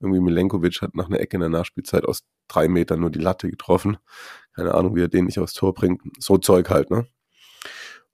Irgendwie 0.00 0.20
Milenkovic 0.20 0.80
hat 0.80 0.94
nach 0.94 1.08
einer 1.08 1.20
Ecke 1.20 1.36
in 1.36 1.40
der 1.40 1.50
Nachspielzeit 1.50 2.04
aus 2.06 2.22
drei 2.48 2.68
Metern 2.68 3.00
nur 3.00 3.10
die 3.10 3.18
Latte 3.18 3.50
getroffen. 3.50 3.98
Keine 4.54 4.74
Ahnung, 4.74 4.96
wie 4.96 5.02
er 5.02 5.08
den 5.08 5.26
nicht 5.26 5.38
aufs 5.38 5.52
Tor 5.52 5.74
bringt. 5.74 6.00
So 6.18 6.38
Zeug 6.38 6.70
halt, 6.70 6.90
ne? 6.90 7.06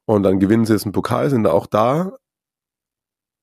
Und 0.09 0.23
dann 0.23 0.41
gewinnen 0.41 0.65
sie 0.65 0.73
jetzt 0.73 0.87
einen 0.87 0.93
Pokal, 0.93 1.29
sind 1.29 1.43
da 1.43 1.51
auch 1.51 1.67
da, 1.67 2.17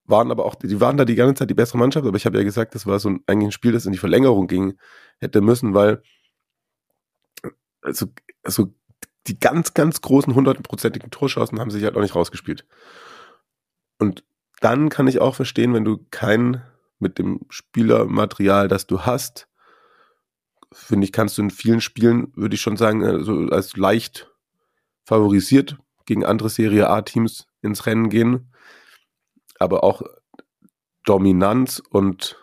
waren 0.06 0.32
aber 0.32 0.46
auch, 0.46 0.56
die 0.56 0.82
waren 0.82 0.98
da 0.98 1.06
die 1.06 1.14
ganze 1.14 1.36
Zeit 1.36 1.50
die 1.52 1.54
bessere 1.54 1.78
Mannschaft, 1.78 2.08
aber 2.08 2.18
ich 2.18 2.26
habe 2.26 2.40
ja 2.40 2.44
gesagt, 2.44 2.74
das 2.74 2.88
war 2.88 2.98
so 2.98 3.10
ein, 3.10 3.24
eigentlich 3.28 3.50
ein 3.50 3.52
Spiel, 3.52 3.72
das 3.72 3.86
in 3.86 3.92
die 3.92 4.00
Verlängerung 4.00 4.48
ging, 4.48 4.74
hätte 5.20 5.42
müssen, 5.42 5.76
weil 5.76 6.02
also, 7.84 8.08
also 8.42 8.74
die 9.28 9.40
ganz, 9.40 9.76
ganz 9.76 10.02
großen 10.02 10.34
hundertprozentigen 10.34 11.12
Torschancen 11.12 11.60
haben 11.60 11.70
sich 11.70 11.84
halt 11.84 11.96
auch 11.98 12.02
nicht 12.02 12.16
rausgespielt. 12.16 12.66
Und 14.00 14.24
dann 14.60 14.90
kann 14.90 15.06
ich 15.06 15.22
auch 15.22 15.36
verstehen, 15.36 15.76
wenn 15.76 15.86
du 15.86 16.04
kein 16.10 16.64
mit 16.98 17.20
dem 17.20 17.42
Spielermaterial, 17.50 18.70
das 18.70 18.88
du 18.88 19.02
hast, 19.02 19.48
finde 20.74 21.06
ich, 21.06 21.12
kannst 21.12 21.38
du 21.38 21.44
in 21.44 21.52
vielen 21.52 21.80
Spielen, 21.80 22.34
würde 22.36 22.56
ich 22.56 22.62
schon 22.62 22.76
sagen, 22.76 23.06
also 23.06 23.50
als 23.52 23.78
leicht 23.78 24.32
favorisiert 25.04 25.78
gegen 26.06 26.26
andere 26.26 26.50
Serie 26.50 26.90
A-Teams 26.90 27.48
ins 27.62 27.86
Rennen 27.86 28.10
gehen 28.10 28.52
aber 29.60 29.84
auch 29.84 30.02
Dominanz 31.06 31.82
und, 31.90 32.38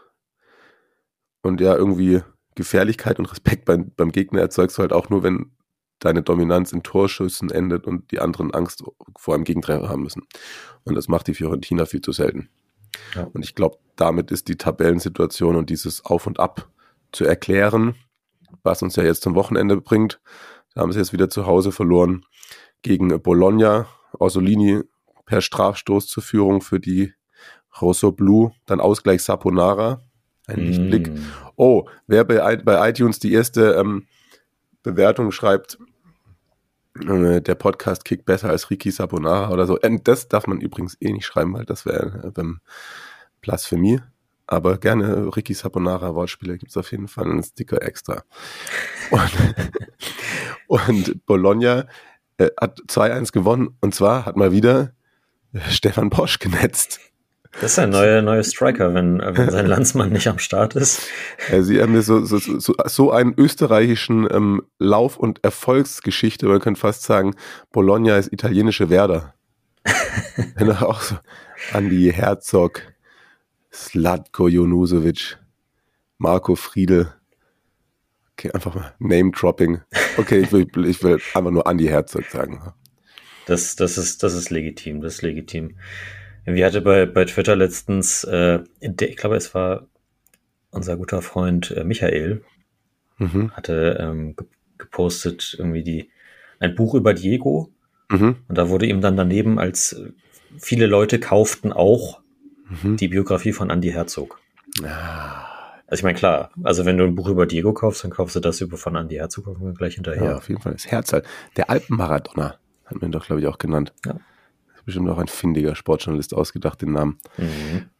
und 1.42 1.60
ja, 1.60 1.74
irgendwie 1.74 2.22
Gefährlichkeit 2.54 3.18
und 3.18 3.26
Respekt 3.26 3.64
beim, 3.64 3.92
beim 3.96 4.12
Gegner 4.12 4.40
erzeugst 4.40 4.78
du 4.78 4.82
halt 4.82 4.92
auch 4.92 5.08
nur, 5.08 5.22
wenn 5.22 5.52
deine 5.98 6.22
Dominanz 6.22 6.72
in 6.72 6.82
Torschüssen 6.82 7.50
endet 7.50 7.86
und 7.86 8.10
die 8.10 8.20
anderen 8.20 8.52
Angst 8.52 8.82
vor 9.16 9.34
einem 9.34 9.44
Gegentreffer 9.44 9.88
haben 9.88 10.02
müssen. 10.02 10.26
Und 10.84 10.96
das 10.96 11.08
macht 11.08 11.28
die 11.28 11.34
Fiorentina 11.34 11.86
viel 11.86 12.00
zu 12.00 12.12
selten. 12.12 12.48
Ja. 13.14 13.24
Und 13.32 13.44
ich 13.44 13.54
glaube, 13.54 13.78
damit 13.96 14.30
ist 14.30 14.48
die 14.48 14.56
Tabellensituation 14.56 15.56
und 15.56 15.70
dieses 15.70 16.04
Auf 16.04 16.26
und 16.26 16.40
Ab 16.40 16.68
zu 17.12 17.24
erklären, 17.24 17.94
was 18.62 18.82
uns 18.82 18.96
ja 18.96 19.04
jetzt 19.04 19.22
zum 19.22 19.34
Wochenende 19.34 19.80
bringt. 19.80 20.20
Da 20.74 20.80
haben 20.80 20.92
sie 20.92 20.98
jetzt 20.98 21.12
wieder 21.12 21.30
zu 21.30 21.46
Hause 21.46 21.72
verloren 21.72 22.26
gegen 22.82 23.20
Bologna. 23.22 23.86
Orsolini 24.18 24.80
per 25.24 25.40
Strafstoß 25.40 26.06
zur 26.06 26.22
Führung 26.22 26.60
für 26.60 26.80
die 26.80 27.14
Rosso 27.80 28.12
Blue. 28.12 28.52
Dann 28.66 28.80
Ausgleich 28.80 29.22
Saponara. 29.22 30.00
Ein 30.46 30.60
Lichtblick. 30.60 31.08
Mm. 31.08 31.18
Oh, 31.56 31.88
wer 32.06 32.24
bei, 32.24 32.56
bei 32.56 32.90
iTunes 32.90 33.18
die 33.18 33.32
erste 33.32 33.74
ähm, 33.74 34.06
Bewertung 34.82 35.30
schreibt, 35.30 35.78
äh, 37.00 37.40
der 37.40 37.54
Podcast 37.54 38.04
kickt 38.04 38.26
besser 38.26 38.50
als 38.50 38.70
Ricky 38.70 38.90
Saponara 38.90 39.50
oder 39.50 39.66
so. 39.66 39.74
Und 39.74 39.84
ähm, 39.84 40.04
das 40.04 40.28
darf 40.28 40.46
man 40.46 40.60
übrigens 40.60 40.96
eh 41.00 41.12
nicht 41.12 41.26
schreiben, 41.26 41.54
weil 41.54 41.64
das 41.64 41.86
wäre 41.86 42.32
äh, 42.36 42.42
Blasphemie. 43.40 44.00
Aber 44.46 44.76
gerne 44.76 45.34
Ricky 45.34 45.54
Saponara 45.54 46.14
Wortspiele 46.14 46.58
gibt 46.58 46.70
es 46.70 46.76
auf 46.76 46.90
jeden 46.90 47.08
Fall 47.08 47.24
einen 47.24 47.42
Sticker 47.42 47.80
extra. 47.82 48.24
Und, 49.10 49.32
und 50.66 51.26
Bologna 51.26 51.86
äh, 52.46 52.50
hat 52.60 52.80
2-1 52.88 53.32
gewonnen 53.32 53.76
und 53.80 53.94
zwar 53.94 54.26
hat 54.26 54.36
mal 54.36 54.52
wieder 54.52 54.92
Stefan 55.68 56.10
Posch 56.10 56.38
genetzt. 56.38 57.00
Das 57.60 57.72
ist 57.72 57.78
ein 57.78 57.90
neuer, 57.90 58.22
neuer 58.22 58.42
Striker, 58.42 58.94
wenn, 58.94 59.18
wenn 59.18 59.50
sein 59.50 59.66
Landsmann 59.66 60.10
nicht 60.10 60.26
am 60.26 60.38
Start 60.38 60.74
ist. 60.74 61.02
Ja, 61.50 61.62
sie 61.62 61.82
haben 61.82 62.00
so, 62.00 62.24
so, 62.24 62.38
so, 62.38 62.74
so 62.86 63.10
einen 63.12 63.34
österreichischen 63.36 64.26
ähm, 64.30 64.62
Lauf- 64.78 65.18
und 65.18 65.44
Erfolgsgeschichte, 65.44 66.46
man 66.46 66.60
könnte 66.60 66.80
fast 66.80 67.02
sagen, 67.02 67.34
Bologna 67.70 68.16
ist 68.16 68.32
italienische 68.32 68.88
Werder. 68.88 69.34
wenn 70.56 70.70
auch 70.70 71.02
so 71.02 71.16
Andi 71.72 72.10
Herzog, 72.12 72.80
Slatko 73.72 74.48
Jonusovic, 74.48 75.38
Marco 76.18 76.54
Friedel. 76.54 77.12
Okay, 78.42 78.50
einfach 78.54 78.74
mal 78.74 78.92
Name-Dropping. 78.98 79.82
Okay, 80.16 80.40
ich 80.40 80.50
will, 80.50 80.66
ich 80.84 81.00
will 81.04 81.20
einfach 81.32 81.52
nur 81.52 81.64
Andi 81.64 81.86
Herzog 81.86 82.24
sagen. 82.24 82.60
Das, 83.46 83.76
das, 83.76 83.98
ist, 83.98 84.24
das 84.24 84.34
ist 84.34 84.50
legitim, 84.50 85.00
das 85.00 85.14
ist 85.14 85.22
legitim. 85.22 85.76
Wir 86.44 86.66
hatte 86.66 86.80
bei, 86.80 87.06
bei 87.06 87.24
Twitter 87.24 87.54
letztens, 87.54 88.24
äh, 88.24 88.58
der, 88.80 89.10
ich 89.10 89.16
glaube, 89.16 89.36
es 89.36 89.54
war 89.54 89.86
unser 90.72 90.96
guter 90.96 91.22
Freund 91.22 91.70
äh, 91.70 91.84
Michael, 91.84 92.42
mhm. 93.18 93.52
hatte 93.52 93.98
ähm, 94.00 94.34
gepostet 94.76 95.54
irgendwie 95.56 95.84
die 95.84 96.10
ein 96.58 96.74
Buch 96.74 96.94
über 96.94 97.14
Diego. 97.14 97.72
Mhm. 98.10 98.38
Und 98.48 98.58
da 98.58 98.68
wurde 98.68 98.86
ihm 98.86 99.00
dann 99.00 99.16
daneben 99.16 99.60
als 99.60 99.92
äh, 99.92 100.10
viele 100.58 100.86
Leute 100.86 101.20
kauften 101.20 101.72
auch 101.72 102.20
mhm. 102.82 102.96
die 102.96 103.06
Biografie 103.06 103.52
von 103.52 103.70
Andy 103.70 103.92
Herzog. 103.92 104.40
Ah. 104.82 105.51
Also 105.92 106.00
ich 106.00 106.04
meine, 106.04 106.16
klar, 106.16 106.50
also 106.62 106.86
wenn 106.86 106.96
du 106.96 107.04
ein 107.04 107.14
Buch 107.14 107.28
über 107.28 107.44
Diego 107.44 107.74
kaufst, 107.74 108.02
dann 108.02 108.10
kaufst 108.10 108.34
du 108.34 108.40
das 108.40 108.62
über 108.62 108.78
von 108.78 108.96
Andy 108.96 109.16
Herzog 109.16 109.44
gleich 109.76 109.96
hinterher. 109.96 110.24
Ja, 110.24 110.36
auf 110.38 110.48
jeden 110.48 110.62
Fall. 110.62 110.72
Das 110.72 110.86
Herz 110.86 111.12
halt. 111.12 111.26
Der 111.58 111.68
Alpenmaradona. 111.68 112.58
Hat 112.86 113.02
man 113.02 113.12
doch, 113.12 113.26
glaube 113.26 113.42
ich, 113.42 113.46
auch 113.46 113.58
genannt. 113.58 113.92
Ja. 114.06 114.12
Ist 114.74 114.86
bestimmt 114.86 115.10
auch 115.10 115.18
ein 115.18 115.28
findiger 115.28 115.74
Sportjournalist 115.74 116.32
ausgedacht, 116.32 116.80
den 116.80 116.92
Namen. 116.92 117.18
Mhm. 117.36 117.90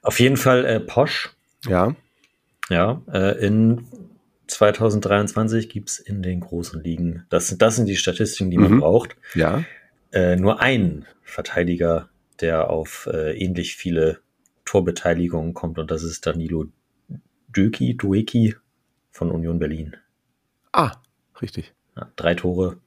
Auf 0.00 0.18
jeden 0.18 0.38
Fall 0.38 0.64
äh, 0.64 0.80
Posch. 0.80 1.36
Ja. 1.66 1.94
Ja, 2.70 3.02
äh, 3.12 3.38
in 3.46 3.84
2023 4.46 5.68
gibt 5.68 5.90
es 5.90 5.98
in 5.98 6.22
den 6.22 6.40
großen 6.40 6.82
Ligen, 6.82 7.26
das, 7.28 7.54
das 7.58 7.76
sind 7.76 7.84
die 7.84 7.96
Statistiken, 7.96 8.50
die 8.50 8.56
man 8.56 8.72
mhm. 8.72 8.80
braucht. 8.80 9.14
Ja. 9.34 9.62
Äh, 10.10 10.36
nur 10.36 10.60
einen 10.60 11.04
Verteidiger, 11.22 12.08
der 12.40 12.70
auf 12.70 13.10
äh, 13.12 13.36
ähnlich 13.38 13.76
viele 13.76 14.20
Torbeteiligungen 14.64 15.52
kommt 15.52 15.78
und 15.78 15.90
das 15.90 16.02
ist 16.02 16.26
Danilo 16.26 16.64
Döki, 17.56 17.96
Dueki 17.96 18.56
von 19.10 19.30
Union 19.30 19.58
Berlin. 19.58 19.96
Ah, 20.72 20.92
richtig. 21.40 21.74
Ja, 21.96 22.10
drei 22.16 22.34
Tore. 22.34 22.78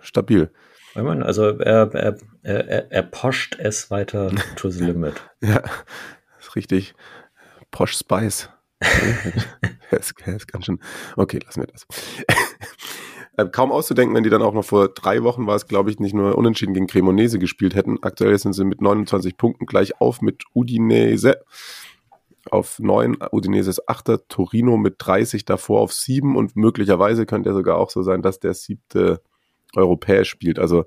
Stabil. 0.00 0.50
Also 0.94 1.58
er, 1.58 1.94
er, 1.94 2.18
er, 2.42 2.90
er 2.90 3.02
poscht 3.02 3.56
es 3.58 3.90
weiter 3.90 4.32
to 4.56 4.70
the 4.70 4.84
limit. 4.84 5.14
ja, 5.40 5.62
ist 6.40 6.56
richtig. 6.56 6.94
Posh 7.70 7.96
Spice. 7.96 8.48
er, 8.80 9.98
ist, 9.98 10.14
er 10.24 10.36
ist 10.36 10.48
ganz 10.50 10.66
schön. 10.66 10.80
Okay, 11.16 11.38
lassen 11.44 11.60
wir 11.60 11.66
das. 11.66 11.86
Äh, 13.36 13.46
kaum 13.50 13.70
auszudenken, 13.70 14.16
wenn 14.16 14.24
die 14.24 14.30
dann 14.30 14.42
auch 14.42 14.52
noch 14.52 14.64
vor 14.64 14.88
drei 14.88 15.22
Wochen 15.22 15.46
war 15.46 15.54
es, 15.54 15.68
glaube 15.68 15.92
ich, 15.92 16.00
nicht 16.00 16.12
nur 16.12 16.36
unentschieden 16.36 16.74
gegen 16.74 16.88
Cremonese 16.88 17.38
gespielt 17.38 17.76
hätten. 17.76 18.02
Aktuell 18.02 18.36
sind 18.36 18.52
sie 18.52 18.64
mit 18.64 18.80
29 18.80 19.36
Punkten 19.36 19.64
gleich 19.64 20.00
auf 20.00 20.20
mit 20.22 20.42
Udinese 20.54 21.40
auf 22.50 22.78
9, 22.78 23.18
Udinese 23.32 23.70
ist 23.70 23.88
8. 23.88 24.28
Torino 24.28 24.76
mit 24.76 24.96
30 24.98 25.44
davor 25.44 25.80
auf 25.80 25.92
7 25.92 26.36
und 26.36 26.56
möglicherweise 26.56 27.26
könnte 27.26 27.50
er 27.50 27.54
sogar 27.54 27.76
auch 27.76 27.90
so 27.90 28.02
sein, 28.02 28.22
dass 28.22 28.40
der 28.40 28.54
siebte 28.54 29.20
europäisch 29.74 30.30
spielt. 30.30 30.58
Also 30.58 30.86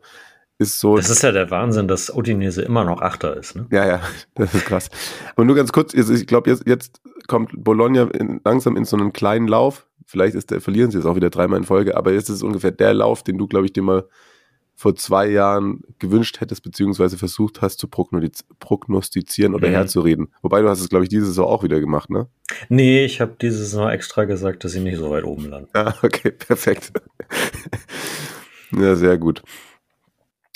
ist 0.61 0.79
so. 0.79 0.95
Das 0.95 1.09
ist 1.09 1.23
ja 1.23 1.31
der 1.31 1.49
Wahnsinn, 1.49 1.87
dass 1.87 2.15
Udinese 2.15 2.61
immer 2.61 2.83
noch 2.83 3.01
Achter 3.01 3.35
ist. 3.35 3.55
Ne? 3.55 3.67
Ja, 3.71 3.85
ja, 3.85 4.01
das 4.35 4.53
ist 4.53 4.65
krass. 4.65 4.89
Aber 5.35 5.45
nur 5.45 5.55
ganz 5.55 5.71
kurz, 5.71 5.93
ich 5.93 6.27
glaube, 6.27 6.49
jetzt, 6.49 6.67
jetzt 6.67 7.01
kommt 7.27 7.51
Bologna 7.55 8.03
in, 8.11 8.39
langsam 8.45 8.77
in 8.77 8.85
so 8.85 8.95
einen 8.95 9.11
kleinen 9.11 9.47
Lauf. 9.47 9.87
Vielleicht 10.05 10.35
ist 10.35 10.51
der, 10.51 10.61
verlieren 10.61 10.91
sie 10.91 10.97
jetzt 10.97 11.07
auch 11.07 11.15
wieder 11.15 11.29
dreimal 11.29 11.57
in 11.57 11.65
Folge, 11.65 11.95
aber 11.97 12.11
jetzt 12.11 12.29
ist 12.29 12.37
es 12.37 12.43
ungefähr 12.43 12.71
der 12.71 12.93
Lauf, 12.93 13.23
den 13.23 13.37
du, 13.37 13.47
glaube 13.47 13.65
ich, 13.65 13.73
dir 13.73 13.81
mal 13.81 14.07
vor 14.81 14.95
zwei 14.95 15.27
Jahren 15.27 15.81
gewünscht 15.99 16.41
hättest, 16.41 16.63
beziehungsweise 16.63 17.15
versucht 17.15 17.61
hast 17.61 17.77
zu 17.77 17.87
prognostizieren 17.87 19.53
oder 19.53 19.67
mhm. 19.67 19.73
herzureden. 19.73 20.33
Wobei 20.41 20.59
du 20.63 20.69
hast 20.69 20.81
es, 20.81 20.89
glaube 20.89 21.05
ich, 21.05 21.09
diese 21.09 21.27
Saison 21.27 21.45
auch 21.45 21.63
wieder 21.63 21.79
gemacht, 21.79 22.09
ne? 22.09 22.29
Nee, 22.67 23.05
ich 23.05 23.21
habe 23.21 23.35
diese 23.39 23.59
Saison 23.59 23.91
extra 23.91 24.23
gesagt, 24.23 24.63
dass 24.63 24.71
sie 24.71 24.79
nicht 24.79 24.97
so 24.97 25.11
weit 25.11 25.23
oben 25.23 25.51
landen. 25.51 25.69
Ah, 25.73 25.93
okay, 26.01 26.31
perfekt. 26.47 26.93
ja, 28.71 28.95
sehr 28.95 29.19
gut. 29.19 29.43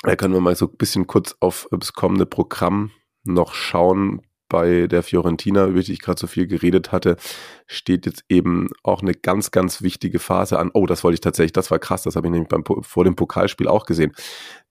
Da 0.02 0.16
können 0.16 0.34
wir 0.34 0.42
mal 0.42 0.56
so 0.56 0.66
ein 0.66 0.76
bisschen 0.76 1.06
kurz 1.06 1.36
auf 1.40 1.68
das 1.70 1.94
kommende 1.94 2.26
Programm 2.26 2.90
noch 3.26 3.54
schauen 3.54 4.24
bei 4.56 4.88
der 4.88 5.04
Fiorentina, 5.04 5.68
über 5.68 5.82
die 5.82 5.92
ich 5.92 6.00
gerade 6.00 6.18
so 6.18 6.28
viel 6.28 6.48
geredet 6.48 6.94
hatte, 6.94 7.18
steht 7.68 8.06
jetzt 8.06 8.24
eben 8.30 8.70
auch 8.84 9.02
eine 9.02 9.14
ganz, 9.14 9.52
ganz 9.52 9.82
wichtige 9.82 10.18
Phase 10.18 10.58
an. 10.58 10.72
Oh, 10.74 10.86
das 10.86 11.04
wollte 11.04 11.16
ich 11.16 11.20
tatsächlich, 11.20 11.52
das 11.52 11.72
war 11.72 11.80
krass, 11.80 12.04
das 12.04 12.16
habe 12.16 12.28
ich 12.28 12.32
nämlich 12.32 12.48
beim, 12.48 12.64
vor 12.64 13.04
dem 13.04 13.18
Pokalspiel 13.18 13.68
auch 13.68 13.86
gesehen. 13.86 14.14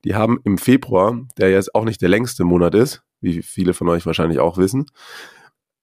Die 0.06 0.14
haben 0.14 0.40
im 0.44 0.56
Februar, 0.56 1.20
der 1.36 1.50
jetzt 1.50 1.74
auch 1.74 1.84
nicht 1.84 2.00
der 2.00 2.08
längste 2.08 2.44
Monat 2.44 2.74
ist, 2.74 3.02
wie 3.20 3.42
viele 3.42 3.74
von 3.74 3.90
euch 3.90 4.06
wahrscheinlich 4.06 4.38
auch 4.38 4.56
wissen, 4.56 4.86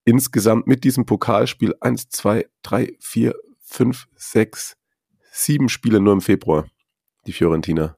insgesamt 0.03 0.65
mit 0.65 0.83
diesem 0.83 1.05
Pokalspiel 1.05 1.75
eins, 1.79 2.09
zwei, 2.09 2.47
drei, 2.63 2.97
vier, 2.99 3.35
fünf, 3.59 4.07
sechs, 4.15 4.77
sieben 5.31 5.69
Spiele 5.69 5.99
nur 5.99 6.13
im 6.13 6.21
Februar, 6.21 6.65
die 7.27 7.33
Fiorentina. 7.33 7.95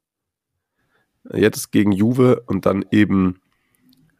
Jetzt 1.32 1.72
gegen 1.72 1.93
Juve 1.93 2.43
und 2.45 2.66
dann 2.66 2.84
eben 2.91 3.39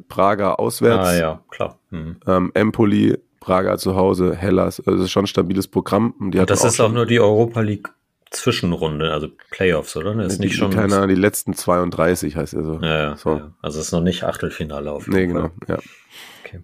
Prager 0.08 0.60
auswärts. 0.60 1.10
Ah 1.10 1.16
ja, 1.16 1.44
klar. 1.50 1.80
Mhm. 1.90 2.18
Ähm, 2.28 2.52
Empoli, 2.54 3.18
Prager 3.40 3.78
zu 3.78 3.96
Hause, 3.96 4.36
Hellas. 4.36 4.80
Also 4.80 4.92
das 4.98 5.06
ist 5.06 5.12
schon 5.12 5.26
ein 5.26 5.28
stabiles 5.28 5.68
Programm. 5.68 6.14
Und 6.20 6.32
die 6.32 6.46
das 6.46 6.64
ist 6.64 6.80
auch 6.80 6.92
nur 6.92 7.06
die 7.06 7.20
Europa 7.20 7.62
League 7.62 7.90
Zwischenrunde, 8.34 9.12
also 9.12 9.28
Playoffs, 9.52 9.96
oder? 9.96 10.16
Das 10.16 10.34
ist 10.34 10.40
nicht 10.40 10.56
schon. 10.56 10.72
Keine 10.72 10.96
Ahnung, 10.96 11.10
die 11.10 11.16
letzten 11.16 11.54
32 11.54 12.36
heißt 12.36 12.54
er 12.54 12.64
so. 12.64 12.80
Ja, 12.82 12.98
ja, 12.98 13.16
so. 13.16 13.38
ja. 13.38 13.52
Also 13.62 13.80
es 13.80 13.88
ist 13.88 13.92
noch 13.92 14.02
nicht 14.02 14.24
Achtelfinale 14.24 14.92
auf. 14.92 15.08
Nee, 15.08 15.28
genau, 15.28 15.52
ja. 15.68 15.78
Okay. 16.44 16.62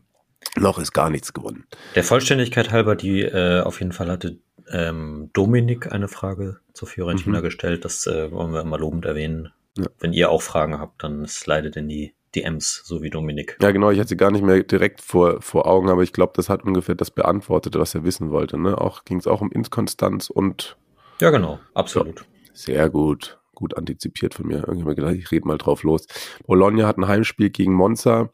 Noch 0.57 0.79
ist 0.79 0.93
gar 0.93 1.09
nichts 1.09 1.33
gewonnen. 1.33 1.65
Der 1.95 2.03
Vollständigkeit 2.03 2.71
halber, 2.71 2.95
die 2.95 3.21
äh, 3.21 3.61
auf 3.61 3.79
jeden 3.79 3.91
Fall 3.91 4.09
hatte 4.09 4.39
ähm, 4.71 5.29
Dominik 5.33 5.91
eine 5.91 6.07
Frage 6.07 6.59
zur 6.73 6.87
Fiorentina 6.87 7.39
mhm. 7.39 7.43
gestellt. 7.43 7.85
Das 7.85 8.07
äh, 8.07 8.31
wollen 8.31 8.51
wir 8.51 8.61
immer 8.61 8.79
lobend 8.79 9.05
erwähnen. 9.05 9.51
Ja. 9.77 9.85
Wenn 9.99 10.13
ihr 10.13 10.29
auch 10.29 10.41
Fragen 10.41 10.79
habt, 10.79 11.03
dann 11.03 11.25
slidet 11.27 11.77
in 11.77 11.87
die 11.87 12.13
DMs, 12.35 12.83
so 12.85 13.01
wie 13.01 13.09
Dominik. 13.09 13.57
Ja, 13.61 13.71
genau, 13.71 13.89
ich 13.91 13.99
hatte 13.99 14.09
sie 14.09 14.17
gar 14.17 14.31
nicht 14.31 14.43
mehr 14.43 14.63
direkt 14.63 15.01
vor, 15.01 15.41
vor 15.41 15.65
Augen, 15.67 15.89
aber 15.89 16.03
ich 16.03 16.13
glaube, 16.13 16.33
das 16.35 16.49
hat 16.49 16.63
ungefähr 16.63 16.95
das 16.95 17.11
beantwortet, 17.11 17.75
was 17.75 17.95
er 17.95 18.03
wissen 18.03 18.31
wollte. 18.31 18.57
Ne? 18.57 18.79
Auch 18.79 19.03
ging 19.05 19.17
es 19.17 19.27
auch 19.27 19.41
um 19.41 19.51
Inkonstanz 19.51 20.29
und. 20.29 20.77
Ja, 21.19 21.31
genau, 21.31 21.59
absolut. 21.73 22.19
Ja, 22.19 22.25
sehr 22.53 22.89
gut, 22.89 23.39
gut 23.53 23.75
antizipiert 23.77 24.33
von 24.33 24.47
mir. 24.47 24.67
Irgendwie 24.67 24.95
gedacht, 24.95 25.15
ich 25.15 25.31
rede 25.31 25.47
mal 25.47 25.57
drauf 25.57 25.83
los. 25.83 26.05
Bologna 26.45 26.87
hat 26.87 26.97
ein 26.97 27.07
Heimspiel 27.07 27.49
gegen 27.49 27.73
Monza, 27.73 28.31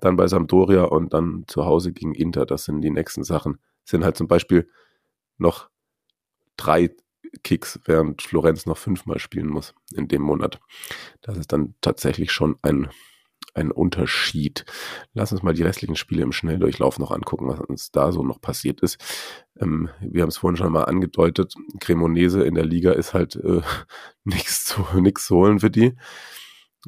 dann 0.00 0.16
bei 0.16 0.26
Sampdoria 0.26 0.84
und 0.84 1.14
dann 1.14 1.44
zu 1.46 1.64
Hause 1.64 1.92
gegen 1.92 2.14
Inter. 2.14 2.46
Das 2.46 2.64
sind 2.64 2.82
die 2.82 2.90
nächsten 2.90 3.24
Sachen. 3.24 3.58
Das 3.84 3.90
sind 3.90 4.04
halt 4.04 4.16
zum 4.16 4.28
Beispiel 4.28 4.68
noch 5.38 5.70
drei 6.56 6.90
Kicks, 7.42 7.80
während 7.84 8.22
Florenz 8.22 8.66
noch 8.66 8.78
fünfmal 8.78 9.18
spielen 9.18 9.48
muss 9.48 9.74
in 9.94 10.08
dem 10.08 10.22
Monat. 10.22 10.60
Das 11.20 11.36
ist 11.36 11.52
dann 11.52 11.74
tatsächlich 11.80 12.30
schon 12.30 12.56
ein 12.62 12.88
ein 13.54 13.70
Unterschied. 13.70 14.64
Lass 15.12 15.32
uns 15.32 15.42
mal 15.42 15.54
die 15.54 15.62
restlichen 15.62 15.96
Spiele 15.96 16.22
im 16.22 16.32
Schnelldurchlauf 16.32 16.98
noch 16.98 17.10
angucken, 17.10 17.48
was 17.48 17.60
uns 17.60 17.90
da 17.90 18.12
so 18.12 18.22
noch 18.22 18.40
passiert 18.40 18.80
ist. 18.80 18.98
Ähm, 19.58 19.88
wir 20.00 20.22
haben 20.22 20.28
es 20.28 20.38
vorhin 20.38 20.56
schon 20.56 20.72
mal 20.72 20.84
angedeutet, 20.84 21.54
Cremonese 21.80 22.42
in 22.44 22.54
der 22.54 22.64
Liga 22.64 22.92
ist 22.92 23.14
halt 23.14 23.36
äh, 23.36 23.62
nichts 24.24 24.64
zu, 24.64 24.84
nix 24.94 25.30
holen 25.30 25.60
für 25.60 25.70
die. 25.70 25.94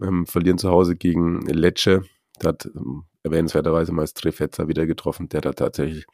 Ähm, 0.03 0.27
verlieren 0.27 0.59
zu 0.59 0.71
Hause 0.71 0.97
gegen 0.97 1.41
Lecce. 1.47 2.03
Da 2.39 2.49
hat 2.49 2.67
ähm, 2.67 3.05
erwähnenswerterweise 3.23 3.93
mal 3.93 4.07
Strefezza 4.07 4.69
wieder 4.69 4.87
getroffen, 4.87 5.29
der 5.29 5.41
da 5.41 5.53
tatsächlich 5.53 6.07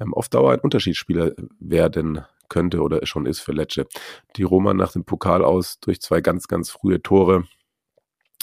ähm, 0.00 0.12
auf 0.12 0.28
Dauer 0.28 0.52
ein 0.52 0.60
Unterschiedsspieler 0.60 1.32
werden 1.58 2.24
könnte 2.48 2.80
oder 2.82 3.04
schon 3.06 3.26
ist 3.26 3.40
für 3.40 3.52
Lecce. 3.52 3.86
Die 4.36 4.42
Roma 4.42 4.74
nach 4.74 4.92
dem 4.92 5.04
Pokal 5.04 5.44
aus 5.44 5.80
durch 5.80 6.00
zwei 6.00 6.20
ganz, 6.20 6.48
ganz 6.48 6.70
frühe 6.70 7.02
Tore 7.02 7.44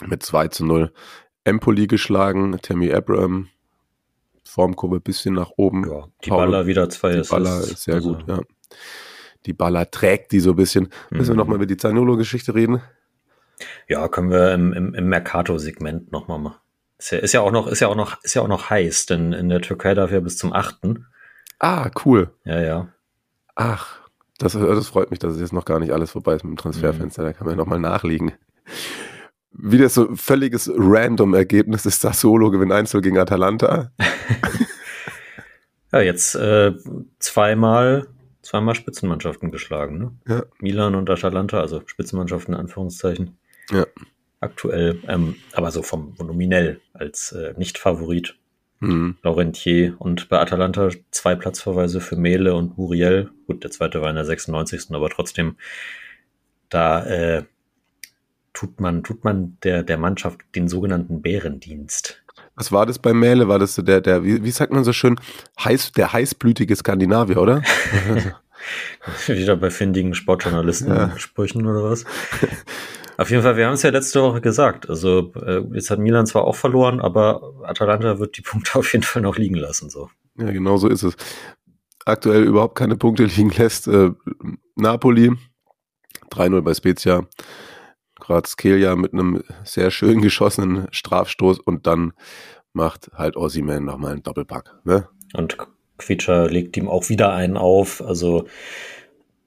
mit 0.07 0.23
2 0.23 0.47
zu 0.49 0.65
0 0.65 0.91
Empoli 1.43 1.87
geschlagen, 1.87 2.57
Tammy 2.61 2.93
Abraham, 2.93 3.49
Formkurve 4.43 4.99
bisschen 4.99 5.33
nach 5.33 5.51
oben. 5.57 5.89
Ja, 5.89 6.07
die 6.23 6.29
Paul, 6.29 6.39
Baller 6.39 6.67
wieder 6.67 6.89
zwei 6.89 7.13
Die 7.13 7.27
Baller 7.27 7.59
ist 7.59 7.83
sehr 7.83 7.95
also. 7.95 8.15
gut, 8.15 8.27
ja. 8.27 8.41
Die 9.45 9.53
Baller 9.53 9.89
trägt 9.89 10.31
die 10.31 10.39
so 10.39 10.51
ein 10.51 10.55
bisschen. 10.55 10.89
Mhm. 11.09 11.17
Müssen 11.17 11.31
wir 11.33 11.37
nochmal 11.37 11.57
über 11.57 11.65
die 11.65 11.77
Zaniolo-Geschichte 11.77 12.55
reden? 12.55 12.81
Ja, 13.87 14.07
können 14.07 14.29
wir 14.29 14.53
im, 14.53 14.73
im, 14.73 14.93
im 14.93 15.09
Mercato-Segment 15.09 16.11
nochmal 16.11 16.39
machen. 16.39 16.57
Ist 16.97 17.11
ja, 17.11 17.17
ist 17.19 17.33
ja 17.33 17.41
auch 17.41 17.51
noch, 17.51 17.67
ist 17.67 17.81
ja 17.81 17.87
auch 17.89 17.95
noch, 17.95 18.23
ist 18.23 18.33
ja 18.33 18.41
auch 18.41 18.47
noch 18.47 18.69
heiß, 18.69 19.07
denn 19.07 19.33
in 19.33 19.49
der 19.49 19.61
Türkei 19.61 19.93
darf 19.93 20.11
ja 20.11 20.19
bis 20.21 20.37
zum 20.37 20.53
8. 20.53 20.79
Ah, 21.59 21.89
cool. 22.05 22.31
Ja, 22.45 22.61
ja. 22.61 22.87
Ach, 23.55 23.99
das, 24.37 24.53
das 24.53 24.87
freut 24.87 25.11
mich, 25.11 25.19
dass 25.19 25.33
es 25.33 25.41
jetzt 25.41 25.53
noch 25.53 25.65
gar 25.65 25.79
nicht 25.79 25.91
alles 25.91 26.11
vorbei 26.11 26.35
ist 26.35 26.43
mit 26.43 26.51
dem 26.51 26.57
Transferfenster. 26.57 27.23
Mhm. 27.23 27.27
Da 27.27 27.33
kann 27.33 27.45
man 27.45 27.53
ja 27.53 27.57
nochmal 27.57 27.79
nachlegen 27.79 28.31
wieder 29.53 29.89
so 29.89 30.15
völliges 30.15 30.71
Random-Ergebnis 30.73 31.85
ist 31.85 32.03
das 32.03 32.19
Solo 32.21 32.51
gewinnt 32.51 32.71
Einzel 32.71 33.01
gegen 33.01 33.17
Atalanta. 33.17 33.91
ja, 35.91 36.01
jetzt 36.01 36.35
äh, 36.35 36.73
zweimal, 37.19 38.07
zweimal 38.41 38.75
Spitzenmannschaften 38.75 39.51
geschlagen, 39.51 39.97
ne? 39.97 40.11
Ja. 40.27 40.43
Milan 40.59 40.95
und 40.95 41.09
Atalanta, 41.09 41.59
also 41.59 41.81
Spitzenmannschaften 41.85 42.53
in 42.53 42.59
Anführungszeichen. 42.59 43.37
Ja. 43.71 43.85
Aktuell, 44.39 44.99
ähm, 45.07 45.35
aber 45.53 45.71
so 45.71 45.83
vom 45.83 46.15
nominell 46.17 46.81
als 46.93 47.31
äh, 47.31 47.53
Nicht-Favorit. 47.57 48.35
Mhm. 48.79 49.15
Laurentier 49.23 49.95
und 49.99 50.27
bei 50.27 50.39
Atalanta 50.39 50.89
zwei 51.09 51.35
Platzverweise 51.35 52.01
für 52.01 52.17
Mele 52.17 52.53
und 52.53 52.77
Muriel. 52.77 53.31
Gut, 53.47 53.63
der 53.63 53.71
zweite 53.71 54.01
war 54.01 54.09
in 54.09 54.17
der 54.17 54.25
96. 54.25 54.87
aber 54.91 55.09
trotzdem 55.09 55.55
da 56.67 57.05
äh, 57.05 57.43
tut 58.53 58.79
man, 58.79 59.03
tut 59.03 59.23
man 59.23 59.57
der, 59.63 59.83
der 59.83 59.97
Mannschaft 59.97 60.41
den 60.55 60.67
sogenannten 60.67 61.21
Bärendienst. 61.21 62.23
Was 62.55 62.71
war 62.71 62.85
das 62.85 62.99
bei 62.99 63.13
Mähle? 63.13 63.47
War 63.47 63.59
das 63.59 63.75
so 63.75 63.81
der, 63.81 64.01
der, 64.01 64.23
wie, 64.23 64.43
wie 64.43 64.51
sagt 64.51 64.71
man 64.71 64.83
so 64.83 64.93
schön, 64.93 65.19
heiß, 65.63 65.93
der 65.93 66.13
heißblütige 66.13 66.75
Skandinavier, 66.75 67.37
oder? 67.37 67.63
Wieder 69.27 69.57
bei 69.57 69.69
findigen 69.69 70.13
Sportjournalisten-Sprüchen 70.13 71.65
ja. 71.65 71.71
oder 71.71 71.83
was? 71.83 72.05
Auf 73.17 73.29
jeden 73.29 73.43
Fall, 73.43 73.57
wir 73.57 73.67
haben 73.67 73.73
es 73.73 73.83
ja 73.83 73.89
letzte 73.89 74.21
Woche 74.21 74.41
gesagt. 74.41 74.89
Also, 74.89 75.33
äh, 75.35 75.61
jetzt 75.73 75.89
hat 75.89 75.99
Milan 75.99 76.25
zwar 76.25 76.45
auch 76.45 76.55
verloren, 76.55 76.99
aber 76.99 77.53
Atalanta 77.63 78.19
wird 78.19 78.37
die 78.37 78.41
Punkte 78.41 78.79
auf 78.79 78.91
jeden 78.93 79.03
Fall 79.03 79.21
noch 79.21 79.37
liegen 79.37 79.55
lassen. 79.55 79.89
So. 79.89 80.09
Ja, 80.37 80.51
genau 80.51 80.77
so 80.77 80.87
ist 80.87 81.03
es. 81.03 81.15
Aktuell 82.05 82.43
überhaupt 82.43 82.77
keine 82.77 82.97
Punkte 82.97 83.25
liegen 83.25 83.51
lässt. 83.51 83.87
Äh, 83.87 84.11
Napoli, 84.75 85.31
3-0 86.31 86.61
bei 86.61 86.73
Spezia. 86.73 87.25
Skelja 88.47 88.95
mit 88.95 89.13
einem 89.13 89.43
sehr 89.63 89.91
schön 89.91 90.21
geschossenen 90.21 90.87
Strafstoß 90.91 91.59
und 91.59 91.87
dann 91.87 92.13
macht 92.73 93.11
halt 93.13 93.35
Ossiman 93.35 93.85
nochmal 93.85 94.13
einen 94.13 94.23
Doppelpack. 94.23 94.75
Ne? 94.83 95.07
Und 95.33 95.57
Quitscher 95.97 96.49
legt 96.49 96.75
ihm 96.77 96.87
auch 96.87 97.09
wieder 97.09 97.33
einen 97.33 97.57
auf. 97.57 98.01
Also 98.01 98.47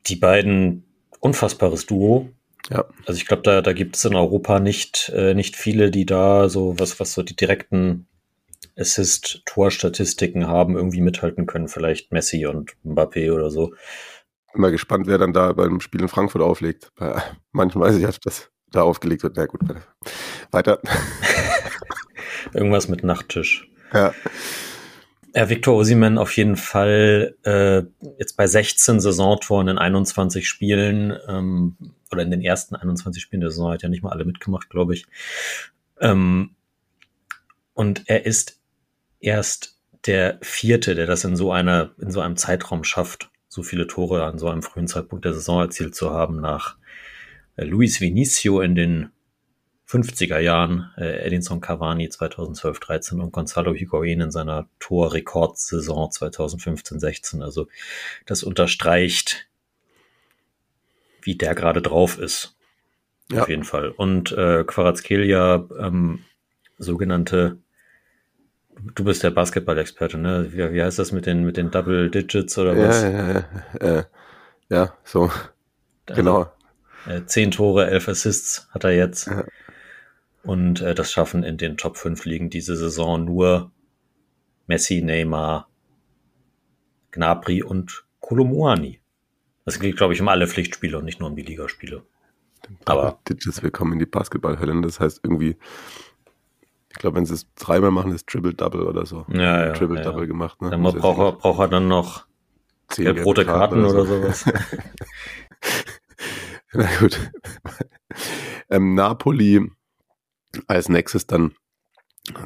die 0.07 0.17
beiden 0.17 0.85
unfassbares 1.21 1.87
Duo. 1.87 2.31
Ja. 2.71 2.85
Also 3.05 3.19
ich 3.19 3.27
glaube, 3.27 3.43
da, 3.43 3.63
da 3.63 3.73
gibt 3.73 3.97
es 3.97 4.05
in 4.05 4.15
Europa 4.15 4.61
nicht, 4.61 5.11
äh, 5.15 5.35
nicht 5.35 5.57
viele, 5.57 5.91
die 5.91 6.07
da 6.07 6.49
so, 6.49 6.79
was, 6.79 6.99
was 6.99 7.13
so 7.13 7.23
die 7.23 7.37
direkten 7.37 8.07
Assist-Tor-Statistiken 8.77 10.47
haben, 10.47 10.77
irgendwie 10.77 11.01
mithalten 11.01 11.47
können. 11.47 11.69
Vielleicht 11.69 12.13
Messi 12.13 12.47
und 12.47 12.73
Mbappé 12.85 13.33
oder 13.33 13.51
so. 13.51 13.75
Bin 14.53 14.63
mal 14.63 14.71
gespannt, 14.71 15.07
wer 15.07 15.19
dann 15.19 15.33
da 15.33 15.53
beim 15.53 15.81
Spiel 15.81 16.01
in 16.01 16.09
Frankfurt 16.09 16.43
auflegt. 16.43 16.93
Bei 16.97 17.23
manchen 17.53 17.81
weiß 17.81 17.97
ich, 17.97 18.07
ob 18.07 18.21
das 18.21 18.51
da 18.77 18.83
aufgelegt 18.83 19.23
wird. 19.23 19.37
Na 19.37 19.47
gut, 19.47 19.61
weiter. 20.51 20.81
Irgendwas 22.53 22.89
mit 22.89 23.03
Nachttisch. 23.03 23.69
Ja. 23.93 24.15
Herr 25.37 25.51
Victor 25.51 25.77
Osimen 25.77 26.17
auf 26.17 26.35
jeden 26.37 26.57
Fall 26.57 27.37
äh, 27.45 27.83
jetzt 28.19 28.39
bei 28.39 28.47
16 28.47 29.01
Saisontoren 29.01 29.69
in 29.69 29.79
21 29.79 30.49
Spielen 30.49 31.15
ähm, 31.29 31.77
oder 32.11 32.23
in 32.23 32.31
den 32.31 32.41
ersten 32.41 32.75
21 32.75 33.23
Spielen 33.23 33.43
der 33.43 33.51
Saison 33.51 33.73
hat 33.73 33.83
ja 33.83 33.91
nicht 33.91 34.03
mal 34.03 34.13
alle 34.13 34.25
mitgemacht, 34.25 34.71
glaube 34.71 34.95
ich. 34.95 35.07
Ähm, 36.01 36.55
und 37.75 38.05
er 38.07 38.25
ist 38.25 38.59
erst 39.21 39.79
der 40.07 40.39
vierte, 40.41 40.95
der 40.95 41.07
das 41.07 41.25
in 41.25 41.37
so 41.37 41.53
einer 41.53 41.91
in 42.01 42.11
so 42.11 42.21
einem 42.21 42.37
Zeitraum 42.37 42.85
schafft, 42.85 43.31
so 43.49 43.63
viele 43.63 43.87
Tore 43.87 44.25
an 44.25 44.39
so 44.39 44.49
einem 44.49 44.63
frühen 44.63 44.89
Zeitpunkt 44.89 45.27
der 45.27 45.35
Saison 45.35 45.61
erzielt 45.61 45.95
zu 45.95 46.13
haben 46.13 46.41
nach 46.41 46.79
Luis 47.57 48.01
Vinicio 48.01 48.61
in 48.61 48.75
den 48.75 49.11
50er 49.89 50.39
Jahren, 50.39 50.91
äh, 50.97 51.25
Edinson 51.27 51.61
Cavani 51.61 52.09
2012-13 52.09 53.21
und 53.21 53.33
Gonzalo 53.33 53.73
Higuain 53.73 54.21
in 54.21 54.31
seiner 54.31 54.69
Torrekordsaison 54.81 56.11
2015-16. 56.11 57.43
Also 57.43 57.69
das 58.27 58.43
unterstreicht, 58.43 59.49
wie 61.23 61.37
der 61.37 61.55
gerade 61.55 61.83
drauf 61.83 62.19
ist. 62.19 62.57
Ja. 63.31 63.43
Auf 63.43 63.49
jeden 63.49 63.65
Fall. 63.65 63.91
Und 63.91 64.33
äh, 64.33 64.65
Quarazkelia, 64.65 65.69
ähm, 65.79 66.21
sogenannte, 66.79 67.59
du 68.95 69.05
bist 69.05 69.23
der 69.23 69.31
Basketball-Experte, 69.31 70.19
ne? 70.19 70.49
Wie, 70.53 70.73
wie 70.73 70.83
heißt 70.83 70.99
das 70.99 71.13
mit 71.13 71.27
den, 71.27 71.45
mit 71.45 71.57
den 71.57 71.71
Double 71.71 72.11
Digits 72.11 72.59
oder 72.59 72.77
was? 72.77 73.03
Ja, 73.03 73.11
ja, 73.11 73.45
ja, 73.81 73.99
äh, 73.99 74.05
ja 74.69 74.95
so. 75.05 75.23
Also, 75.23 76.23
genau. 76.23 76.53
Äh, 77.07 77.25
zehn 77.27 77.51
Tore, 77.51 77.89
elf 77.89 78.09
Assists 78.09 78.69
hat 78.71 78.85
er 78.85 78.93
jetzt. 78.93 79.27
Ja. 79.27 79.45
Und 80.43 80.81
äh, 80.81 80.95
das 80.95 81.13
schaffen 81.13 81.43
in 81.43 81.57
den 81.57 81.77
Top 81.77 81.97
5 81.97 82.25
Ligen 82.25 82.51
diese 82.51 82.77
Saison 82.77 83.25
nur 83.25 83.73
Messi, 84.67 85.03
Neymar, 85.03 85.69
Gnabry 87.11 87.63
und 87.63 88.05
Kolomuani. 88.21 89.01
Das 89.65 89.81
gilt, 89.81 89.97
glaube 89.97 90.15
ich, 90.15 90.21
um 90.21 90.29
alle 90.29 90.47
Pflichtspiele 90.47 90.99
und 90.99 91.05
nicht 91.05 91.21
nur 91.21 91.29
um 91.29 91.37
die 91.37 91.43
Ligaspiele. 91.43 92.03
Aber 92.85 93.19
Digits, 93.29 93.63
willkommen 93.63 93.95
in 93.95 93.99
die 93.99 94.07
Basketballhölle. 94.07 94.81
Das 94.83 95.01
heißt 95.01 95.21
irgendwie, 95.23 95.57
ich 96.91 96.97
glaube, 96.99 97.17
wenn 97.17 97.27
sie 97.27 97.35
es 97.35 97.53
dreimal 97.55 97.91
machen, 97.91 98.13
ist 98.13 98.27
Triple-Double 98.27 98.83
oder 98.83 99.07
so. 99.07 99.27
Ja, 99.29 99.67
ja. 99.67 99.73
Triple-Double 99.73 100.23
ja. 100.23 100.27
gemacht. 100.27 100.63
Ne? 100.63 100.71
Dann 100.71 100.83
braucht 100.83 101.19
er, 101.19 101.33
braucht 101.33 101.61
er 101.61 101.69
dann 101.69 101.89
noch 101.89 102.27
rote 102.99 103.45
Karten, 103.45 103.83
Karten 103.83 103.85
oder, 103.85 104.05
so. 104.05 104.15
oder 104.15 104.33
sowas. 104.33 104.45
Na 106.77 106.89
gut. 106.99 107.33
ähm, 108.71 108.95
Napoli 108.95 109.71
als 110.67 110.89
nächstes 110.89 111.27
dann 111.27 111.55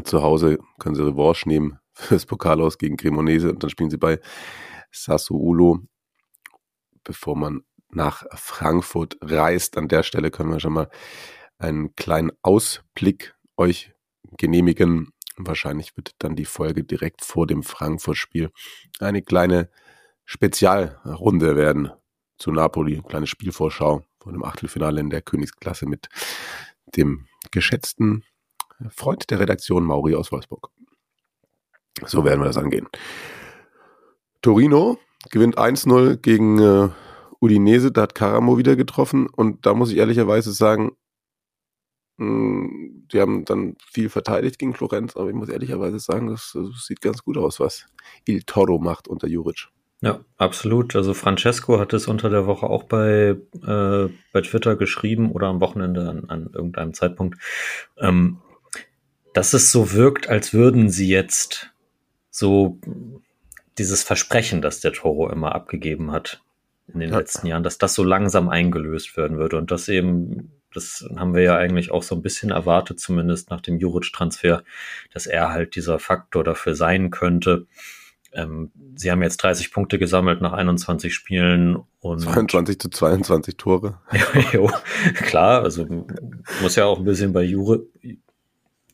zu 0.04 0.22
Hause 0.22 0.58
können 0.78 0.94
sie 0.94 1.04
Revanche 1.04 1.48
nehmen 1.48 1.78
fürs 1.92 2.26
Pokal 2.26 2.60
aus 2.60 2.78
gegen 2.78 2.96
Cremonese 2.96 3.50
und 3.50 3.62
dann 3.62 3.70
spielen 3.70 3.90
sie 3.90 3.96
bei 3.96 4.20
Sassuolo, 4.92 5.80
bevor 7.02 7.36
man 7.36 7.62
nach 7.90 8.24
Frankfurt 8.34 9.16
reist. 9.20 9.76
An 9.76 9.88
der 9.88 10.02
Stelle 10.02 10.30
können 10.30 10.52
wir 10.52 10.60
schon 10.60 10.74
mal 10.74 10.90
einen 11.58 11.96
kleinen 11.96 12.30
Ausblick 12.42 13.34
euch 13.56 13.92
genehmigen. 14.38 15.12
Wahrscheinlich 15.36 15.96
wird 15.96 16.14
dann 16.18 16.36
die 16.36 16.44
Folge 16.44 16.84
direkt 16.84 17.24
vor 17.24 17.46
dem 17.46 17.62
Frankfurt-Spiel 17.62 18.50
eine 19.00 19.22
kleine 19.22 19.70
Spezialrunde 20.24 21.56
werden 21.56 21.90
zu 22.36 22.52
Napoli. 22.52 23.02
Kleine 23.08 23.26
Spielvorschau 23.26 24.04
von 24.20 24.32
dem 24.32 24.44
Achtelfinale 24.44 25.00
in 25.00 25.10
der 25.10 25.22
Königsklasse 25.22 25.86
mit 25.86 26.08
dem 26.96 27.26
geschätzten 27.50 28.24
Freund 28.90 29.30
der 29.30 29.40
Redaktion 29.40 29.84
Mauri 29.84 30.14
aus 30.14 30.32
Wolfsburg. 30.32 30.70
So 32.06 32.24
werden 32.24 32.40
wir 32.40 32.46
das 32.46 32.56
angehen. 32.56 32.88
Torino 34.42 34.98
gewinnt 35.30 35.58
1-0 35.58 36.16
gegen 36.16 36.58
äh, 36.58 36.88
Udinese, 37.40 37.92
da 37.92 38.02
hat 38.02 38.14
Caramo 38.14 38.56
wieder 38.58 38.76
getroffen 38.76 39.26
und 39.28 39.66
da 39.66 39.74
muss 39.74 39.90
ich 39.90 39.98
ehrlicherweise 39.98 40.52
sagen, 40.52 40.92
mh, 42.16 42.26
hm, 42.26 43.06
die 43.12 43.20
haben 43.20 43.44
dann 43.44 43.76
viel 43.84 44.08
verteidigt 44.08 44.58
gegen 44.58 44.74
Florenz, 44.74 45.16
aber 45.16 45.28
ich 45.28 45.34
muss 45.34 45.48
ehrlicherweise 45.48 45.98
sagen, 45.98 46.28
das, 46.28 46.52
das 46.54 46.86
sieht 46.86 47.00
ganz 47.00 47.22
gut 47.22 47.36
aus, 47.36 47.60
was 47.60 47.86
Il 48.26 48.42
Toro 48.44 48.78
macht 48.78 49.08
unter 49.08 49.26
Juric. 49.26 49.68
Ja, 50.02 50.20
absolut. 50.38 50.96
Also 50.96 51.12
Francesco 51.12 51.78
hat 51.78 51.92
es 51.92 52.06
unter 52.06 52.30
der 52.30 52.46
Woche 52.46 52.66
auch 52.66 52.84
bei, 52.84 53.36
äh, 53.66 54.08
bei 54.32 54.40
Twitter 54.40 54.76
geschrieben 54.76 55.30
oder 55.30 55.48
am 55.48 55.60
Wochenende 55.60 56.08
an, 56.08 56.24
an 56.28 56.50
irgendeinem 56.54 56.94
Zeitpunkt, 56.94 57.38
ähm, 57.98 58.38
dass 59.34 59.52
es 59.52 59.70
so 59.70 59.92
wirkt, 59.92 60.28
als 60.28 60.54
würden 60.54 60.88
sie 60.88 61.08
jetzt 61.08 61.70
so 62.30 62.78
dieses 63.76 64.02
Versprechen, 64.02 64.62
das 64.62 64.80
der 64.80 64.92
Toro 64.92 65.30
immer 65.30 65.54
abgegeben 65.54 66.12
hat 66.12 66.42
in 66.92 67.00
den 67.00 67.10
ja. 67.10 67.18
letzten 67.18 67.46
Jahren, 67.46 67.62
dass 67.62 67.78
das 67.78 67.94
so 67.94 68.02
langsam 68.02 68.48
eingelöst 68.48 69.16
werden 69.16 69.38
würde 69.38 69.58
und 69.58 69.70
das 69.70 69.88
eben, 69.88 70.50
das 70.72 71.06
haben 71.16 71.34
wir 71.34 71.42
ja 71.42 71.56
eigentlich 71.56 71.90
auch 71.90 72.02
so 72.02 72.14
ein 72.14 72.22
bisschen 72.22 72.50
erwartet, 72.50 73.00
zumindest 73.00 73.50
nach 73.50 73.60
dem 73.60 73.78
Juric-Transfer, 73.78 74.64
dass 75.12 75.26
er 75.26 75.50
halt 75.50 75.76
dieser 75.76 75.98
Faktor 75.98 76.42
dafür 76.42 76.74
sein 76.74 77.10
könnte, 77.10 77.66
ähm, 78.32 78.70
sie 78.94 79.10
haben 79.10 79.22
jetzt 79.22 79.38
30 79.38 79.72
Punkte 79.72 79.98
gesammelt 79.98 80.40
nach 80.40 80.52
21 80.52 81.14
Spielen 81.14 81.78
und 82.00 82.20
22 82.20 82.78
zu 82.78 82.88
22 82.88 83.56
Tore. 83.56 83.98
jo, 84.52 84.70
klar, 85.14 85.62
also 85.62 85.86
muss 86.62 86.76
ja 86.76 86.84
auch 86.84 86.98
ein 86.98 87.04
bisschen 87.04 87.32
bei 87.32 87.42
Jure, 87.42 87.82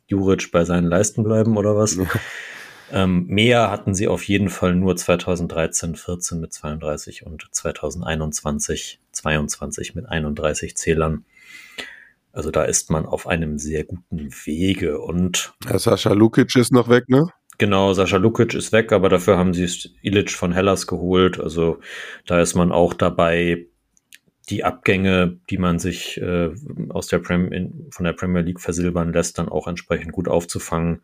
Juric 0.06 0.50
bei 0.52 0.64
seinen 0.64 0.88
Leisten 0.88 1.22
bleiben 1.22 1.56
oder 1.56 1.76
was. 1.76 1.96
Ja. 1.96 2.06
Ähm, 2.92 3.26
mehr 3.26 3.70
hatten 3.70 3.94
sie 3.94 4.06
auf 4.06 4.22
jeden 4.22 4.48
Fall 4.48 4.74
nur 4.76 4.96
2013, 4.96 5.96
14 5.96 6.40
mit 6.40 6.52
32 6.52 7.26
und 7.26 7.48
2021, 7.50 9.00
22 9.10 9.94
mit 9.96 10.08
31 10.08 10.76
Zählern. 10.76 11.24
Also 12.32 12.50
da 12.50 12.64
ist 12.64 12.90
man 12.90 13.06
auf 13.06 13.26
einem 13.26 13.58
sehr 13.58 13.84
guten 13.84 14.30
Wege 14.44 15.00
und. 15.00 15.54
Herr 15.66 15.78
Sascha 15.78 16.12
Lukic 16.12 16.54
ist 16.54 16.70
noch 16.70 16.88
weg, 16.88 17.08
ne? 17.08 17.28
Genau, 17.58 17.92
Sascha 17.94 18.18
Lukic 18.18 18.54
ist 18.54 18.72
weg, 18.72 18.92
aber 18.92 19.08
dafür 19.08 19.38
haben 19.38 19.54
sie 19.54 19.66
Ilic 20.02 20.30
von 20.30 20.52
Hellas 20.52 20.86
geholt. 20.86 21.40
Also 21.40 21.78
da 22.26 22.40
ist 22.40 22.54
man 22.54 22.70
auch 22.70 22.92
dabei, 22.92 23.66
die 24.48 24.62
Abgänge, 24.62 25.38
die 25.50 25.58
man 25.58 25.78
sich 25.78 26.20
äh, 26.20 26.50
aus 26.90 27.08
der 27.08 27.18
Prem 27.18 27.50
in, 27.52 27.88
von 27.90 28.04
der 28.04 28.12
Premier 28.12 28.42
League 28.42 28.60
versilbern 28.60 29.12
lässt, 29.12 29.38
dann 29.38 29.48
auch 29.48 29.66
entsprechend 29.66 30.12
gut 30.12 30.28
aufzufangen. 30.28 31.02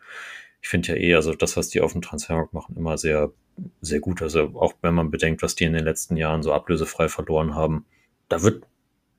Ich 0.61 0.69
finde 0.69 0.89
ja 0.89 0.95
eh, 0.97 1.15
also 1.15 1.35
das, 1.35 1.57
was 1.57 1.69
die 1.69 1.81
auf 1.81 1.93
dem 1.93 2.03
Transfermarkt 2.03 2.53
machen, 2.53 2.77
immer 2.77 2.99
sehr, 2.99 3.33
sehr 3.81 4.01
gut. 4.01 4.23
Also 4.23 4.53
auch 4.55 4.75
wenn 4.83 4.95
man 4.95 5.11
bedenkt, 5.11 5.43
was 5.43 5.57
die 5.57 5.65
in 5.65 5.73
den 5.73 5.85
letzten 5.85 6.17
Jahren 6.17 6.43
so 6.43 6.53
ablösefrei 6.53 7.09
verloren 7.09 7.55
haben, 7.55 7.85
da 8.29 8.43
wird 8.43 8.65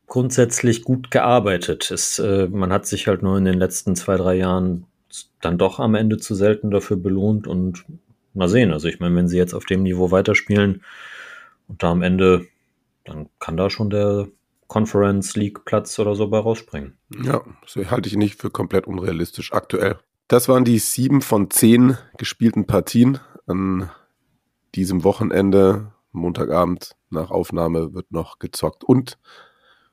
grundsätzlich 0.07 0.83
gut 0.83 1.11
gearbeitet. 1.11 1.91
Es, 1.91 2.19
äh, 2.19 2.47
man 2.47 2.71
hat 2.71 2.85
sich 2.85 3.07
halt 3.07 3.23
nur 3.23 3.37
in 3.37 3.45
den 3.45 3.57
letzten 3.57 3.95
zwei, 3.95 4.15
drei 4.15 4.35
Jahren 4.35 4.85
dann 5.41 5.57
doch 5.57 5.79
am 5.79 5.95
Ende 5.95 6.17
zu 6.17 6.35
selten 6.35 6.71
dafür 6.71 6.97
belohnt 6.97 7.47
und 7.47 7.85
mal 8.33 8.49
sehen. 8.49 8.71
Also 8.71 8.87
ich 8.87 8.99
meine, 8.99 9.15
wenn 9.15 9.27
sie 9.27 9.37
jetzt 9.37 9.53
auf 9.53 9.65
dem 9.65 9.83
Niveau 9.83 10.11
weiterspielen 10.11 10.83
und 11.67 11.83
da 11.83 11.91
am 11.91 12.01
Ende, 12.01 12.47
dann 13.03 13.29
kann 13.39 13.57
da 13.57 13.69
schon 13.69 13.89
der 13.89 14.27
Conference 14.67 15.35
League 15.35 15.65
Platz 15.65 15.99
oder 15.99 16.15
so 16.15 16.27
bei 16.29 16.39
rausspringen. 16.39 16.97
Ja, 17.23 17.43
das 17.61 17.91
halte 17.91 18.09
ich 18.09 18.15
nicht 18.15 18.39
für 18.39 18.49
komplett 18.49 18.87
unrealistisch 18.87 19.53
aktuell. 19.53 19.99
Das 20.27 20.49
waren 20.49 20.65
die 20.65 20.79
sieben 20.79 21.21
von 21.21 21.51
zehn 21.51 21.97
gespielten 22.17 22.65
Partien 22.65 23.19
an 23.45 23.91
diesem 24.73 25.03
Wochenende. 25.03 25.91
Montagabend 26.11 26.95
nach 27.09 27.31
Aufnahme 27.31 27.93
wird 27.93 28.11
noch 28.11 28.39
gezockt 28.39 28.83
und 28.83 29.17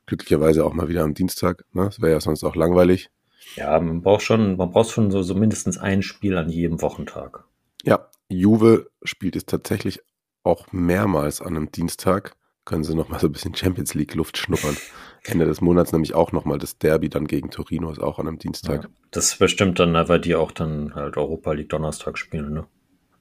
glücklicherweise 0.07 0.65
auch 0.65 0.73
mal 0.73 0.89
wieder 0.89 1.03
am 1.03 1.15
Dienstag. 1.15 1.65
Ne? 1.73 1.85
Das 1.85 2.01
wäre 2.01 2.13
ja 2.13 2.21
sonst 2.21 2.45
auch 2.45 2.57
langweilig. 2.57 3.11
Ja, 3.57 3.79
man 3.81 4.03
braucht 4.03 4.23
schon, 4.23 4.57
man 4.57 4.71
braucht 4.71 4.91
schon 4.91 5.11
so, 5.11 5.23
so 5.23 5.35
mindestens 5.35 5.79
ein 5.79 6.03
Spiel 6.03 6.37
an 6.37 6.49
jedem 6.49 6.81
Wochentag. 6.83 7.45
Ja, 7.85 8.09
Juve 8.29 8.91
spielt 9.03 9.37
es 9.37 9.47
tatsächlich 9.47 10.01
auch 10.43 10.73
mehrmals 10.73 11.41
an 11.41 11.57
einem 11.57 11.73
Dienstag. 11.73 12.37
Können 12.65 12.85
sie 12.85 12.95
nochmal 12.95 13.21
so 13.21 13.27
ein 13.27 13.33
bisschen 13.33 13.55
Champions 13.55 13.95
League 13.95 14.15
Luft 14.15 14.39
schnuppern. 14.39 14.77
Ende 15.25 15.45
des 15.45 15.61
Monats 15.61 15.93
nämlich 15.93 16.15
auch 16.15 16.33
nochmal 16.33 16.59
das 16.59 16.79
Derby 16.79 17.09
dann 17.09 17.27
gegen 17.27 17.51
Torino 17.51 17.91
ist 17.91 18.01
auch 18.01 18.19
an 18.19 18.29
einem 18.29 18.39
Dienstag. 18.39 18.85
Ja, 18.85 18.91
das 19.11 19.37
bestimmt 19.37 19.79
dann, 19.79 19.93
weil 20.09 20.21
die 20.21 20.35
auch 20.35 20.53
dann 20.53 20.95
halt 20.95 21.17
Europa 21.17 21.53
League 21.53 21.69
Donnerstag 21.69 22.17
spielen, 22.17 22.53
ne? 22.53 22.67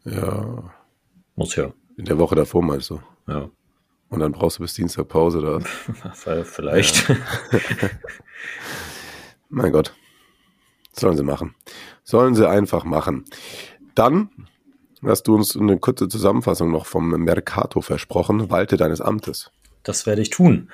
Ja. 0.06 0.72
Muss 1.36 1.56
ja. 1.56 1.74
In 1.98 2.06
der 2.06 2.18
Woche 2.18 2.36
davor 2.36 2.64
meinst 2.64 2.90
du? 2.90 3.02
Ja. 3.28 3.50
Und 4.10 4.20
dann 4.22 4.32
brauchst 4.32 4.58
du 4.58 4.64
bis 4.64 4.74
Dienstag 4.74 5.08
Pause 5.08 5.42
da. 5.42 6.44
Vielleicht. 6.44 7.10
Ja. 7.10 7.16
mein 9.50 9.72
Gott. 9.72 9.94
Sollen 11.00 11.18
sie 11.18 11.24
machen. 11.24 11.56
Sollen 12.04 12.36
sie 12.36 12.48
einfach 12.48 12.84
machen. 12.84 13.26
Dann 13.96 14.30
hast 15.04 15.24
du 15.24 15.36
uns 15.36 15.56
eine 15.56 15.78
kurze 15.78 16.08
Zusammenfassung 16.08 16.72
noch 16.72 16.86
vom 16.86 17.10
Mercato 17.10 17.82
versprochen. 17.82 18.50
Walte 18.50 18.78
deines 18.78 19.02
Amtes. 19.02 19.52
Das 19.84 20.06
werde 20.06 20.22
ich 20.22 20.30
tun. 20.30 20.70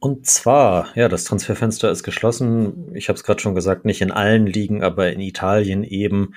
Und 0.00 0.26
zwar, 0.26 0.96
ja, 0.96 1.08
das 1.08 1.24
Transferfenster 1.24 1.90
ist 1.90 2.04
geschlossen. 2.04 2.94
Ich 2.94 3.08
habe 3.08 3.16
es 3.16 3.24
gerade 3.24 3.40
schon 3.40 3.56
gesagt, 3.56 3.84
nicht 3.84 4.00
in 4.00 4.12
allen 4.12 4.46
Ligen, 4.46 4.84
aber 4.84 5.12
in 5.12 5.20
Italien 5.20 5.82
eben 5.82 6.34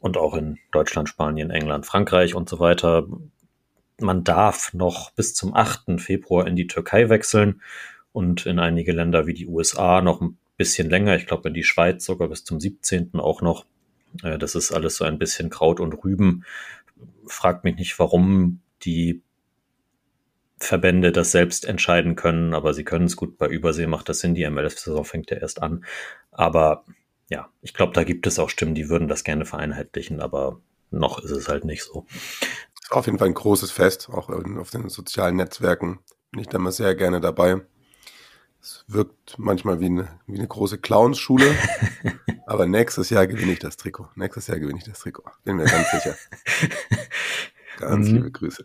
und 0.00 0.16
auch 0.16 0.34
in 0.34 0.58
Deutschland, 0.72 1.08
Spanien, 1.08 1.50
England, 1.50 1.86
Frankreich 1.86 2.34
und 2.34 2.48
so 2.48 2.58
weiter. 2.58 3.06
Man 4.00 4.24
darf 4.24 4.72
noch 4.72 5.10
bis 5.12 5.34
zum 5.34 5.54
8. 5.54 6.00
Februar 6.00 6.46
in 6.46 6.56
die 6.56 6.66
Türkei 6.66 7.08
wechseln 7.08 7.60
und 8.12 8.46
in 8.46 8.58
einige 8.58 8.92
Länder 8.92 9.26
wie 9.26 9.34
die 9.34 9.46
USA 9.46 10.00
noch 10.00 10.20
ein 10.20 10.38
bisschen 10.60 10.90
länger. 10.90 11.16
Ich 11.16 11.26
glaube, 11.26 11.48
in 11.48 11.54
die 11.54 11.64
Schweiz 11.64 12.04
sogar 12.04 12.28
bis 12.28 12.44
zum 12.44 12.60
17. 12.60 13.12
auch 13.14 13.40
noch. 13.40 13.64
Äh, 14.22 14.36
das 14.36 14.54
ist 14.54 14.72
alles 14.72 14.96
so 14.96 15.06
ein 15.06 15.18
bisschen 15.18 15.48
Kraut 15.48 15.80
und 15.80 16.04
Rüben. 16.04 16.44
Fragt 17.26 17.64
mich 17.64 17.76
nicht, 17.76 17.98
warum 17.98 18.60
die 18.82 19.22
Verbände 20.58 21.12
das 21.12 21.32
selbst 21.32 21.64
entscheiden 21.64 22.14
können, 22.14 22.52
aber 22.52 22.74
sie 22.74 22.84
können 22.84 23.06
es 23.06 23.16
gut. 23.16 23.38
Bei 23.38 23.48
Übersee 23.48 23.86
macht 23.86 24.10
das 24.10 24.20
Sinn. 24.20 24.34
Die 24.34 24.48
MLS-Saison 24.50 25.02
fängt 25.06 25.30
ja 25.30 25.38
erst 25.38 25.62
an. 25.62 25.86
Aber 26.30 26.84
ja, 27.30 27.48
ich 27.62 27.72
glaube, 27.72 27.94
da 27.94 28.04
gibt 28.04 28.26
es 28.26 28.38
auch 28.38 28.50
Stimmen, 28.50 28.74
die 28.74 28.90
würden 28.90 29.08
das 29.08 29.24
gerne 29.24 29.46
vereinheitlichen, 29.46 30.20
aber 30.20 30.60
noch 30.90 31.24
ist 31.24 31.30
es 31.30 31.48
halt 31.48 31.64
nicht 31.64 31.84
so. 31.84 32.04
Auf 32.90 33.06
jeden 33.06 33.18
Fall 33.18 33.28
ein 33.28 33.34
großes 33.34 33.70
Fest, 33.70 34.10
auch 34.12 34.28
auf 34.28 34.70
den 34.70 34.90
sozialen 34.90 35.36
Netzwerken 35.36 36.00
bin 36.32 36.42
ich 36.42 36.48
da 36.48 36.58
mal 36.58 36.72
sehr 36.72 36.94
gerne 36.94 37.20
dabei. 37.20 37.62
Es 38.62 38.84
wirkt 38.88 39.38
manchmal 39.38 39.80
wie 39.80 39.86
eine, 39.86 40.08
wie 40.26 40.36
eine 40.38 40.46
große 40.46 40.78
Clownsschule, 40.78 41.54
aber 42.46 42.66
nächstes 42.66 43.08
Jahr 43.10 43.26
gewinne 43.26 43.52
ich 43.52 43.58
das 43.58 43.76
Trikot. 43.76 44.08
Nächstes 44.16 44.48
Jahr 44.48 44.58
gewinne 44.58 44.78
ich 44.78 44.84
das 44.84 44.98
Trikot. 44.98 45.24
Bin 45.44 45.56
mir 45.56 45.64
ganz 45.64 45.90
sicher. 45.90 46.16
Ganz 47.78 48.08
Mhm. 48.08 48.16
liebe 48.16 48.30
Grüße. 48.30 48.62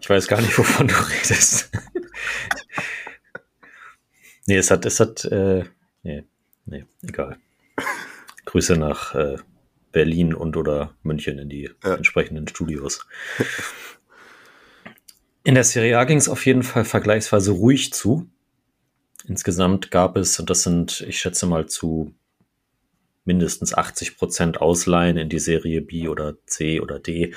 Ich 0.00 0.08
weiß 0.08 0.28
gar 0.28 0.40
nicht, 0.40 0.56
wovon 0.56 0.86
du 0.86 0.94
redest. 0.94 1.72
nee, 4.46 4.56
es 4.56 4.70
hat, 4.70 4.86
es 4.86 5.00
hat, 5.00 5.24
äh, 5.24 5.64
nee, 6.04 6.22
nee, 6.66 6.84
egal. 7.02 7.36
Grüße 8.44 8.76
nach 8.76 9.16
äh, 9.16 9.38
Berlin 9.90 10.34
und 10.34 10.56
oder 10.56 10.94
München 11.02 11.40
in 11.40 11.48
die 11.48 11.68
Ja. 11.82 11.94
entsprechenden 11.96 12.46
Studios. 12.46 13.04
In 15.42 15.54
der 15.54 15.64
Serie 15.64 15.98
A 15.98 16.04
ging 16.04 16.18
es 16.18 16.28
auf 16.28 16.46
jeden 16.46 16.62
Fall 16.62 16.84
vergleichsweise 16.84 17.50
ruhig 17.50 17.92
zu. 17.92 18.28
Insgesamt 19.26 19.90
gab 19.90 20.16
es, 20.16 20.38
und 20.38 20.48
das 20.50 20.62
sind, 20.62 21.00
ich 21.02 21.18
schätze 21.20 21.46
mal, 21.46 21.66
zu 21.66 22.14
mindestens 23.24 23.74
80 23.74 24.16
Prozent 24.16 24.60
Ausleihen 24.60 25.16
in 25.18 25.28
die 25.28 25.38
Serie 25.38 25.82
B 25.82 26.08
oder 26.08 26.34
C 26.46 26.80
oder 26.80 26.98
D. 26.98 27.34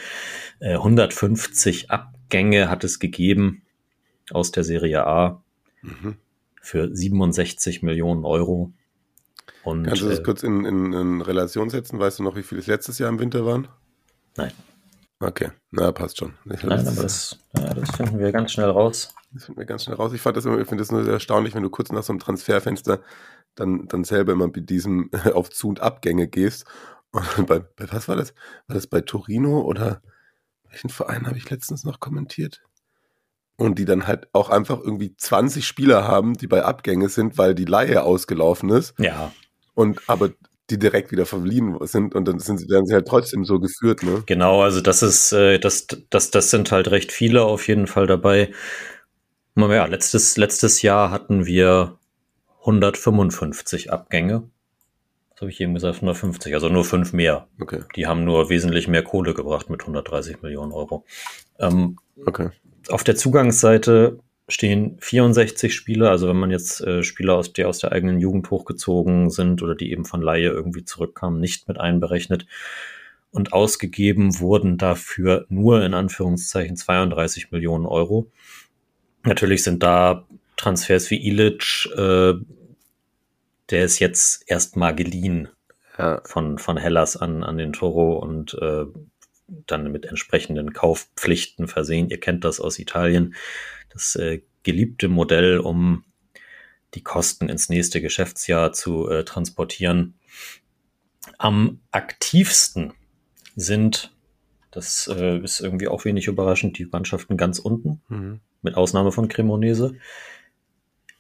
Äh, 0.59 0.75
150 0.75 1.91
Abgänge 1.91 2.69
hat 2.69 2.83
es 2.83 2.99
gegeben 2.99 3.63
aus 4.31 4.51
der 4.51 4.63
Serie 4.63 5.05
A 5.05 5.43
Mhm. 5.83 6.15
für 6.61 6.95
67 6.95 7.81
Millionen 7.81 8.23
Euro. 8.23 8.71
Und 9.63 9.83
Kannst 9.85 10.03
du 10.03 10.09
das 10.09 10.19
äh, 10.19 10.23
kurz 10.23 10.43
in, 10.43 10.63
in, 10.63 10.93
in 10.93 11.21
Relation 11.21 11.71
setzen? 11.71 11.97
Weißt 11.99 12.19
du 12.19 12.23
noch, 12.23 12.35
wie 12.35 12.43
viele 12.43 12.61
es 12.61 12.67
letztes 12.67 12.99
Jahr 12.99 13.09
im 13.09 13.19
Winter 13.19 13.45
waren? 13.45 13.67
nein, 14.37 14.51
Okay, 15.19 15.49
na, 15.71 15.91
passt 15.91 16.17
schon. 16.19 16.33
Nein, 16.45 16.87
aber 16.87 17.01
das, 17.03 17.37
ja, 17.55 17.73
das 17.73 17.95
finden 17.95 18.17
wir 18.19 18.31
ganz 18.31 18.51
schnell 18.53 18.69
raus. 18.69 19.13
Das 19.33 19.45
finden 19.45 19.59
wir 19.59 19.65
ganz 19.65 19.83
schnell 19.83 19.95
raus. 19.95 20.13
Ich 20.13 20.21
fand 20.21 20.37
das 20.37 20.45
immer, 20.45 20.59
ich 20.59 20.67
finde 20.67 20.81
das 20.81 20.91
nur 20.91 21.03
sehr 21.03 21.13
erstaunlich, 21.13 21.55
wenn 21.55 21.63
du 21.63 21.69
kurz 21.69 21.91
nach 21.91 22.03
so 22.03 22.11
einem 22.13 22.19
Transferfenster 22.19 23.01
dann, 23.55 23.87
dann 23.87 24.03
selber 24.03 24.33
immer 24.33 24.47
mit 24.47 24.69
diesem 24.69 25.09
auf 25.33 25.49
Zu- 25.49 25.69
und 25.69 25.81
Abgänge 25.81 26.27
gehst. 26.27 26.65
Und 27.11 27.47
bei, 27.47 27.59
bei 27.59 27.91
was 27.91 28.07
war 28.07 28.15
das? 28.15 28.33
War 28.67 28.75
das 28.75 28.87
bei 28.87 29.01
Torino 29.01 29.61
oder 29.61 30.01
welchen 30.69 30.89
Verein 30.89 31.27
habe 31.27 31.37
ich 31.37 31.49
letztens 31.49 31.83
noch 31.83 31.99
kommentiert? 31.99 32.61
Und 33.57 33.77
die 33.77 33.85
dann 33.85 34.07
halt 34.07 34.27
auch 34.33 34.49
einfach 34.49 34.79
irgendwie 34.79 35.15
20 35.15 35.67
Spieler 35.67 36.07
haben, 36.07 36.33
die 36.33 36.47
bei 36.47 36.63
Abgänge 36.63 37.09
sind, 37.09 37.37
weil 37.37 37.53
die 37.53 37.65
Laie 37.65 38.03
ausgelaufen 38.03 38.69
ist. 38.69 38.97
Ja, 38.97 39.31
Und 39.75 40.01
aber 40.07 40.31
die 40.69 40.79
direkt 40.79 41.11
wieder 41.11 41.25
verliehen 41.25 41.77
sind 41.81 42.15
und 42.15 42.25
dann 42.25 42.39
sind 42.39 42.57
sie, 42.57 42.69
werden 42.69 42.85
sie 42.85 42.93
halt 42.93 43.07
trotzdem 43.07 43.43
so 43.43 43.59
geführt, 43.59 44.03
ne? 44.03 44.23
Genau, 44.25 44.61
also 44.61 44.79
das 44.79 45.03
ist, 45.03 45.33
äh, 45.33 45.59
das, 45.59 45.87
das, 46.09 46.31
das 46.31 46.49
sind 46.49 46.71
halt 46.71 46.89
recht 46.89 47.11
viele 47.11 47.43
auf 47.43 47.67
jeden 47.67 47.87
Fall 47.87 48.07
dabei. 48.07 48.51
Na 49.55 49.73
Ja, 49.73 49.85
letztes, 49.85 50.37
letztes 50.37 50.81
Jahr 50.81 51.11
hatten 51.11 51.45
wir 51.45 51.97
155 52.61 53.91
Abgänge. 53.91 54.43
Das 55.31 55.41
habe 55.41 55.51
ich 55.51 55.59
eben 55.59 55.73
gesagt, 55.73 55.95
150, 55.95 56.53
also 56.53 56.69
nur 56.69 56.85
fünf 56.85 57.13
mehr. 57.13 57.47
Okay, 57.59 57.81
Die 57.95 58.07
haben 58.07 58.23
nur 58.23 58.49
wesentlich 58.49 58.87
mehr 58.87 59.03
Kohle 59.03 59.33
gebracht 59.33 59.69
mit 59.69 59.81
130 59.81 60.41
Millionen 60.41 60.71
Euro. 60.71 61.05
Ähm, 61.59 61.97
okay. 62.25 62.49
auf 62.89 63.03
der 63.03 63.15
Zugangsseite 63.15 64.19
stehen 64.47 64.97
64 64.99 65.73
Spieler, 65.73 66.09
also 66.09 66.27
wenn 66.27 66.37
man 66.37 66.51
jetzt 66.51 66.81
äh, 66.81 67.03
Spieler 67.03 67.35
aus, 67.35 67.53
die 67.53 67.65
aus 67.65 67.79
der 67.79 67.91
eigenen 67.91 68.19
Jugend 68.19 68.49
hochgezogen 68.51 69.29
sind 69.29 69.61
oder 69.63 69.75
die 69.75 69.91
eben 69.91 70.05
von 70.05 70.21
Laie 70.21 70.49
irgendwie 70.49 70.85
zurückkamen, 70.85 71.39
nicht 71.39 71.67
mit 71.67 71.79
einberechnet. 71.79 72.45
Und 73.31 73.53
ausgegeben 73.53 74.39
wurden 74.39 74.77
dafür 74.77 75.45
nur 75.49 75.83
in 75.83 75.93
Anführungszeichen 75.93 76.75
32 76.75 77.51
Millionen 77.51 77.85
Euro. 77.85 78.29
Natürlich 79.23 79.63
sind 79.63 79.83
da 79.83 80.25
Transfers 80.57 81.09
wie 81.09 81.27
Ilic, 81.27 81.87
äh, 81.95 82.33
der 83.69 83.85
ist 83.85 83.99
jetzt 83.99 84.43
erstmal 84.47 84.95
geliehen 84.95 85.49
Ja, 85.97 86.21
von, 86.25 86.57
von 86.57 86.77
Hellas 86.77 87.15
an, 87.17 87.43
an 87.43 87.57
den 87.57 87.73
Toro 87.73 88.17
und 88.17 88.53
äh, 88.55 88.85
dann 89.67 89.91
mit 89.91 90.05
entsprechenden 90.05 90.73
Kaufpflichten 90.73 91.67
versehen. 91.67 92.09
Ihr 92.09 92.19
kennt 92.19 92.43
das 92.43 92.59
aus 92.59 92.79
Italien. 92.79 93.35
Das 93.89 94.15
äh, 94.15 94.41
geliebte 94.63 95.07
Modell, 95.07 95.59
um 95.59 96.05
die 96.93 97.03
Kosten 97.03 97.49
ins 97.49 97.69
nächste 97.69 98.01
Geschäftsjahr 98.01 98.73
zu 98.73 99.09
äh, 99.09 99.23
transportieren. 99.23 100.15
Am 101.37 101.79
aktivsten 101.91 102.93
sind, 103.55 104.13
das 104.71 105.07
äh, 105.13 105.37
ist 105.39 105.59
irgendwie 105.59 105.87
auch 105.87 106.05
wenig 106.05 106.27
überraschend, 106.27 106.77
die 106.77 106.85
Mannschaften 106.85 107.37
ganz 107.37 107.59
unten, 107.59 108.01
mhm. 108.09 108.39
Mit 108.61 108.75
Ausnahme 108.75 109.11
von 109.11 109.27
Cremonese. 109.27 109.93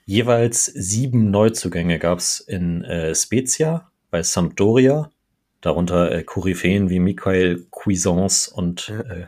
Jeweils 0.05 0.65
sieben 0.65 1.31
Neuzugänge 1.31 1.99
gab 1.99 2.19
es 2.19 2.39
in 2.39 2.83
äh, 2.83 3.13
Spezia, 3.15 3.91
bei 4.09 4.23
Sampdoria, 4.23 5.09
darunter 5.61 6.11
äh, 6.11 6.23
Koryphäen 6.23 6.89
wie 6.89 6.99
Michael 6.99 7.65
Cuisance 7.71 8.51
und 8.53 8.89
äh, 8.89 9.27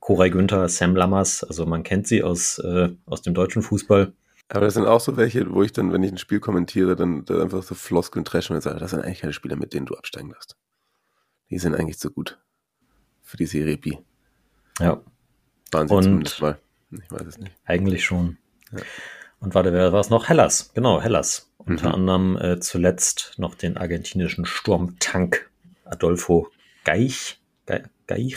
Koray 0.00 0.30
Günther, 0.30 0.68
Sam 0.68 0.96
Lammers, 0.96 1.44
also 1.44 1.66
man 1.66 1.82
kennt 1.82 2.06
sie 2.06 2.22
aus, 2.22 2.58
äh, 2.58 2.90
aus 3.06 3.22
dem 3.22 3.34
deutschen 3.34 3.62
Fußball. 3.62 4.12
Aber 4.48 4.60
das 4.60 4.74
sind 4.74 4.86
auch 4.86 5.00
so 5.00 5.16
welche, 5.16 5.50
wo 5.54 5.62
ich 5.62 5.72
dann, 5.72 5.92
wenn 5.92 6.02
ich 6.02 6.12
ein 6.12 6.18
Spiel 6.18 6.40
kommentiere, 6.40 6.96
dann, 6.96 7.24
dann 7.24 7.40
einfach 7.40 7.62
so 7.62 7.74
Floskeln 7.74 8.24
trashen 8.24 8.54
und 8.56 8.62
sage, 8.62 8.78
das 8.78 8.90
sind 8.90 9.00
eigentlich 9.00 9.20
keine 9.20 9.32
Spieler, 9.32 9.56
mit 9.56 9.72
denen 9.72 9.86
du 9.86 9.94
absteigen 9.94 10.30
darfst. 10.30 10.56
Die 11.50 11.58
sind 11.58 11.74
eigentlich 11.74 11.98
zu 11.98 12.10
gut 12.10 12.38
für 13.22 13.36
die 13.38 13.46
Serie 13.46 13.78
B. 13.78 13.96
Ja, 14.80 15.00
Waren 15.72 15.88
sie 15.88 15.94
Und- 15.94 16.02
zumindest 16.02 16.42
mal. 16.42 16.58
Ich 17.02 17.10
weiß 17.10 17.26
es 17.26 17.38
nicht. 17.38 17.52
eigentlich 17.64 18.04
schon. 18.04 18.38
Ja. 18.72 18.78
Und 19.40 19.54
warte, 19.54 19.72
wer 19.72 19.92
war 19.92 20.00
es 20.00 20.10
noch? 20.10 20.28
Hellas, 20.28 20.72
genau, 20.74 21.00
Hellas. 21.00 21.50
Unter 21.58 21.88
Mhm. 21.90 21.94
anderem 21.94 22.36
äh, 22.36 22.60
zuletzt 22.60 23.34
noch 23.38 23.54
den 23.54 23.76
argentinischen 23.76 24.44
Sturmtank 24.46 25.50
Adolfo 25.84 26.48
Geich. 26.84 27.40
Ge 27.66 27.82
Geich? 28.06 28.36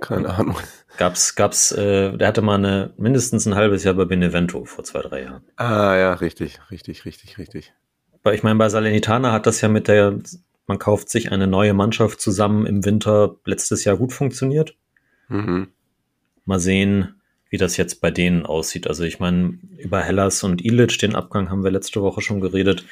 Keine 0.00 0.30
Ahnung. 0.34 0.56
Gab's, 0.98 1.34
gab's, 1.34 1.72
äh, 1.72 2.16
der 2.16 2.28
hatte 2.28 2.42
mal 2.42 2.56
eine, 2.56 2.92
mindestens 2.96 3.46
ein 3.46 3.54
halbes 3.54 3.84
Jahr 3.84 3.94
bei 3.94 4.04
Benevento 4.04 4.64
vor 4.64 4.84
zwei, 4.84 5.00
drei 5.00 5.22
Jahren. 5.22 5.42
Ah 5.56 5.96
ja, 5.96 6.14
richtig, 6.14 6.60
richtig, 6.70 7.04
richtig, 7.04 7.38
richtig. 7.38 7.72
Weil 8.22 8.34
ich 8.34 8.42
meine, 8.42 8.56
bei 8.58 8.68
Salernitana 8.68 9.32
hat 9.32 9.46
das 9.46 9.60
ja 9.60 9.68
mit 9.68 9.88
der, 9.88 10.18
man 10.66 10.78
kauft 10.78 11.08
sich 11.10 11.32
eine 11.32 11.46
neue 11.46 11.74
Mannschaft 11.74 12.20
zusammen 12.20 12.66
im 12.66 12.84
Winter 12.84 13.36
letztes 13.44 13.84
Jahr 13.84 13.96
gut 13.96 14.12
funktioniert. 14.12 14.76
Mhm. 15.28 15.68
Mal 16.44 16.60
sehen, 16.60 17.20
wie 17.50 17.58
das 17.58 17.76
jetzt 17.76 18.00
bei 18.00 18.10
denen 18.10 18.46
aussieht. 18.46 18.86
Also 18.86 19.04
ich 19.04 19.20
meine, 19.20 19.58
über 19.78 20.02
Hellas 20.02 20.42
und 20.42 20.64
Ilic, 20.64 20.98
den 20.98 21.14
Abgang 21.14 21.50
haben 21.50 21.62
wir 21.62 21.70
letzte 21.70 22.02
Woche 22.02 22.20
schon 22.20 22.40
geredet. 22.40 22.84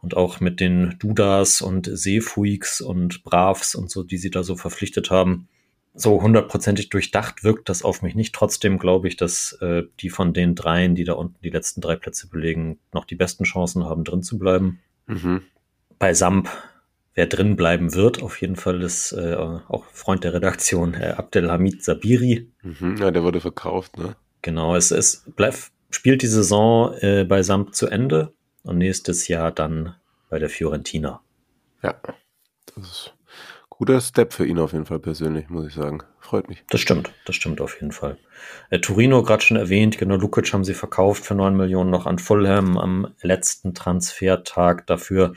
Und 0.00 0.16
auch 0.16 0.40
mit 0.40 0.60
den 0.60 0.96
Dudas 0.98 1.62
und 1.62 1.88
Seefuiks 1.90 2.80
und 2.80 3.24
Bravs 3.24 3.74
und 3.74 3.90
so, 3.90 4.02
die 4.02 4.18
sie 4.18 4.30
da 4.30 4.42
so 4.42 4.56
verpflichtet 4.56 5.10
haben. 5.10 5.48
So 5.94 6.20
hundertprozentig 6.20 6.88
durchdacht 6.88 7.44
wirkt 7.44 7.68
das 7.68 7.84
auf 7.84 8.02
mich 8.02 8.16
nicht. 8.16 8.34
Trotzdem 8.34 8.78
glaube 8.78 9.06
ich, 9.06 9.16
dass 9.16 9.52
äh, 9.62 9.84
die 10.00 10.10
von 10.10 10.34
den 10.34 10.56
dreien, 10.56 10.96
die 10.96 11.04
da 11.04 11.12
unten 11.12 11.40
die 11.42 11.50
letzten 11.50 11.80
drei 11.80 11.94
Plätze 11.94 12.28
belegen, 12.28 12.80
noch 12.92 13.04
die 13.04 13.14
besten 13.14 13.44
Chancen 13.44 13.84
haben, 13.84 14.02
drin 14.02 14.24
zu 14.24 14.38
bleiben. 14.38 14.80
Mhm. 15.06 15.42
Bei 16.00 16.12
Samp, 16.12 16.50
wer 17.14 17.26
drin 17.26 17.56
bleiben 17.56 17.94
wird, 17.94 18.22
auf 18.22 18.40
jeden 18.40 18.56
Fall 18.56 18.82
ist 18.82 19.12
äh, 19.12 19.34
auch 19.36 19.84
Freund 19.92 20.24
der 20.24 20.34
Redaktion, 20.34 20.94
Herr 20.94 21.18
Abdelhamid 21.18 21.82
Sabiri. 21.82 22.50
Mhm. 22.62 22.96
Ja, 22.98 23.10
der 23.10 23.22
wurde 23.22 23.40
verkauft, 23.40 23.96
ne? 23.98 24.16
Genau, 24.42 24.76
es, 24.76 24.90
es 24.90 25.24
bleibt, 25.36 25.70
spielt 25.90 26.22
die 26.22 26.26
Saison 26.26 26.92
äh, 26.98 27.24
bei 27.24 27.42
Samp 27.42 27.74
zu 27.74 27.86
Ende 27.86 28.34
und 28.62 28.78
nächstes 28.78 29.28
Jahr 29.28 29.52
dann 29.52 29.94
bei 30.28 30.38
der 30.38 30.50
Fiorentina. 30.50 31.22
Ja. 31.82 31.94
Das 32.74 32.84
ist 32.84 33.14
guter 33.76 34.00
Step 34.00 34.32
für 34.32 34.46
ihn 34.46 34.58
auf 34.58 34.72
jeden 34.72 34.86
Fall 34.86 34.98
persönlich, 35.00 35.48
muss 35.48 35.66
ich 35.66 35.74
sagen. 35.74 36.02
Freut 36.20 36.48
mich. 36.48 36.64
Das 36.70 36.80
stimmt, 36.80 37.12
das 37.26 37.36
stimmt 37.36 37.60
auf 37.60 37.74
jeden 37.80 37.92
Fall. 37.92 38.18
Äh, 38.70 38.78
Torino, 38.80 39.22
gerade 39.22 39.42
schon 39.42 39.56
erwähnt, 39.56 39.98
genau, 39.98 40.16
Lukic 40.16 40.52
haben 40.52 40.64
sie 40.64 40.74
verkauft 40.74 41.24
für 41.26 41.34
9 41.34 41.56
Millionen 41.56 41.90
noch 41.90 42.06
an 42.06 42.18
Fulham 42.18 42.78
am 42.78 43.08
letzten 43.20 43.74
Transfertag. 43.74 44.86
Dafür 44.86 45.34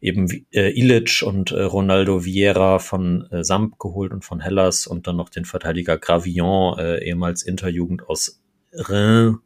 eben 0.00 0.28
äh, 0.52 0.70
Ilic 0.78 1.22
und 1.26 1.50
äh, 1.50 1.62
Ronaldo 1.62 2.24
Vieira 2.24 2.78
von 2.78 3.26
äh, 3.30 3.42
Samp 3.42 3.78
geholt 3.78 4.12
und 4.12 4.24
von 4.24 4.40
Hellas 4.40 4.86
und 4.86 5.06
dann 5.06 5.16
noch 5.16 5.28
den 5.30 5.44
Verteidiger 5.44 5.98
Gravillon, 5.98 6.78
äh, 6.78 6.98
ehemals 7.04 7.42
Interjugend 7.42 8.08
aus 8.08 8.40
Reims. 8.72 9.38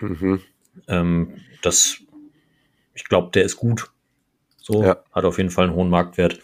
Mhm. 0.00 0.40
Ähm, 0.88 1.34
das, 1.62 1.98
ich 2.94 3.04
glaube, 3.04 3.30
der 3.32 3.44
ist 3.44 3.56
gut. 3.56 3.90
So, 4.58 4.82
Ja. 4.82 5.02
hat 5.12 5.24
auf 5.24 5.38
jeden 5.38 5.50
Fall 5.50 5.64
einen 5.66 5.74
hohen 5.74 5.90
Marktwert. 5.90 6.40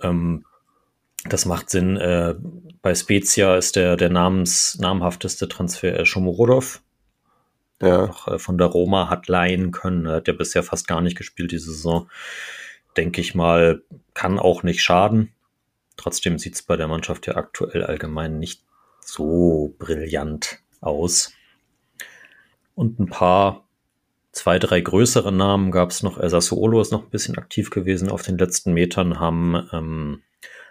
Ähm, 0.00 0.44
Das 1.24 1.44
macht 1.44 1.70
Sinn. 1.70 1.96
Äh, 1.96 2.34
bei 2.82 2.94
Spezia 2.94 3.56
ist 3.56 3.76
der, 3.76 3.96
der 3.96 4.10
namens, 4.10 4.78
namhafteste 4.80 5.48
Transfer 5.48 6.00
äh, 6.00 6.06
Shomorodov. 6.06 6.82
Ja. 7.82 8.04
Auch, 8.04 8.28
äh, 8.28 8.38
von 8.38 8.58
der 8.58 8.68
Roma 8.68 9.08
hat 9.10 9.28
leihen 9.28 9.70
können. 9.70 10.06
Er 10.06 10.16
hat 10.16 10.28
ja 10.28 10.34
bisher 10.34 10.62
fast 10.62 10.88
gar 10.88 11.00
nicht 11.00 11.16
gespielt 11.16 11.52
diese 11.52 11.72
Saison. 11.72 12.08
Denke 12.96 13.20
ich 13.20 13.34
mal, 13.34 13.82
kann 14.14 14.38
auch 14.38 14.62
nicht 14.62 14.82
schaden. 14.82 15.32
Trotzdem 15.96 16.38
sieht 16.38 16.54
es 16.54 16.62
bei 16.62 16.76
der 16.76 16.88
Mannschaft 16.88 17.26
ja 17.26 17.36
aktuell 17.36 17.84
allgemein 17.84 18.38
nicht 18.38 18.62
so 19.00 19.74
brillant 19.78 20.60
aus. 20.80 21.32
Und 22.74 22.98
ein 22.98 23.08
paar, 23.08 23.66
zwei, 24.32 24.58
drei 24.58 24.80
größere 24.80 25.32
Namen 25.32 25.70
gab 25.70 25.90
es 25.90 26.02
noch. 26.02 26.18
Sassuolo 26.22 26.80
ist 26.80 26.92
noch 26.92 27.02
ein 27.02 27.10
bisschen 27.10 27.36
aktiv 27.36 27.68
gewesen 27.70 28.08
auf 28.08 28.22
den 28.22 28.38
letzten 28.38 28.72
Metern, 28.72 29.20
haben, 29.20 29.68
ähm, 29.72 30.22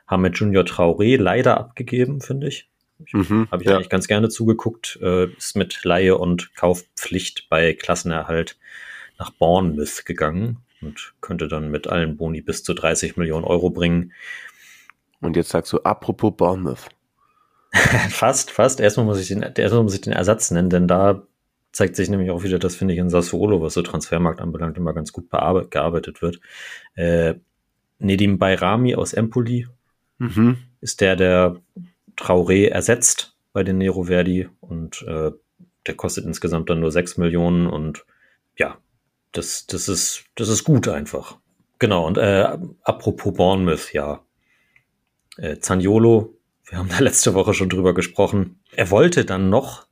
haben 0.09 0.23
mit 0.23 0.37
Junior 0.37 0.63
Traoré 0.63 1.17
leider 1.17 1.57
abgegeben, 1.57 2.19
finde 2.19 2.47
ich. 2.47 2.67
Mhm, 3.13 3.47
Habe 3.51 3.63
ich 3.63 3.69
ja. 3.69 3.75
eigentlich 3.75 3.89
ganz 3.89 4.07
gerne 4.07 4.27
zugeguckt. 4.29 4.99
Äh, 5.01 5.31
ist 5.37 5.55
mit 5.55 5.83
Laie 5.83 6.17
und 6.17 6.55
Kaufpflicht 6.55 7.47
bei 7.47 7.73
Klassenerhalt 7.73 8.57
nach 9.19 9.29
Bournemouth 9.29 10.05
gegangen 10.05 10.57
und 10.81 11.13
könnte 11.21 11.47
dann 11.47 11.69
mit 11.69 11.87
allen 11.87 12.17
Boni 12.17 12.41
bis 12.41 12.63
zu 12.63 12.73
30 12.73 13.17
Millionen 13.17 13.45
Euro 13.45 13.69
bringen. 13.69 14.13
Und 15.21 15.35
jetzt 15.35 15.49
sagst 15.49 15.71
du, 15.71 15.79
apropos 15.81 16.33
Bournemouth. 16.35 16.89
fast, 18.09 18.49
fast. 18.49 18.79
Erstmal 18.79 19.05
muss 19.05 19.19
ich 19.19 19.27
den, 19.27 19.43
erstmal 19.43 19.83
muss 19.83 19.93
ich 19.93 20.01
den 20.01 20.13
Ersatz 20.13 20.49
nennen, 20.49 20.71
denn 20.71 20.87
da 20.87 21.21
zeigt 21.71 21.95
sich 21.95 22.09
nämlich 22.09 22.31
auch 22.31 22.43
wieder, 22.43 22.57
das 22.57 22.75
finde 22.75 22.95
ich 22.95 22.99
in 22.99 23.11
Sassuolo, 23.11 23.61
was 23.61 23.75
so 23.75 23.83
Transfermarkt 23.83 24.41
anbelangt, 24.41 24.77
immer 24.77 24.93
ganz 24.93 25.13
gut 25.13 25.29
gearbeitet 25.29 26.23
wird. 26.23 26.39
Äh, 26.95 27.35
Nedim 27.99 28.39
Bayrami 28.39 28.95
aus 28.95 29.13
Empoli 29.13 29.67
mhm. 30.19 30.57
ist 30.81 31.01
der, 31.01 31.15
der 31.15 31.55
Traoré 32.15 32.67
ersetzt 32.67 33.35
bei 33.51 33.63
den 33.63 33.77
Nero 33.79 34.03
Verdi 34.03 34.47
und 34.59 35.01
äh, 35.03 35.31
der 35.87 35.95
kostet 35.95 36.25
insgesamt 36.25 36.69
dann 36.69 36.79
nur 36.79 36.91
6 36.91 37.17
Millionen 37.17 37.67
und 37.67 38.05
ja, 38.57 38.77
das, 39.31 39.65
das 39.65 39.87
ist, 39.87 40.25
das 40.35 40.49
ist 40.49 40.63
gut 40.63 40.87
einfach. 40.87 41.37
Genau, 41.79 42.05
und 42.05 42.17
äh, 42.17 42.57
apropos 42.83 43.33
Bournemouth, 43.33 43.93
ja. 43.93 44.23
Äh, 45.37 45.59
Zaniolo 45.59 46.39
wir 46.69 46.77
haben 46.77 46.89
da 46.89 46.99
letzte 46.99 47.33
Woche 47.33 47.53
schon 47.53 47.69
drüber 47.69 47.93
gesprochen. 47.93 48.59
Er 48.71 48.91
wollte 48.91 49.25
dann 49.25 49.49
noch 49.49 49.87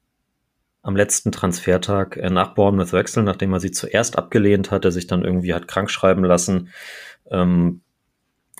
am 0.81 0.95
letzten 0.95 1.31
Transfertag 1.31 2.17
äh, 2.17 2.29
nach 2.29 2.53
Bournemouth 2.53 2.93
wechseln, 2.93 3.25
nachdem 3.25 3.53
er 3.53 3.59
sie 3.59 3.71
zuerst 3.71 4.17
abgelehnt 4.17 4.71
hatte, 4.71 4.91
sich 4.91 5.07
dann 5.07 5.23
irgendwie 5.23 5.53
hat 5.53 5.67
krank 5.67 5.91
schreiben 5.91 6.23
lassen. 6.23 6.69
Ähm, 7.29 7.81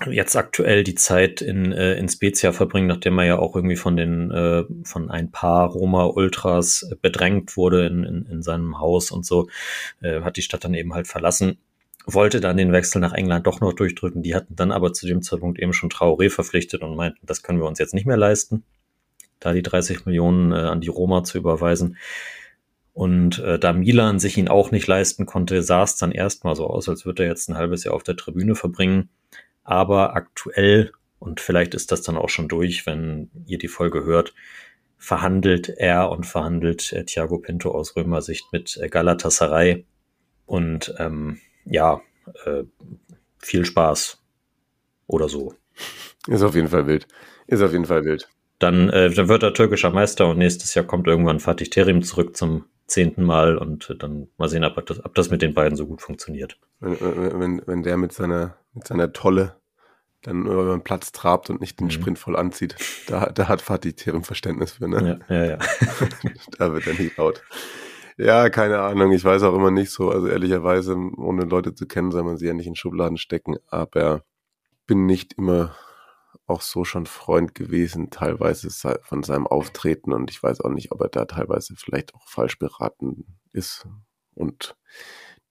jetzt 0.05 0.35
aktuell 0.35 0.83
die 0.83 0.95
Zeit 0.95 1.41
in, 1.41 1.71
äh, 1.71 1.95
in 1.95 2.07
Spezia 2.07 2.51
verbringen, 2.51 2.87
nachdem 2.87 3.17
er 3.17 3.25
ja 3.25 3.39
auch 3.39 3.55
irgendwie 3.55 3.75
von 3.75 3.97
den 3.97 4.31
äh, 4.31 4.63
von 4.83 5.09
ein 5.09 5.31
paar 5.31 5.69
Roma 5.69 6.05
Ultras 6.05 6.89
bedrängt 7.01 7.57
wurde 7.57 7.87
in, 7.87 8.03
in, 8.03 8.25
in 8.25 8.41
seinem 8.43 8.79
Haus 8.79 9.11
und 9.11 9.25
so, 9.25 9.49
äh, 10.01 10.21
hat 10.21 10.37
die 10.37 10.43
Stadt 10.43 10.63
dann 10.63 10.73
eben 10.73 10.93
halt 10.93 11.07
verlassen 11.07 11.57
wollte 12.07 12.39
dann 12.39 12.55
den 12.57 12.71
Wechsel 12.71 12.99
nach 12.99 13.13
England 13.13 13.45
doch 13.45 13.59
noch 13.59 13.73
durchdrücken. 13.73 14.23
Die 14.23 14.33
hatten 14.33 14.55
dann 14.55 14.71
aber 14.71 14.93
zu 14.93 15.05
dem 15.05 15.21
Zeitpunkt 15.21 15.59
eben 15.59 15.73
schon 15.73 15.89
Traoré 15.89 16.29
verpflichtet 16.29 16.81
und 16.81 16.95
meinten, 16.95 17.19
das 17.25 17.43
können 17.43 17.59
wir 17.59 17.67
uns 17.67 17.79
jetzt 17.79 17.93
nicht 17.93 18.07
mehr 18.07 18.17
leisten, 18.17 18.63
da 19.41 19.51
die 19.51 19.61
30 19.61 20.05
Millionen 20.05 20.53
äh, 20.53 20.55
an 20.55 20.79
die 20.79 20.87
Roma 20.87 21.23
zu 21.25 21.37
überweisen. 21.37 21.97
Und 22.93 23.39
äh, 23.39 23.59
da 23.59 23.73
Milan 23.73 24.19
sich 24.19 24.37
ihn 24.37 24.47
auch 24.47 24.71
nicht 24.71 24.87
leisten 24.87 25.25
konnte, 25.25 25.61
sah 25.61 25.83
es 25.83 25.97
dann 25.97 26.11
erstmal 26.11 26.55
so 26.55 26.65
aus, 26.65 26.87
als 26.87 27.05
würde 27.05 27.23
er 27.23 27.29
jetzt 27.29 27.49
ein 27.49 27.57
halbes 27.57 27.83
Jahr 27.83 27.93
auf 27.93 28.03
der 28.03 28.15
Tribüne 28.15 28.55
verbringen. 28.55 29.09
Aber 29.67 30.15
aktuell, 30.15 30.93
und 31.19 31.41
vielleicht 31.41 31.75
ist 31.75 31.91
das 31.91 32.01
dann 32.01 32.15
auch 32.15 32.29
schon 32.29 32.47
durch, 32.47 32.85
wenn 32.85 33.29
ihr 33.47 33.57
die 33.57 33.67
Folge 33.67 34.05
hört, 34.05 34.33
verhandelt 34.97 35.67
er 35.67 36.09
und 36.09 36.25
verhandelt 36.25 36.93
äh, 36.93 37.03
Thiago 37.03 37.37
Pinto 37.39 37.71
aus 37.71 37.97
Römersicht 37.97 38.45
mit 38.53 38.77
äh, 38.77 38.87
Galatasaray. 38.87 39.85
Und 40.45 40.95
ähm, 40.99 41.39
ja, 41.65 41.99
äh, 42.45 42.63
viel 43.39 43.65
Spaß 43.65 44.23
oder 45.05 45.27
so. 45.27 45.53
Ist 46.27 46.43
auf 46.43 46.55
jeden 46.55 46.69
Fall 46.69 46.87
wild. 46.87 47.05
Ist 47.47 47.61
auf 47.61 47.73
jeden 47.73 47.85
Fall 47.85 48.05
wild. 48.05 48.29
Dann, 48.59 48.89
äh, 48.89 49.09
dann 49.09 49.27
wird 49.27 49.43
er 49.43 49.53
türkischer 49.53 49.91
Meister 49.91 50.29
und 50.29 50.37
nächstes 50.37 50.75
Jahr 50.75 50.85
kommt 50.85 51.07
irgendwann 51.07 51.41
Fatih 51.41 51.69
Terim 51.69 52.03
zurück 52.03 52.37
zum 52.37 52.63
zehnten 52.87 53.23
Mal 53.23 53.57
und 53.57 53.95
dann 53.99 54.27
mal 54.37 54.49
sehen, 54.49 54.63
ob 54.63 54.85
das, 54.85 55.03
ob 55.03 55.13
das 55.15 55.29
mit 55.29 55.41
den 55.41 55.53
beiden 55.53 55.77
so 55.77 55.85
gut 55.85 56.01
funktioniert. 56.01 56.57
Wenn, 56.79 57.39
wenn, 57.39 57.61
wenn 57.65 57.83
der 57.83 57.97
mit 57.97 58.13
seiner, 58.13 58.55
mit 58.73 58.87
seiner 58.87 59.11
Tolle 59.11 59.57
dann 60.23 60.45
über 60.45 60.71
den 60.71 60.83
Platz 60.83 61.11
trabt 61.11 61.49
und 61.49 61.61
nicht 61.61 61.79
den 61.79 61.87
mhm. 61.87 61.91
Sprint 61.91 62.19
voll 62.19 62.35
anzieht, 62.35 62.75
da, 63.07 63.27
da 63.27 63.47
hat 63.47 63.61
Fatih 63.61 63.93
Terim 63.93 64.23
Verständnis 64.23 64.73
für, 64.73 64.87
ne? 64.87 65.19
Ja, 65.29 65.35
ja, 65.35 65.45
ja. 65.51 65.57
da 66.57 66.73
wird 66.73 66.87
er 66.87 66.93
nicht 66.93 67.17
laut. 67.17 67.43
Ja, 68.17 68.49
keine 68.49 68.79
Ahnung. 68.79 69.11
Ich 69.11 69.23
weiß 69.23 69.43
auch 69.43 69.53
immer 69.53 69.69
nicht 69.69 69.91
so. 69.91 70.09
Also 70.09 70.27
ehrlicherweise, 70.27 70.95
ohne 71.17 71.43
Leute 71.43 71.75
zu 71.75 71.85
kennen, 71.85 72.11
soll 72.11 72.23
man 72.23 72.37
sie 72.37 72.47
ja 72.47 72.53
nicht 72.53 72.65
in 72.65 72.75
Schubladen 72.75 73.17
stecken. 73.17 73.57
Aber 73.67 74.23
bin 74.87 75.05
nicht 75.05 75.33
immer 75.33 75.75
auch 76.45 76.61
so 76.61 76.83
schon 76.83 77.05
Freund 77.05 77.55
gewesen, 77.55 78.09
teilweise 78.09 78.69
von 79.01 79.23
seinem 79.23 79.47
Auftreten. 79.47 80.13
Und 80.13 80.29
ich 80.31 80.41
weiß 80.41 80.61
auch 80.61 80.69
nicht, 80.69 80.91
ob 80.91 81.01
er 81.01 81.09
da 81.09 81.25
teilweise 81.25 81.75
vielleicht 81.75 82.13
auch 82.13 82.27
falsch 82.27 82.59
beraten 82.59 83.25
ist. 83.51 83.87
Und 84.35 84.75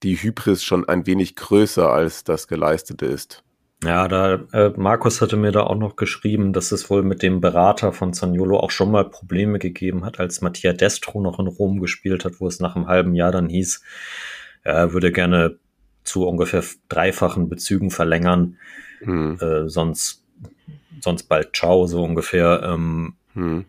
die 0.03 0.17
Hybris 0.17 0.63
schon 0.63 0.89
ein 0.89 1.07
wenig 1.07 1.37
größer 1.37 1.91
als 1.91 2.25
das 2.25 2.49
Geleistete 2.49 3.07
ist. 3.07 3.43
Ja, 3.85 4.09
da 4.09 4.35
äh, 4.53 4.73
Markus 4.77 5.21
hatte 5.21 5.37
mir 5.37 5.53
da 5.53 5.65
auch 5.65 5.77
noch 5.77 5.97
geschrieben, 5.97 6.53
dass 6.55 6.73
es 6.73 6.89
wohl 6.89 7.03
mit 7.03 7.23
dem 7.23 7.41
Berater 7.43 7.93
von 7.93 8.15
Zaniolo 8.15 8.59
auch 8.59 8.71
schon 8.71 8.91
mal 8.91 9.09
Probleme 9.09 9.59
gegeben 9.59 10.05
hat, 10.05 10.19
als 10.19 10.41
Mattia 10.41 10.73
Destro 10.73 11.21
noch 11.21 11.39
in 11.39 11.47
Rom 11.47 11.81
gespielt 11.81 12.25
hat, 12.25 12.41
wo 12.41 12.47
es 12.47 12.59
nach 12.59 12.75
einem 12.75 12.87
halben 12.87 13.15
Jahr 13.15 13.33
dann 13.33 13.49
hieß, 13.49 13.83
er 14.63 14.93
würde 14.93 15.13
gerne 15.13 15.59
zu 16.05 16.27
ungefähr 16.27 16.65
dreifachen 16.89 17.49
Bezügen 17.49 17.91
verlängern, 17.91 18.57
mhm. 19.03 19.39
äh, 19.41 19.69
sonst 19.69 20.25
sonst 21.01 21.25
bald 21.25 21.55
ciao 21.55 21.87
so 21.87 22.03
ungefähr. 22.03 22.63
Ähm, 22.63 23.17
mhm. 23.35 23.67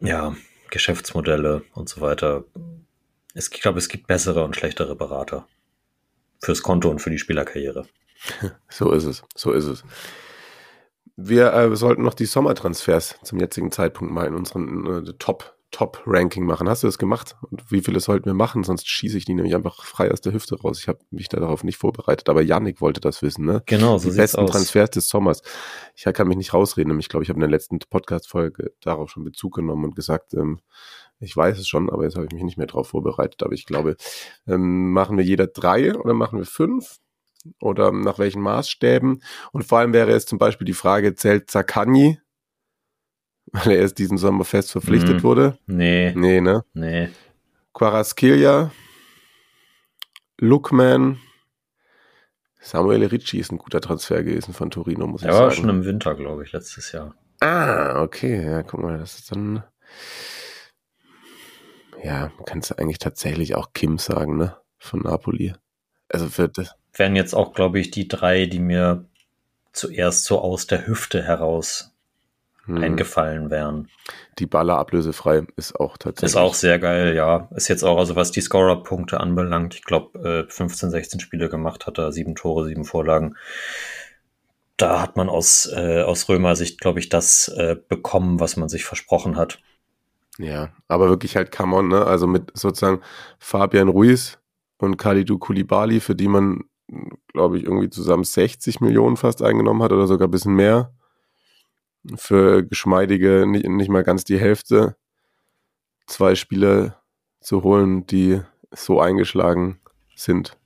Ja, 0.00 0.36
Geschäftsmodelle 0.70 1.62
und 1.72 1.88
so 1.88 2.00
weiter. 2.00 2.44
Es, 3.34 3.50
ich 3.52 3.60
glaube, 3.60 3.78
es 3.78 3.88
gibt 3.88 4.06
bessere 4.06 4.44
und 4.44 4.56
schlechtere 4.56 4.96
Berater 4.96 5.46
fürs 6.40 6.62
Konto 6.62 6.90
und 6.90 7.00
für 7.00 7.10
die 7.10 7.18
Spielerkarriere. 7.18 7.86
So 8.68 8.92
ist 8.92 9.04
es, 9.04 9.22
so 9.34 9.52
ist 9.52 9.66
es. 9.66 9.84
Wir 11.16 11.52
äh, 11.52 11.76
sollten 11.76 12.02
noch 12.02 12.14
die 12.14 12.24
Sommertransfers 12.24 13.18
zum 13.22 13.38
jetzigen 13.38 13.70
Zeitpunkt 13.70 14.12
mal 14.12 14.26
in 14.26 14.34
unseren 14.34 15.06
äh, 15.06 15.12
Top, 15.18 15.53
Top-Ranking 15.74 16.46
machen. 16.46 16.68
Hast 16.68 16.84
du 16.84 16.86
das 16.86 16.98
gemacht? 16.98 17.34
Und 17.50 17.72
wie 17.72 17.80
viele 17.80 17.98
sollten 17.98 18.26
wir 18.26 18.34
machen? 18.34 18.62
Sonst 18.62 18.88
schieße 18.88 19.18
ich 19.18 19.24
die 19.24 19.34
nämlich 19.34 19.56
einfach 19.56 19.84
frei 19.84 20.12
aus 20.12 20.20
der 20.20 20.32
Hüfte 20.32 20.56
raus. 20.60 20.78
Ich 20.78 20.86
habe 20.86 21.00
mich 21.10 21.28
darauf 21.28 21.64
nicht 21.64 21.78
vorbereitet, 21.78 22.28
aber 22.28 22.42
Yannick 22.42 22.80
wollte 22.80 23.00
das 23.00 23.22
wissen, 23.22 23.44
ne? 23.44 23.60
Genau, 23.66 23.98
so 23.98 24.08
Die 24.08 24.16
besten 24.16 24.42
aus. 24.42 24.52
Transfers 24.52 24.90
des 24.90 25.08
Sommers. 25.08 25.42
Ich 25.96 26.04
kann 26.04 26.28
mich 26.28 26.36
nicht 26.36 26.54
rausreden, 26.54 26.96
ich 27.00 27.08
glaube, 27.08 27.24
ich 27.24 27.28
habe 27.28 27.38
in 27.38 27.40
der 27.40 27.50
letzten 27.50 27.80
Podcast-Folge 27.80 28.72
darauf 28.82 29.10
schon 29.10 29.24
Bezug 29.24 29.56
genommen 29.56 29.84
und 29.84 29.96
gesagt, 29.96 30.32
ähm, 30.34 30.60
ich 31.18 31.36
weiß 31.36 31.58
es 31.58 31.66
schon, 31.66 31.90
aber 31.90 32.04
jetzt 32.04 32.14
habe 32.14 32.26
ich 32.26 32.32
mich 32.32 32.44
nicht 32.44 32.56
mehr 32.56 32.68
darauf 32.68 32.86
vorbereitet. 32.86 33.42
Aber 33.42 33.52
ich 33.52 33.66
glaube, 33.66 33.96
ähm, 34.46 34.92
machen 34.92 35.16
wir 35.16 35.24
jeder 35.24 35.48
drei 35.48 35.96
oder 35.96 36.14
machen 36.14 36.38
wir 36.38 36.46
fünf? 36.46 36.98
oder 37.60 37.92
nach 37.92 38.18
welchen 38.18 38.40
Maßstäben? 38.40 39.22
Und 39.52 39.64
vor 39.64 39.78
allem 39.78 39.92
wäre 39.92 40.12
es 40.12 40.24
zum 40.24 40.38
Beispiel 40.38 40.64
die 40.64 40.72
Frage, 40.72 41.14
zählt 41.14 41.50
Zakani, 41.50 42.18
weil 43.52 43.72
er 43.72 43.78
erst 43.78 43.98
diesen 43.98 44.18
Sommer 44.18 44.44
fest 44.44 44.72
verpflichtet 44.72 45.22
mm, 45.22 45.22
wurde? 45.22 45.58
Nee. 45.66 46.12
Nee, 46.14 46.40
ne? 46.40 46.64
Nee. 46.74 47.08
Quaraskelia, 47.72 48.70
Lookman, 50.38 51.18
Samuel 52.60 53.04
Ricci 53.04 53.38
ist 53.38 53.52
ein 53.52 53.58
guter 53.58 53.80
Transfer 53.80 54.22
gewesen 54.22 54.54
von 54.54 54.70
Torino, 54.70 55.06
muss 55.06 55.22
ich 55.22 55.26
sagen. 55.26 55.36
Er 55.36 55.44
war 55.44 55.50
schon 55.50 55.68
im 55.68 55.84
Winter, 55.84 56.14
glaube 56.14 56.44
ich, 56.44 56.52
letztes 56.52 56.92
Jahr. 56.92 57.14
Ah, 57.40 58.02
okay. 58.02 58.42
Ja, 58.42 58.62
guck 58.62 58.80
mal, 58.80 58.98
das 58.98 59.18
ist 59.18 59.30
dann. 59.30 59.64
Ja, 62.02 62.32
kannst 62.46 62.70
du 62.70 62.78
eigentlich 62.78 62.98
tatsächlich 62.98 63.54
auch 63.54 63.72
Kim 63.74 63.98
sagen, 63.98 64.36
ne? 64.36 64.56
Von 64.78 65.00
Napoli. 65.00 65.54
Also 66.08 66.28
für 66.28 66.48
das 66.48 66.74
wären 66.98 67.16
jetzt 67.16 67.34
auch, 67.34 67.52
glaube 67.52 67.80
ich, 67.80 67.90
die 67.90 68.08
drei, 68.08 68.46
die 68.46 68.60
mir 68.60 69.04
zuerst 69.72 70.24
so 70.24 70.40
aus 70.40 70.66
der 70.66 70.86
Hüfte 70.86 71.22
heraus 71.22 71.93
hm. 72.66 72.78
eingefallen 72.78 73.50
wären. 73.50 73.88
Die 74.38 74.46
Baller 74.46 74.78
ablösefrei 74.78 75.46
ist 75.56 75.78
auch 75.78 75.96
tatsächlich. 75.96 76.32
Ist 76.32 76.36
auch 76.36 76.54
sehr 76.54 76.78
geil, 76.78 77.14
ja. 77.14 77.48
Ist 77.54 77.68
jetzt 77.68 77.82
auch, 77.82 77.98
also 77.98 78.16
was 78.16 78.30
die 78.30 78.40
Scorer-Punkte 78.40 79.20
anbelangt, 79.20 79.74
ich 79.74 79.84
glaube, 79.84 80.46
äh, 80.46 80.50
15, 80.50 80.90
16 80.90 81.20
Spiele 81.20 81.48
gemacht 81.48 81.86
hat 81.86 81.98
er, 81.98 82.12
sieben 82.12 82.34
Tore, 82.34 82.66
sieben 82.66 82.84
Vorlagen. 82.84 83.36
Da 84.76 85.00
hat 85.00 85.16
man 85.16 85.28
aus, 85.28 85.70
äh, 85.74 86.02
aus 86.02 86.28
Römer-Sicht, 86.28 86.80
glaube 86.80 86.98
ich, 86.98 87.08
das 87.08 87.48
äh, 87.48 87.76
bekommen, 87.88 88.40
was 88.40 88.56
man 88.56 88.68
sich 88.68 88.84
versprochen 88.84 89.36
hat. 89.36 89.60
Ja, 90.38 90.70
aber 90.88 91.08
wirklich 91.08 91.36
halt 91.36 91.52
come 91.56 91.76
on, 91.76 91.88
ne? 91.88 92.04
Also 92.04 92.26
mit 92.26 92.50
sozusagen 92.54 93.00
Fabian 93.38 93.88
Ruiz 93.88 94.38
und 94.78 94.96
Khalidou 94.96 95.38
Koulibaly, 95.38 96.00
für 96.00 96.16
die 96.16 96.26
man 96.26 96.64
glaube 97.32 97.58
ich, 97.58 97.64
irgendwie 97.64 97.90
zusammen 97.90 98.24
60 98.24 98.80
Millionen 98.80 99.16
fast 99.16 99.42
eingenommen 99.42 99.82
hat 99.82 99.92
oder 99.92 100.06
sogar 100.06 100.28
ein 100.28 100.30
bisschen 100.32 100.54
mehr. 100.54 100.92
Für 102.16 102.64
geschmeidige, 102.64 103.46
nicht, 103.46 103.66
nicht 103.66 103.88
mal 103.88 104.04
ganz 104.04 104.24
die 104.24 104.38
Hälfte, 104.38 104.96
zwei 106.06 106.34
Spieler 106.34 107.02
zu 107.40 107.62
holen, 107.62 108.06
die 108.06 108.40
so 108.70 109.00
eingeschlagen 109.00 109.80
sind. 110.16 110.56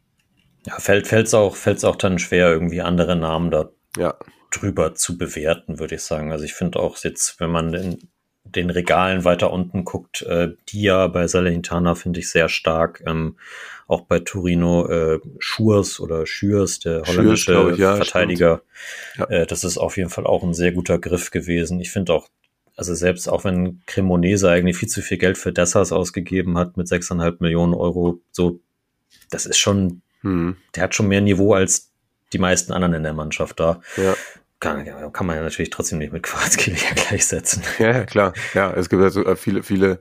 Ja, 0.66 0.78
fällt 0.78 1.12
es 1.12 1.34
auch, 1.34 1.56
fällt's 1.56 1.84
auch 1.84 1.96
dann 1.96 2.18
schwer, 2.18 2.50
irgendwie 2.50 2.82
andere 2.82 3.16
Namen 3.16 3.50
da 3.50 3.70
Ja, 3.96 4.14
drüber 4.50 4.94
zu 4.94 5.18
bewerten, 5.18 5.78
würde 5.78 5.96
ich 5.96 6.02
sagen. 6.02 6.32
Also 6.32 6.44
ich 6.44 6.54
finde 6.54 6.80
auch 6.80 6.96
jetzt, 6.98 7.40
wenn 7.40 7.50
man 7.50 7.74
in 7.74 8.08
den 8.44 8.70
Regalen 8.70 9.24
weiter 9.24 9.52
unten 9.52 9.84
guckt, 9.84 10.22
äh, 10.22 10.54
Dia 10.70 11.06
bei 11.08 11.26
Salernitana 11.26 11.94
finde 11.94 12.20
ich 12.20 12.30
sehr 12.30 12.48
stark. 12.48 13.02
Ähm, 13.06 13.36
auch 13.88 14.02
bei 14.02 14.20
Torino 14.20 14.86
äh, 14.86 15.18
Schurs 15.38 15.98
oder 15.98 16.26
Schürs, 16.26 16.78
der 16.78 17.02
holländische 17.04 17.52
glaub 17.52 17.72
ich, 17.72 17.78
ja, 17.78 17.96
Verteidiger. 17.96 18.62
stimmt. 19.14 19.30
Äh, 19.30 19.46
das 19.46 19.64
ist 19.64 19.78
auf 19.78 19.96
jeden 19.96 20.10
Fall 20.10 20.26
auch 20.26 20.44
ein 20.44 20.52
sehr 20.52 20.72
guter 20.72 20.98
Griff 20.98 21.30
gewesen. 21.30 21.80
Ich 21.80 21.90
finde 21.90 22.12
auch, 22.12 22.28
also 22.76 22.94
selbst 22.94 23.28
auch 23.28 23.44
wenn 23.44 23.80
Cremonese 23.86 24.50
eigentlich 24.50 24.76
viel 24.76 24.90
zu 24.90 25.00
viel 25.00 25.16
Geld 25.16 25.38
für 25.38 25.54
Dessers 25.54 25.90
ausgegeben 25.90 26.58
hat 26.58 26.76
mit 26.76 26.86
6,5 26.86 27.36
Millionen 27.40 27.72
Euro, 27.72 28.20
so, 28.30 28.60
das 29.30 29.46
ist 29.46 29.58
schon, 29.58 30.02
hm, 30.20 30.56
der 30.76 30.82
hat 30.82 30.94
schon 30.94 31.08
mehr 31.08 31.22
Niveau 31.22 31.54
als 31.54 31.90
die 32.34 32.38
meisten 32.38 32.74
anderen 32.74 32.92
in 32.92 33.02
der 33.02 33.14
Mannschaft 33.14 33.58
da. 33.58 33.80
ja. 33.96 34.14
Kann, 34.60 34.84
ja, 34.84 35.08
kann 35.10 35.28
man 35.28 35.36
ja 35.36 35.42
natürlich 35.42 35.70
trotzdem 35.70 35.98
nicht 35.98 36.12
mit 36.12 36.24
Quarzgewehr 36.24 36.94
gleichsetzen. 36.96 37.62
Ja, 37.78 37.92
ja, 37.92 38.04
klar. 38.04 38.32
Ja, 38.54 38.72
es 38.72 38.88
gibt 38.88 39.00
also 39.00 39.36
viele, 39.36 39.62
viele, 39.62 40.00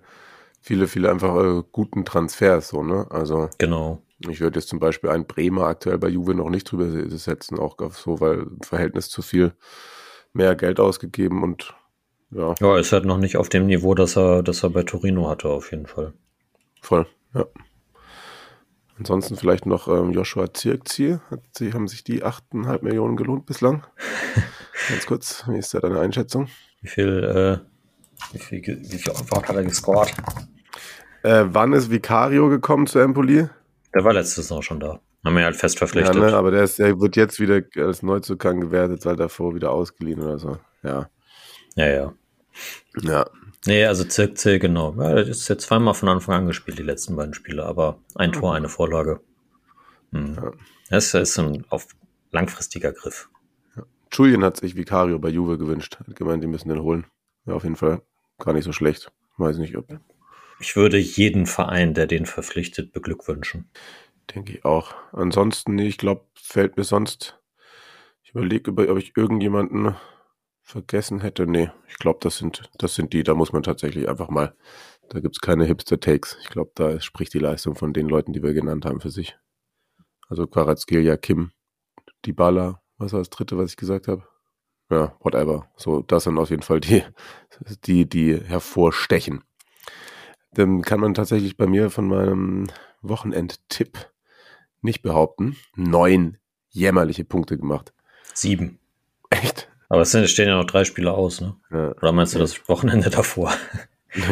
viele, 0.67 0.87
viele 0.87 1.09
einfach 1.09 1.35
äh, 1.43 1.63
guten 1.71 2.05
Transfers, 2.05 2.67
so, 2.69 2.83
ne? 2.83 3.07
Also, 3.09 3.49
Genau. 3.57 4.01
ich 4.29 4.39
würde 4.41 4.59
jetzt 4.59 4.69
zum 4.69 4.79
Beispiel 4.79 5.09
einen 5.09 5.25
Bremer 5.25 5.63
aktuell 5.67 5.97
bei 5.97 6.09
Juve 6.09 6.35
noch 6.35 6.49
nicht 6.49 6.69
drüber 6.71 6.89
se- 6.89 7.09
setzen, 7.17 7.57
auch 7.57 7.77
so, 7.91 8.19
weil 8.19 8.39
im 8.39 8.61
Verhältnis 8.61 9.09
zu 9.09 9.21
viel 9.21 9.53
mehr 10.33 10.55
Geld 10.55 10.79
ausgegeben 10.79 11.41
und 11.43 11.73
ja, 12.31 12.53
Ja, 12.59 12.77
ist 12.77 12.91
halt 12.91 13.05
noch 13.05 13.17
nicht 13.17 13.37
auf 13.37 13.49
dem 13.49 13.65
Niveau, 13.67 13.95
das 13.95 14.17
er, 14.17 14.43
das 14.43 14.61
er 14.63 14.69
bei 14.69 14.83
Torino 14.83 15.29
hatte, 15.29 15.47
auf 15.49 15.71
jeden 15.71 15.87
Fall. 15.87 16.13
voll, 16.81 17.07
ja. 17.33 17.45
Ansonsten 18.99 19.35
vielleicht 19.35 19.65
noch 19.67 19.87
ähm, 19.87 20.11
Joshua 20.11 20.51
Zirkzee. 20.53 21.19
Hat 21.29 21.41
sie, 21.53 21.73
haben 21.73 21.87
sich 21.87 22.03
die 22.03 22.23
8,5 22.23 22.83
Millionen 22.83 23.15
gelohnt 23.15 23.45
bislang? 23.45 23.85
Ganz 24.89 25.05
kurz, 25.05 25.43
wie 25.47 25.57
ist 25.59 25.73
da 25.73 25.79
deine 25.79 25.99
Einschätzung? 25.99 26.47
Wie 26.81 26.87
viel, 26.87 27.23
äh, 27.23 28.33
wie 28.33 28.39
viel, 28.39 28.61
wie 28.81 28.97
viel 28.97 29.13
Wort 29.29 29.47
hat 29.47 29.55
er 29.55 29.63
gescored? 29.63 30.11
Äh, 31.23 31.45
wann 31.47 31.73
ist 31.73 31.91
Vicario 31.91 32.49
gekommen 32.49 32.87
zu 32.87 32.99
Empoli? 32.99 33.49
Der 33.93 34.03
war 34.03 34.13
letzte 34.13 34.41
Saison 34.41 34.61
schon 34.61 34.79
da. 34.79 34.99
Haben 35.25 35.35
wir 35.35 35.43
halt 35.43 35.55
fest 35.55 35.75
Ja, 35.75 35.79
verpflichtet. 35.79 36.15
ne, 36.15 36.33
aber 36.33 36.51
der, 36.51 36.63
ist, 36.63 36.79
der 36.79 36.99
wird 36.99 37.15
jetzt 37.15 37.39
wieder 37.39 37.61
als 37.77 38.03
Neuzugang 38.03 38.61
gewertet, 38.61 39.05
weil 39.05 39.15
davor 39.15 39.55
wieder 39.55 39.71
ausgeliehen 39.71 40.21
oder 40.21 40.37
so. 40.37 40.57
Ja. 40.83 41.09
ja, 41.75 41.87
ja. 41.87 42.13
Ja. 43.01 43.25
Nee, 43.65 43.85
also 43.85 44.03
Zirkzee, 44.05 44.59
genau. 44.59 44.95
Ja, 44.97 45.15
das 45.15 45.27
ist 45.29 45.47
jetzt 45.49 45.65
zweimal 45.65 45.93
von 45.93 46.07
Anfang 46.09 46.35
an 46.35 46.47
gespielt, 46.47 46.79
die 46.79 46.83
letzten 46.83 47.15
beiden 47.15 47.33
Spiele, 47.33 47.65
aber 47.65 47.99
ein 48.15 48.31
Tor, 48.31 48.55
eine 48.55 48.69
Vorlage. 48.69 49.19
Hm. 50.11 50.35
Ja. 50.35 50.51
Das 50.89 51.13
ist 51.13 51.37
ein 51.39 51.65
auf 51.69 51.87
langfristiger 52.31 52.93
Griff. 52.93 53.29
Julian 54.11 54.43
hat 54.43 54.57
sich 54.57 54.75
Vicario 54.77 55.19
bei 55.19 55.29
Juve 55.29 55.57
gewünscht. 55.57 55.97
Hat 55.99 56.15
gemeint, 56.15 56.41
die 56.41 56.47
müssen 56.47 56.69
den 56.69 56.81
holen. 56.81 57.05
Ja, 57.45 57.55
auf 57.55 57.63
jeden 57.63 57.75
Fall 57.75 58.01
gar 58.39 58.53
nicht 58.53 58.63
so 58.63 58.71
schlecht. 58.71 59.11
Weiß 59.37 59.57
nicht, 59.57 59.75
ob. 59.75 59.87
Ich 60.59 60.75
würde 60.75 60.97
jeden 60.97 61.45
Verein, 61.45 61.93
der 61.93 62.07
den 62.07 62.25
verpflichtet, 62.25 62.91
beglückwünschen. 62.91 63.69
Denke 64.33 64.53
ich 64.53 64.65
auch. 64.65 64.95
Ansonsten, 65.11 65.77
ich 65.79 65.97
glaube, 65.97 66.25
fällt 66.35 66.77
mir 66.77 66.83
sonst. 66.83 67.39
Ich 68.23 68.31
überlege, 68.31 68.71
ob 68.71 68.97
ich 68.97 69.15
irgendjemanden 69.15 69.95
vergessen 70.63 71.21
hätte. 71.21 71.47
Nee, 71.47 71.69
ich 71.87 71.97
glaube, 71.97 72.19
das 72.21 72.37
sind, 72.37 72.69
das 72.77 72.95
sind 72.95 73.13
die. 73.13 73.23
Da 73.23 73.35
muss 73.35 73.53
man 73.53 73.63
tatsächlich 73.63 74.09
einfach 74.09 74.29
mal. 74.29 74.55
Da 75.09 75.19
gibt's 75.19 75.39
keine 75.39 75.65
Hipster-Takes. 75.65 76.37
Ich 76.41 76.49
glaube, 76.49 76.71
da 76.75 76.99
spricht 76.99 77.33
die 77.33 77.39
Leistung 77.39 77.75
von 77.75 77.93
den 77.93 78.09
Leuten, 78.09 78.33
die 78.33 78.43
wir 78.43 78.53
genannt 78.53 78.85
haben, 78.85 78.99
für 78.99 79.11
sich. 79.11 79.37
Also 80.27 80.45
Quarazgelia, 80.47 81.15
Kim, 81.15 81.51
Dybala, 82.25 82.81
was 82.97 83.13
war 83.13 83.19
das 83.19 83.29
dritte, 83.29 83.57
was 83.57 83.71
ich 83.71 83.77
gesagt 83.77 84.09
habe? 84.09 84.27
Ja, 84.89 85.15
whatever. 85.21 85.69
So, 85.77 86.01
das 86.01 86.25
sind 86.25 86.37
auf 86.37 86.49
jeden 86.49 86.63
Fall 86.63 86.81
die, 86.81 87.03
die, 87.85 88.09
die 88.09 88.35
hervorstechen. 88.37 89.43
Dann 90.53 90.81
kann 90.81 90.99
man 90.99 91.13
tatsächlich 91.13 91.57
bei 91.57 91.67
mir 91.67 91.89
von 91.89 92.07
meinem 92.07 92.67
Wochenendtipp 93.01 94.09
nicht 94.81 95.01
behaupten. 95.01 95.57
Neun 95.75 96.37
jämmerliche 96.69 97.25
Punkte 97.25 97.57
gemacht. 97.57 97.93
Sieben. 98.33 98.79
Echt? 99.29 99.69
Aber 99.89 100.01
es 100.01 100.31
stehen 100.31 100.47
ja 100.47 100.57
noch 100.57 100.65
drei 100.65 100.83
Spiele 100.83 101.11
aus, 101.13 101.41
ne? 101.41 101.55
Ja. 101.71 101.91
Oder 101.91 102.11
meinst 102.11 102.35
du 102.35 102.39
das 102.39 102.67
Wochenende 102.69 103.09
davor? 103.09 103.53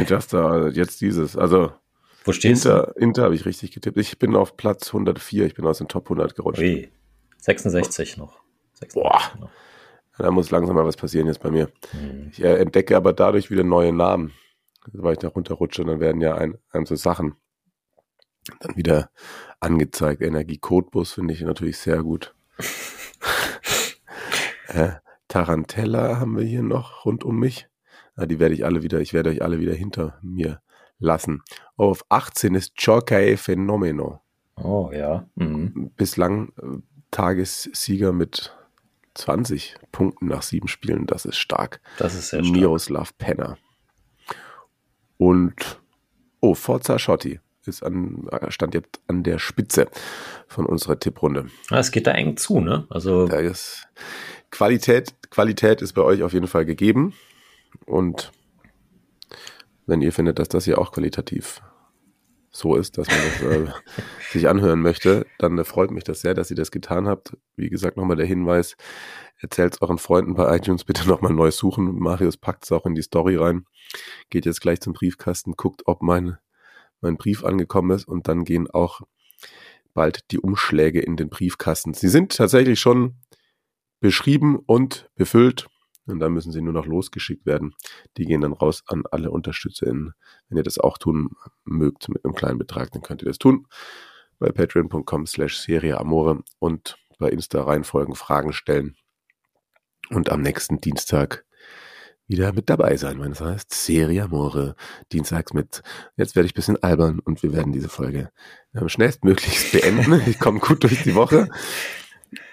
Das 0.07 0.27
da, 0.27 0.69
jetzt 0.69 1.01
dieses. 1.01 1.37
Also, 1.37 1.71
Wo 2.23 2.31
stehst 2.31 2.65
Inter, 2.65 2.95
Inter 2.95 3.23
habe 3.23 3.35
ich 3.35 3.45
richtig 3.45 3.71
getippt. 3.71 3.97
Ich 3.97 4.17
bin 4.17 4.35
auf 4.35 4.57
Platz 4.57 4.87
104. 4.87 5.45
Ich 5.45 5.53
bin 5.53 5.65
aus 5.65 5.77
den 5.77 5.87
Top 5.87 6.05
100 6.05 6.31
du? 6.31 6.35
gerutscht. 6.35 6.61
Ui. 6.61 6.89
66 7.37 8.17
noch. 8.17 8.39
66 8.73 8.93
Boah. 8.95 9.21
noch. 9.39 9.49
Da 10.17 10.31
muss 10.31 10.49
langsam 10.49 10.75
mal 10.75 10.85
was 10.85 10.95
passieren 10.95 11.27
jetzt 11.27 11.41
bei 11.41 11.51
mir. 11.51 11.69
Hm. 11.91 12.29
Ich 12.31 12.41
äh, 12.41 12.55
entdecke 12.55 12.95
aber 12.95 13.13
dadurch 13.13 13.51
wieder 13.51 13.63
neue 13.63 13.93
Namen. 13.93 14.31
Weil 14.93 15.13
ich 15.13 15.19
da 15.19 15.29
runterrutsche, 15.29 15.83
dann 15.83 15.99
werden 15.99 16.21
ja 16.21 16.35
ein, 16.35 16.57
ein 16.71 16.85
so 16.85 16.95
Sachen 16.95 17.35
dann 18.59 18.75
wieder 18.75 19.09
angezeigt. 19.59 20.21
Energie 20.21 20.57
Codebus 20.57 21.13
finde 21.13 21.33
ich 21.33 21.41
natürlich 21.41 21.77
sehr 21.77 22.03
gut. 22.03 22.35
äh, 24.67 24.93
Tarantella 25.27 26.19
haben 26.19 26.37
wir 26.37 26.45
hier 26.45 26.63
noch 26.63 27.05
rund 27.05 27.23
um 27.23 27.39
mich. 27.39 27.67
Ja, 28.17 28.25
die 28.25 28.39
werde 28.39 28.55
ich 28.55 28.65
alle 28.65 28.83
wieder, 28.83 29.01
ich 29.01 29.13
werde 29.13 29.31
euch 29.31 29.41
alle 29.41 29.59
wieder 29.59 29.73
hinter 29.73 30.19
mir 30.21 30.61
lassen. 30.99 31.43
Auf 31.75 32.05
18 32.09 32.55
ist 32.55 32.77
Chorcae 32.77 33.37
Fenomeno. 33.37 34.21
Oh 34.55 34.91
ja. 34.93 35.27
Mhm. 35.35 35.91
Bislang 35.97 36.53
äh, 36.61 36.77
Tagessieger 37.11 38.13
mit 38.13 38.55
20 39.15 39.75
Punkten 39.91 40.27
nach 40.27 40.41
sieben 40.41 40.67
Spielen. 40.67 41.07
Das 41.07 41.25
ist 41.25 41.37
stark. 41.37 41.81
Das 41.97 42.13
ist 42.13 42.29
sehr 42.29 42.43
stark. 42.43 42.55
Miroslav 42.55 43.17
Penner. 43.17 43.57
Und 45.17 45.79
oh, 46.41 46.53
Forza 46.53 46.99
Schotti 46.99 47.39
ist 47.65 47.83
an, 47.83 48.27
stand 48.49 48.73
jetzt 48.75 48.99
an 49.07 49.23
der 49.23 49.39
Spitze 49.39 49.87
von 50.47 50.65
unserer 50.65 50.99
Tipprunde. 50.99 51.47
Ah, 51.69 51.79
es 51.79 51.91
geht 51.91 52.07
da 52.07 52.11
eng 52.11 52.37
zu, 52.37 52.59
ne? 52.59 52.85
Also 52.89 53.27
Da 53.27 53.39
ist 53.39 53.87
Qualität, 54.51 55.13
Qualität 55.31 55.81
ist 55.81 55.93
bei 55.93 56.01
euch 56.01 56.23
auf 56.23 56.33
jeden 56.33 56.47
Fall 56.47 56.65
gegeben. 56.65 57.13
Und 57.85 58.31
wenn 59.85 60.01
ihr 60.01 60.13
findet, 60.13 60.39
dass 60.39 60.49
das 60.49 60.65
hier 60.65 60.79
auch 60.79 60.91
qualitativ 60.91 61.61
so 62.55 62.75
ist, 62.75 62.97
dass 62.97 63.07
man 63.07 63.17
das 63.17 63.41
äh, 63.41 63.67
sich 64.31 64.47
anhören 64.47 64.81
möchte, 64.81 65.25
dann 65.37 65.57
äh, 65.57 65.63
freut 65.63 65.91
mich 65.91 66.03
das 66.03 66.21
sehr, 66.21 66.33
dass 66.33 66.49
ihr 66.49 66.55
das 66.55 66.71
getan 66.71 67.07
habt. 67.07 67.37
Wie 67.55 67.69
gesagt, 67.69 67.97
nochmal 67.97 68.15
der 68.15 68.25
Hinweis, 68.25 68.77
erzählt 69.37 69.81
euren 69.81 69.97
Freunden 69.97 70.35
bei 70.35 70.55
iTunes 70.55 70.85
bitte 70.85 71.07
nochmal 71.07 71.33
neu 71.33 71.51
suchen. 71.51 71.99
Marius 71.99 72.37
packt 72.37 72.63
es 72.63 72.71
auch 72.71 72.85
in 72.85 72.95
die 72.95 73.01
Story 73.01 73.35
rein. 73.35 73.65
Geht 74.29 74.45
jetzt 74.45 74.61
gleich 74.61 74.79
zum 74.79 74.93
Briefkasten, 74.93 75.53
guckt, 75.53 75.83
ob 75.85 76.01
mein, 76.01 76.37
mein 77.01 77.17
Brief 77.17 77.43
angekommen 77.43 77.91
ist 77.91 78.07
und 78.07 78.27
dann 78.27 78.45
gehen 78.45 78.69
auch 78.69 79.01
bald 79.93 80.31
die 80.31 80.39
Umschläge 80.39 81.01
in 81.01 81.17
den 81.17 81.29
Briefkasten. 81.29 81.93
Sie 81.93 82.09
sind 82.09 82.35
tatsächlich 82.37 82.79
schon 82.79 83.15
beschrieben 83.99 84.59
und 84.65 85.09
befüllt. 85.15 85.67
Und 86.07 86.19
dann 86.19 86.33
müssen 86.33 86.51
sie 86.51 86.61
nur 86.61 86.73
noch 86.73 86.85
losgeschickt 86.85 87.45
werden. 87.45 87.73
Die 88.17 88.25
gehen 88.25 88.41
dann 88.41 88.53
raus 88.53 88.83
an 88.87 89.03
alle 89.11 89.31
UnterstützerInnen. 89.31 90.13
Wenn 90.49 90.57
ihr 90.57 90.63
das 90.63 90.77
auch 90.77 90.97
tun 90.97 91.31
mögt 91.63 92.09
mit 92.09 92.23
einem 92.23 92.35
kleinen 92.35 92.59
Betrag, 92.59 92.91
dann 92.91 93.01
könnt 93.01 93.23
ihr 93.23 93.27
das 93.27 93.39
tun. 93.39 93.67
Bei 94.37 94.51
patreon.com 94.51 95.25
slash 95.25 95.57
Serie 95.57 95.99
Amore 95.99 96.43
und 96.59 96.97
bei 97.17 97.29
Insta 97.29 97.63
reinfolgen, 97.63 98.15
Fragen 98.15 98.53
stellen. 98.53 98.95
Und 100.09 100.29
am 100.29 100.41
nächsten 100.41 100.79
Dienstag 100.79 101.45
wieder 102.27 102.53
mit 102.53 102.69
dabei 102.69 102.97
sein, 102.97 103.19
wenn 103.21 103.31
es 103.31 103.41
heißt 103.41 103.73
Serie 103.73 104.23
Amore. 104.23 104.75
Dienstags 105.11 105.53
mit, 105.53 105.83
jetzt 106.17 106.35
werde 106.35 106.47
ich 106.47 106.53
ein 106.53 106.55
bisschen 106.55 106.81
albern 106.81 107.19
und 107.19 107.43
wir 107.43 107.53
werden 107.53 107.71
diese 107.71 107.89
Folge 107.89 108.31
ähm, 108.73 108.89
schnellstmöglichst 108.89 109.71
beenden. 109.71 110.21
Ich 110.27 110.39
komme 110.39 110.59
gut 110.59 110.83
durch 110.83 111.03
die 111.03 111.15
Woche 111.15 111.49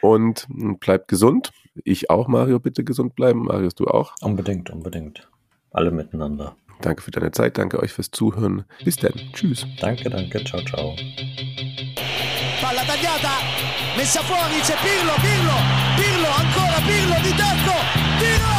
und 0.01 0.47
mh, 0.49 0.77
bleibt 0.79 1.09
gesund. 1.09 1.53
Ich 1.85 2.11
auch, 2.11 2.29
Mario, 2.29 2.61
bitte 2.61 2.85
gesund 2.85 3.15
bleiben. 3.15 3.45
Marius, 3.45 3.75
du 3.75 3.87
auch? 3.87 4.15
Unbedingt, 4.21 4.71
unbedingt. 4.71 5.29
Alle 5.71 5.91
miteinander. 5.91 6.57
Danke 6.83 7.03
für 7.03 7.11
deine 7.11 7.31
Zeit, 7.31 7.57
danke 7.59 7.81
euch 7.81 7.93
fürs 7.93 8.11
Zuhören. 8.11 8.65
Bis 8.85 8.97
dann. 8.97 9.13
Tschüss. 9.33 9.67
Danke, 9.81 10.11
danke. 10.11 10.45
Ciao, 10.45 10.61
ciao. 10.63 10.95
Palla 12.61 12.83
tagliata, 12.85 13.41
messa 13.97 14.21
fuori, 14.23 14.61
c'è 14.63 14.75
Pirlo, 14.83 15.15
Pirlo, 15.21 15.57
Pirlo, 15.97 16.29
ancora 16.29 16.79
Pirlo 16.87 17.17
di 17.23 17.35
tacco, 17.35 17.77
tiro, 18.19 18.53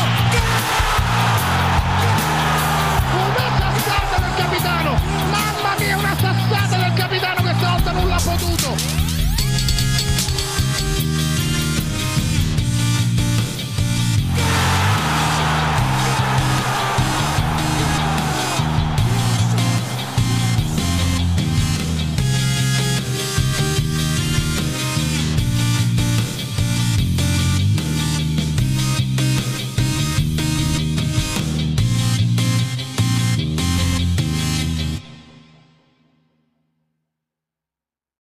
Una 3.14 3.48
sassata 3.60 4.20
del 4.20 4.36
capitano, 4.36 4.92
mamma 5.32 5.76
mia 5.80 5.98
una 5.98 6.16
sassata 6.16 6.78
del 6.78 6.94
capitano 6.98 7.42
questa 7.42 7.58
stavolta 7.60 7.92
non 7.92 8.08
l'ha 8.08 8.22
potuto. 8.24 9.13